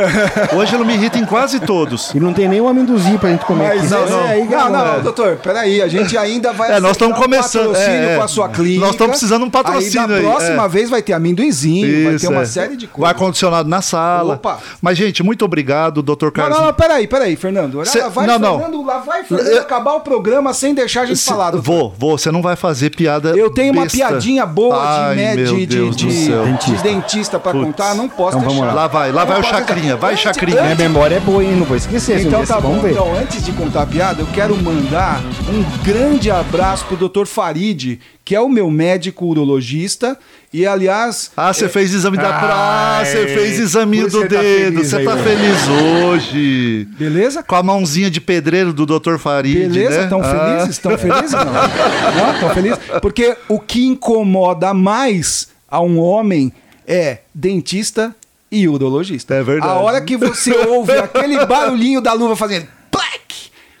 o 0.54 0.60
Ângelo 0.60 0.84
me 0.84 0.94
irrita 0.94 1.18
em 1.18 1.24
quase 1.26 1.58
todos. 1.58 2.14
E 2.14 2.20
não 2.20 2.32
tem 2.32 2.46
nem 2.48 2.60
um 2.60 2.68
amendozinho 2.68 3.18
pra 3.18 3.30
gente 3.30 3.44
comer 3.44 3.66
Mas 3.74 3.92
aqui. 3.92 4.10
não, 4.12 4.20
É, 4.28 4.36
não. 4.36 4.44
Não, 4.44 4.46
galera. 4.48 4.96
não, 4.98 5.02
doutor, 5.02 5.36
peraí, 5.42 5.82
a 5.82 5.88
gente 5.88 6.16
ainda 6.16 6.52
vai 6.52 6.70
É, 6.76 6.78
nós 6.78 6.92
estamos 6.92 7.18
um 7.18 7.20
começando, 7.20 7.72
patrocínio 7.72 7.98
é, 8.08 8.12
é. 8.12 8.16
com 8.16 8.22
a 8.22 8.28
sua 8.28 8.48
clínica. 8.48 8.80
Nós 8.80 8.90
estamos 8.90 9.10
precisando 9.10 9.40
de 9.42 9.48
um 9.48 9.50
patrocínio 9.50 10.00
Aí, 10.14 10.22
na 10.22 10.30
próxima 10.30 10.64
é. 10.64 10.68
Vez 10.84 10.90
vai 10.90 11.02
ter 11.02 11.12
amendoinzinho, 11.12 12.04
vai 12.10 12.18
ter 12.18 12.28
uma 12.28 12.42
é. 12.42 12.46
série 12.46 12.76
de 12.76 12.86
Vai 12.86 12.94
coisas. 12.94 13.10
ar-condicionado 13.14 13.68
na 13.68 13.82
sala. 13.82 14.34
Opa. 14.34 14.58
Mas, 14.80 14.96
gente, 14.98 15.22
muito 15.22 15.44
obrigado, 15.44 16.02
doutor 16.02 16.26
Não, 16.26 16.32
Carlos. 16.32 16.58
não, 16.58 16.66
não, 16.66 16.74
peraí, 16.74 17.06
peraí, 17.06 17.36
Fernando. 17.36 17.78
Lá 17.78 17.84
Cê- 17.84 18.08
vai, 18.08 18.26
não, 18.26 18.38
não. 18.38 18.58
Fernando, 18.60 18.84
lá 18.84 18.98
vai, 18.98 19.24
Fernando, 19.24 19.46
Eu- 19.48 19.60
acabar 19.62 19.94
o 19.94 20.00
programa 20.00 20.52
sem 20.54 20.74
deixar 20.74 21.02
a 21.02 21.06
gente 21.06 21.18
Se- 21.18 21.28
falar. 21.28 21.50
doutor. 21.50 21.64
Vou, 21.64 21.94
vou. 21.98 22.18
Você 22.18 22.30
não 22.30 22.42
vai 22.42 22.56
fazer 22.56 22.90
piada 22.90 23.30
Eu 23.36 23.50
tenho 23.50 23.72
uma 23.72 23.82
besta. 23.82 23.96
piadinha 23.98 24.46
boa 24.46 24.76
Ai, 24.80 25.16
de, 25.16 25.22
né, 25.22 25.34
meu 25.36 25.44
de, 25.56 25.66
de, 25.66 25.76
Deus 25.76 25.96
de- 25.96 26.82
dentista 26.82 27.38
pra 27.38 27.52
Putz. 27.52 27.64
contar, 27.64 27.94
não 27.94 28.08
posso 28.08 28.36
Então 28.36 28.40
vamos 28.40 28.54
deixar. 28.60 28.66
lá. 28.74 28.82
Lá 28.82 28.86
vai, 28.88 29.12
lá 29.12 29.24
vai 29.24 29.40
Não 29.40 29.42
o 29.42 29.50
Chacrinha. 29.50 29.96
Vai, 29.96 30.16
Chacrinha. 30.16 30.62
Minha 30.62 30.74
memória 30.74 31.16
é 31.16 31.20
boa, 31.20 31.42
hein? 31.42 31.52
Não 31.56 31.64
vou 31.64 31.76
esquecer. 31.76 32.20
Então 32.20 32.44
tá 32.44 32.60
bom. 32.60 32.80
Então, 32.86 33.14
antes 33.16 33.44
de 33.44 33.52
contar 33.52 33.82
a 33.82 33.86
piada, 33.86 34.22
eu 34.22 34.26
quero 34.32 34.56
mandar 34.56 35.20
um 35.48 35.82
grande 35.82 36.30
abraço 36.30 36.84
pro 36.86 36.96
Dr. 37.08 37.26
Farid, 37.26 37.98
que 38.24 38.34
é 38.34 38.40
o 38.40 38.48
meu 38.48 38.70
médico 38.70 39.26
urologista. 39.26 40.18
E, 40.56 40.64
aliás, 40.68 41.32
Ah, 41.36 41.52
você 41.52 41.68
fez 41.68 41.92
exame 41.92 42.16
da 42.16 42.32
praia. 42.32 42.54
Ai, 42.54 43.04
Você 43.06 43.26
fez 43.26 43.58
examinho 43.58 44.04
por 44.04 44.08
isso 44.08 44.16
do 44.18 44.22
você 44.28 44.34
tá 44.36 44.40
dedo. 44.40 44.84
Você 44.84 45.04
tá 45.04 45.16
feliz 45.16 45.56
hoje. 45.68 46.88
beleza? 46.96 47.42
Com 47.42 47.56
a 47.56 47.62
mãozinha 47.62 48.08
de 48.08 48.20
pedreiro 48.20 48.72
do 48.72 48.86
Dr. 48.86 49.16
Farid, 49.18 49.68
Beleza? 49.68 49.96
né? 49.98 50.02
Estão 50.04 50.20
Ah. 50.22 50.24
felizes? 50.54 50.70
Estão 50.70 50.96
felizes? 50.96 51.32
Não. 51.32 51.44
Não, 52.24 52.34
estão 52.34 52.50
felizes? 52.50 52.78
Porque 53.02 53.36
o 53.48 53.58
que 53.58 53.84
incomoda 53.84 54.72
mais 54.72 55.48
a 55.68 55.80
um 55.80 55.98
homem 55.98 56.52
é 56.86 57.18
dentista 57.34 58.14
e 58.50 58.68
urologista. 58.68 59.34
É 59.34 59.42
verdade. 59.42 59.72
A 59.72 59.76
hora 59.76 60.00
que 60.02 60.16
você 60.16 60.52
ouve 60.68 60.92
aquele 60.92 61.44
barulhinho 61.46 62.00
da 62.00 62.12
luva 62.12 62.36
fazendo 62.36 62.68
plac, 62.92 63.20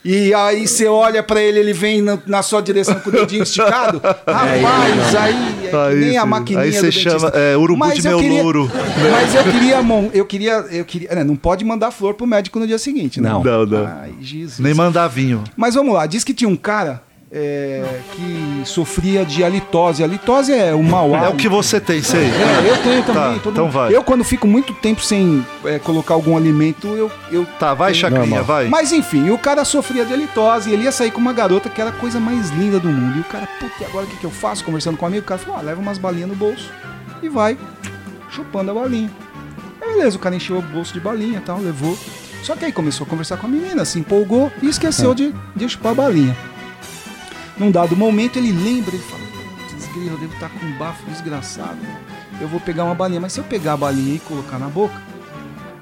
e 0.04 0.34
aí 0.34 0.66
você 0.68 0.86
olha 0.86 1.22
pra 1.22 1.40
ele, 1.42 1.58
ele 1.58 1.72
vem 1.72 2.02
na, 2.02 2.18
na 2.26 2.42
sua 2.42 2.60
direção 2.60 2.96
com 3.00 3.08
o 3.08 3.12
dedinho 3.12 3.42
esticado. 3.42 4.00
Rapaz, 4.26 5.14
aí 5.14 5.34
é 5.72 5.76
Aí 5.88 5.96
nem 5.96 6.18
a 6.18 6.26
maquininha 6.26 6.62
Aí 6.64 6.70
do 6.70 6.76
você 6.76 6.82
dentista. 6.82 7.10
chama, 7.18 7.28
é, 7.34 7.56
urubu 7.56 7.78
Mas 7.78 7.94
de 7.98 8.06
eu 8.06 8.10
meu 8.12 8.18
queria- 8.20 8.42
louro. 8.42 8.70
Mas 9.10 9.34
eu 9.34 9.44
queria, 9.44 9.82
mon- 9.82 10.10
eu 10.12 10.24
queria, 10.26 10.52
eu 10.70 10.84
queria, 10.84 11.14
né, 11.14 11.24
não 11.24 11.36
pode 11.36 11.64
mandar 11.64 11.90
flor 11.90 12.14
pro 12.14 12.26
médico 12.26 12.58
no 12.58 12.66
dia 12.66 12.78
seguinte, 12.78 13.20
né? 13.20 13.28
Não. 13.30 13.42
Não, 13.42 13.66
não. 13.66 13.86
Ai, 13.86 14.12
Jesus. 14.20 14.58
Nem 14.60 14.74
mandar 14.74 15.08
vinho. 15.08 15.42
Mas 15.56 15.74
vamos 15.74 15.94
lá, 15.94 16.06
diz 16.06 16.22
que 16.22 16.34
tinha 16.34 16.48
um 16.48 16.56
cara 16.56 17.02
é, 17.36 18.00
que 18.12 18.62
sofria 18.64 19.24
de 19.24 19.42
halitose. 19.42 20.04
A 20.04 20.06
litose 20.06 20.52
é 20.52 20.72
o 20.72 20.82
mau 20.84 21.08
É 21.08 21.10
o 21.10 21.14
hálito. 21.16 21.36
que 21.36 21.48
você 21.48 21.80
tem, 21.80 22.00
sei. 22.00 22.26
É, 22.26 22.70
eu 22.70 22.76
tenho 22.82 23.02
também. 23.02 23.22
Tá, 23.22 23.34
então 23.50 23.64
mundo- 23.64 23.72
vai. 23.72 23.92
Eu, 23.94 24.04
quando 24.04 24.22
fico 24.22 24.46
muito 24.46 24.72
tempo 24.74 25.02
sem 25.02 25.44
é, 25.64 25.80
colocar 25.80 26.14
algum 26.14 26.36
alimento, 26.36 26.86
eu. 26.86 27.10
eu 27.32 27.44
Tá, 27.58 27.74
vai, 27.74 27.90
tenho- 27.92 28.00
Chacrinha, 28.02 28.42
vai. 28.44 28.68
Mas 28.68 28.92
enfim, 28.92 29.30
o 29.30 29.38
cara 29.38 29.64
sofria 29.64 30.04
de 30.04 30.12
halitose 30.14 30.70
e 30.70 30.72
ele 30.72 30.84
ia 30.84 30.92
sair 30.92 31.10
com 31.10 31.20
uma 31.20 31.32
garota 31.32 31.68
que 31.68 31.80
era 31.80 31.90
a 31.90 31.94
coisa 31.94 32.20
mais 32.20 32.50
linda 32.50 32.78
do 32.78 32.88
mundo. 32.88 33.18
E 33.18 33.20
o 33.20 33.24
cara, 33.24 33.48
puta, 33.58 33.74
e 33.80 33.84
agora 33.84 34.04
o 34.06 34.08
que, 34.08 34.16
que 34.16 34.24
eu 34.24 34.30
faço? 34.30 34.64
Conversando 34.64 34.96
com 34.96 35.04
um 35.04 35.08
amigo, 35.08 35.22
o 35.24 35.26
cara 35.26 35.40
falou: 35.40 35.58
ah, 35.58 35.62
leva 35.62 35.80
umas 35.80 35.98
balinhas 35.98 36.28
no 36.28 36.36
bolso 36.36 36.70
e 37.20 37.28
vai 37.28 37.58
chupando 38.30 38.70
a 38.70 38.74
balinha. 38.74 39.10
Aí 39.82 39.92
beleza, 39.94 40.16
o 40.16 40.20
cara 40.20 40.34
encheu 40.36 40.58
o 40.58 40.62
bolso 40.62 40.92
de 40.94 41.00
balinha 41.00 41.38
e 41.38 41.42
tal, 41.42 41.58
levou. 41.58 41.98
Só 42.42 42.54
que 42.54 42.64
aí 42.64 42.72
começou 42.72 43.06
a 43.06 43.10
conversar 43.10 43.38
com 43.38 43.46
a 43.46 43.50
menina, 43.50 43.84
se 43.84 43.98
empolgou 43.98 44.52
e 44.62 44.68
esqueceu 44.68 45.14
de, 45.14 45.34
de 45.56 45.68
chupar 45.68 45.92
a 45.92 45.94
balinha. 45.94 46.36
Num 47.56 47.70
dado 47.70 47.96
momento 47.96 48.36
ele 48.38 48.52
lembra, 48.52 48.94
ele 48.94 49.02
fala, 49.04 49.22
grilo, 49.94 50.14
eu 50.16 50.18
devo 50.18 50.34
estar 50.34 50.48
com 50.48 50.66
um 50.66 50.76
bafo 50.76 51.04
desgraçado. 51.08 51.78
Eu 52.40 52.48
vou 52.48 52.58
pegar 52.60 52.84
uma 52.84 52.94
balinha, 52.94 53.20
mas 53.20 53.32
se 53.32 53.38
eu 53.38 53.44
pegar 53.44 53.74
a 53.74 53.76
balinha 53.76 54.16
e 54.16 54.18
colocar 54.18 54.58
na 54.58 54.66
boca, 54.66 55.00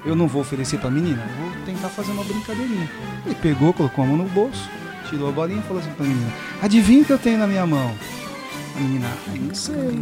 eu 0.05 0.15
não 0.15 0.27
vou 0.27 0.41
oferecer 0.41 0.77
pra 0.79 0.91
menina, 0.91 1.23
eu 1.39 1.43
vou 1.45 1.65
tentar 1.65 1.89
fazer 1.89 2.11
uma 2.11 2.23
brincadeirinha. 2.23 2.89
Ele 3.25 3.35
pegou, 3.35 3.73
colocou 3.73 4.03
a 4.03 4.07
mão 4.07 4.17
no 4.17 4.25
bolso, 4.25 4.69
tirou 5.09 5.29
a 5.29 5.31
balinha 5.31 5.59
e 5.59 5.63
falou 5.63 5.81
assim 5.81 5.91
pra 5.91 6.05
menina, 6.05 6.31
adivinha 6.61 7.01
o 7.01 7.05
que 7.05 7.13
eu 7.13 7.17
tenho 7.17 7.39
na 7.39 7.47
minha 7.47 7.65
mão? 7.65 7.91
A 8.75 8.79
menina, 8.79 9.07
"Ah, 9.27 9.31
não 9.35 9.55
sei. 9.55 9.99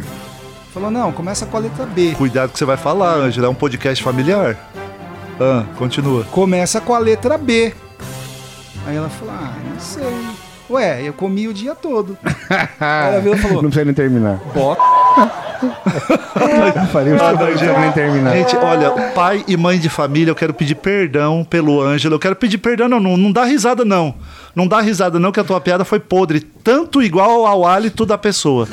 Falou, 0.72 0.90
não, 0.90 1.12
começa 1.12 1.44
com 1.46 1.56
a 1.56 1.60
letra 1.60 1.84
B. 1.84 2.14
Cuidado 2.16 2.50
que 2.52 2.58
você 2.58 2.64
vai 2.64 2.78
falar, 2.78 3.14
Ângela. 3.16 3.46
É 3.46 3.50
um 3.50 3.54
podcast 3.54 4.02
familiar. 4.02 4.58
Ah, 5.38 5.66
continua. 5.76 6.24
Começa 6.24 6.80
com 6.80 6.94
a 6.94 6.98
letra 6.98 7.36
B. 7.36 7.74
Aí 8.86 8.96
ela 8.96 9.10
falou, 9.10 9.34
ah, 9.34 9.54
não 9.70 9.78
sei. 9.78 10.02
Ué, 10.72 11.02
eu 11.02 11.12
comi 11.12 11.48
o 11.48 11.52
dia 11.54 11.74
todo. 11.74 12.16
Aí 12.80 13.20
virou 13.20 13.36
e 13.36 13.38
falou, 13.38 13.62
Não 13.62 13.70
precisa 13.70 13.84
nem 13.84 13.94
terminar. 13.94 14.40
bota. 14.54 14.80
Eu 15.62 16.86
falei, 16.86 17.12
não 17.12 17.32
não, 17.32 17.38
precisa 17.38 17.78
nem 17.78 17.92
terminar. 17.92 18.32
Gente, 18.36 18.56
olha, 18.56 18.90
pai 19.12 19.44
e 19.46 19.56
mãe 19.56 19.78
de 19.78 19.88
família, 19.88 20.30
eu 20.30 20.34
quero 20.34 20.52
pedir 20.52 20.74
perdão 20.74 21.46
pelo 21.48 21.80
Ângelo. 21.80 22.14
Eu 22.16 22.18
quero 22.18 22.34
pedir 22.34 22.58
perdão, 22.58 22.88
não, 22.88 22.98
não, 22.98 23.16
não 23.16 23.30
dá 23.30 23.44
risada, 23.44 23.84
não. 23.84 24.14
Não 24.54 24.66
dá 24.66 24.80
risada, 24.80 25.18
não, 25.18 25.32
que 25.32 25.40
a 25.40 25.44
tua 25.44 25.60
piada 25.60 25.84
foi 25.84 25.98
podre. 25.98 26.40
Tanto 26.40 27.02
igual 27.02 27.46
ao 27.46 27.66
hálito 27.66 28.04
da 28.06 28.16
pessoa. 28.18 28.68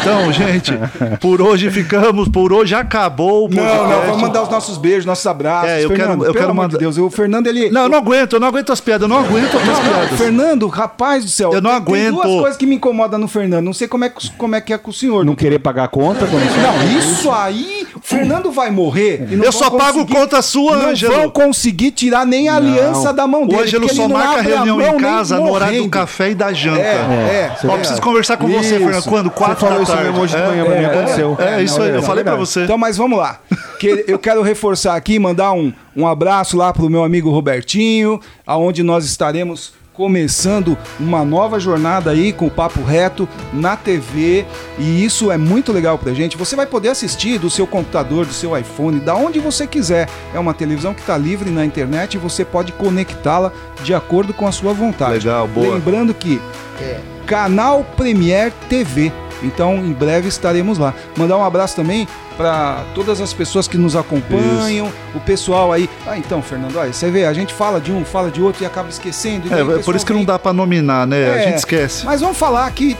Então, 0.00 0.30
gente, 0.32 0.72
por 1.20 1.40
hoje 1.42 1.70
ficamos, 1.70 2.28
por 2.28 2.52
hoje 2.52 2.74
acabou 2.74 3.46
o 3.46 3.48
Não, 3.48 3.62
podcast. 3.62 3.88
não, 3.90 4.00
vamos 4.06 4.22
mandar 4.22 4.42
os 4.42 4.48
nossos 4.48 4.78
beijos, 4.78 5.04
nossos 5.04 5.26
abraços. 5.26 5.68
É, 5.68 5.84
eu 5.84 5.88
Fernando, 5.88 6.08
quero- 6.08 6.12
eu 6.12 6.18
pelo 6.24 6.34
quero 6.34 6.50
amor 6.50 6.62
mandar- 6.62 6.78
de 6.78 6.78
Deus, 6.78 6.98
o 6.98 7.10
Fernando, 7.10 7.46
ele... 7.46 7.70
Não, 7.70 7.82
eu 7.82 7.88
não 7.88 7.98
aguento, 7.98 8.32
eu 8.34 8.40
não 8.40 8.48
aguento 8.48 8.72
as 8.72 8.80
piadas, 8.80 9.02
eu 9.02 9.08
não 9.08 9.18
aguento 9.18 9.56
as 9.56 9.66
Não, 9.66 9.74
não, 9.74 9.82
piadas. 9.82 10.18
Fernando, 10.18 10.66
rapaz 10.68 11.24
do 11.24 11.30
céu. 11.30 11.52
Eu 11.52 11.60
não 11.60 11.70
tem- 11.70 11.94
Tem 11.94 12.06
aguento. 12.08 12.14
duas 12.22 12.40
coisas 12.40 12.56
que 12.56 12.66
me 12.66 12.76
incomodam 12.76 13.18
no 13.20 13.28
Fernando. 13.28 13.64
Não 13.64 13.72
sei 13.74 13.86
como 13.88 14.04
é, 14.04 14.08
que- 14.08 14.30
como 14.38 14.54
é 14.56 14.60
que 14.60 14.72
é 14.72 14.78
com 14.78 14.90
o 14.90 14.94
senhor. 14.94 15.24
Não 15.24 15.34
querer 15.34 15.58
pagar 15.58 15.84
a 15.84 15.88
conta 15.88 16.26
quando 16.26 16.42
você... 16.42 16.60
Não, 16.60 16.98
isso 16.98 17.30
aí, 17.30 17.86
o 17.94 18.00
Fernando 18.00 18.50
vai 18.50 18.70
morrer. 18.70 19.26
e 19.30 19.36
não 19.36 19.44
Eu 19.44 19.52
só 19.52 19.68
pago 19.70 19.98
conseguir- 20.00 20.14
conta 20.14 20.42
sua, 20.42 20.76
não 20.76 20.88
Ângelo. 20.90 21.14
vão 21.14 21.28
conseguir 21.30 21.90
tirar 21.90 22.24
nem 22.26 22.48
a 22.48 22.56
aliança 22.56 23.12
da 23.12 23.26
mão 23.26 23.44
O 23.44 23.48
dele. 23.48 23.62
Ângelo 23.62 23.82
porque 23.82 23.96
só 23.96 24.04
ele 24.04 24.12
não 24.12 24.18
marca 24.20 24.40
abre 24.40 24.52
a 24.52 24.56
reunião 24.56 24.76
mão 24.78 24.98
em 25.00 25.01
casa 25.02 25.38
no 25.38 25.50
horário 25.50 25.82
do 25.82 25.88
café 25.88 26.30
e 26.30 26.34
da 26.34 26.52
janta. 26.52 26.80
É, 26.80 27.52
é. 27.52 27.56
Ó, 27.66 27.76
preciso 27.76 28.00
conversar 28.00 28.36
com 28.36 28.48
você, 28.48 28.76
Isso. 28.76 28.78
Fernando. 28.84 29.04
Quando? 29.04 29.30
Quatro 29.30 29.56
falou 29.60 29.76
da 29.76 29.82
isso 29.82 29.92
tarde. 29.92 30.08
mesmo 30.08 30.22
hoje 30.24 30.36
de 30.36 30.42
É, 30.42 30.46
manhã, 30.46 30.64
pra 30.64 30.74
mim 30.76 30.82
é, 30.82 30.86
aconteceu. 30.86 31.36
É, 31.38 31.54
é 31.60 31.62
isso 31.62 31.82
aí, 31.82 31.90
é 31.90 31.96
eu 31.96 32.02
falei 32.02 32.24
pra 32.24 32.36
você. 32.36 32.64
Então, 32.64 32.78
mas 32.78 32.96
vamos 32.96 33.18
lá. 33.18 33.38
Que 33.78 34.04
eu 34.06 34.18
quero 34.18 34.42
reforçar 34.42 34.94
aqui, 34.96 35.18
mandar 35.18 35.52
um, 35.52 35.72
um 35.96 36.06
abraço 36.06 36.56
lá 36.56 36.72
pro 36.72 36.88
meu 36.88 37.04
amigo 37.04 37.30
Robertinho, 37.30 38.20
aonde 38.46 38.82
nós 38.82 39.04
estaremos 39.04 39.72
começando 39.92 40.76
uma 40.98 41.24
nova 41.24 41.60
jornada 41.60 42.10
aí 42.10 42.32
com 42.32 42.46
o 42.46 42.50
Papo 42.50 42.82
Reto 42.82 43.28
na 43.52 43.76
TV 43.76 44.44
e 44.78 45.04
isso 45.04 45.30
é 45.30 45.36
muito 45.36 45.72
legal 45.72 45.98
pra 45.98 46.12
gente. 46.12 46.36
Você 46.36 46.56
vai 46.56 46.66
poder 46.66 46.88
assistir 46.88 47.38
do 47.38 47.50
seu 47.50 47.66
computador, 47.66 48.24
do 48.26 48.32
seu 48.32 48.56
iPhone, 48.56 49.00
da 49.00 49.14
onde 49.14 49.38
você 49.38 49.66
quiser. 49.66 50.08
É 50.34 50.38
uma 50.38 50.54
televisão 50.54 50.94
que 50.94 51.00
está 51.00 51.16
livre 51.16 51.50
na 51.50 51.64
internet 51.64 52.14
e 52.14 52.18
você 52.18 52.44
pode 52.44 52.72
conectá-la 52.72 53.52
de 53.82 53.94
acordo 53.94 54.32
com 54.32 54.46
a 54.46 54.52
sua 54.52 54.72
vontade. 54.72 55.26
Legal, 55.26 55.46
boa. 55.46 55.74
Lembrando 55.74 56.14
que 56.14 56.40
é 56.80 57.00
Canal 57.26 57.84
Premier 57.96 58.52
TV. 58.68 59.12
Então, 59.42 59.76
em 59.76 59.92
breve 59.92 60.28
estaremos 60.28 60.78
lá. 60.78 60.94
Mandar 61.16 61.36
um 61.38 61.44
abraço 61.44 61.76
também 61.76 62.06
para 62.36 62.84
todas 62.94 63.20
as 63.20 63.32
pessoas 63.32 63.68
que 63.68 63.76
nos 63.76 63.94
acompanham, 63.96 64.90
o 65.14 65.20
pessoal 65.20 65.72
aí. 65.72 65.88
Ah, 66.06 66.16
então, 66.16 66.40
Fernando, 66.42 66.76
olha, 66.76 66.92
você 66.92 67.10
vê, 67.10 67.24
a 67.26 67.32
gente 67.32 67.52
fala 67.52 67.80
de 67.80 67.92
um, 67.92 68.04
fala 68.04 68.30
de 68.30 68.40
outro 68.40 68.62
e 68.62 68.66
acaba 68.66 68.88
esquecendo. 68.88 69.48
daí 69.48 69.62
o 69.62 69.78
É, 69.78 69.82
por 69.82 69.94
isso 69.94 70.06
que 70.06 70.12
não 70.12 70.24
dá 70.24 70.38
pra 70.38 70.52
nominar, 70.52 71.06
né? 71.06 71.16
A 71.30 71.36
É, 71.36 71.44
gente 71.44 71.58
esquece. 71.58 72.04
Mas 72.04 72.20
vamos 72.20 72.36
falar 72.36 72.66
aqui 72.66 72.96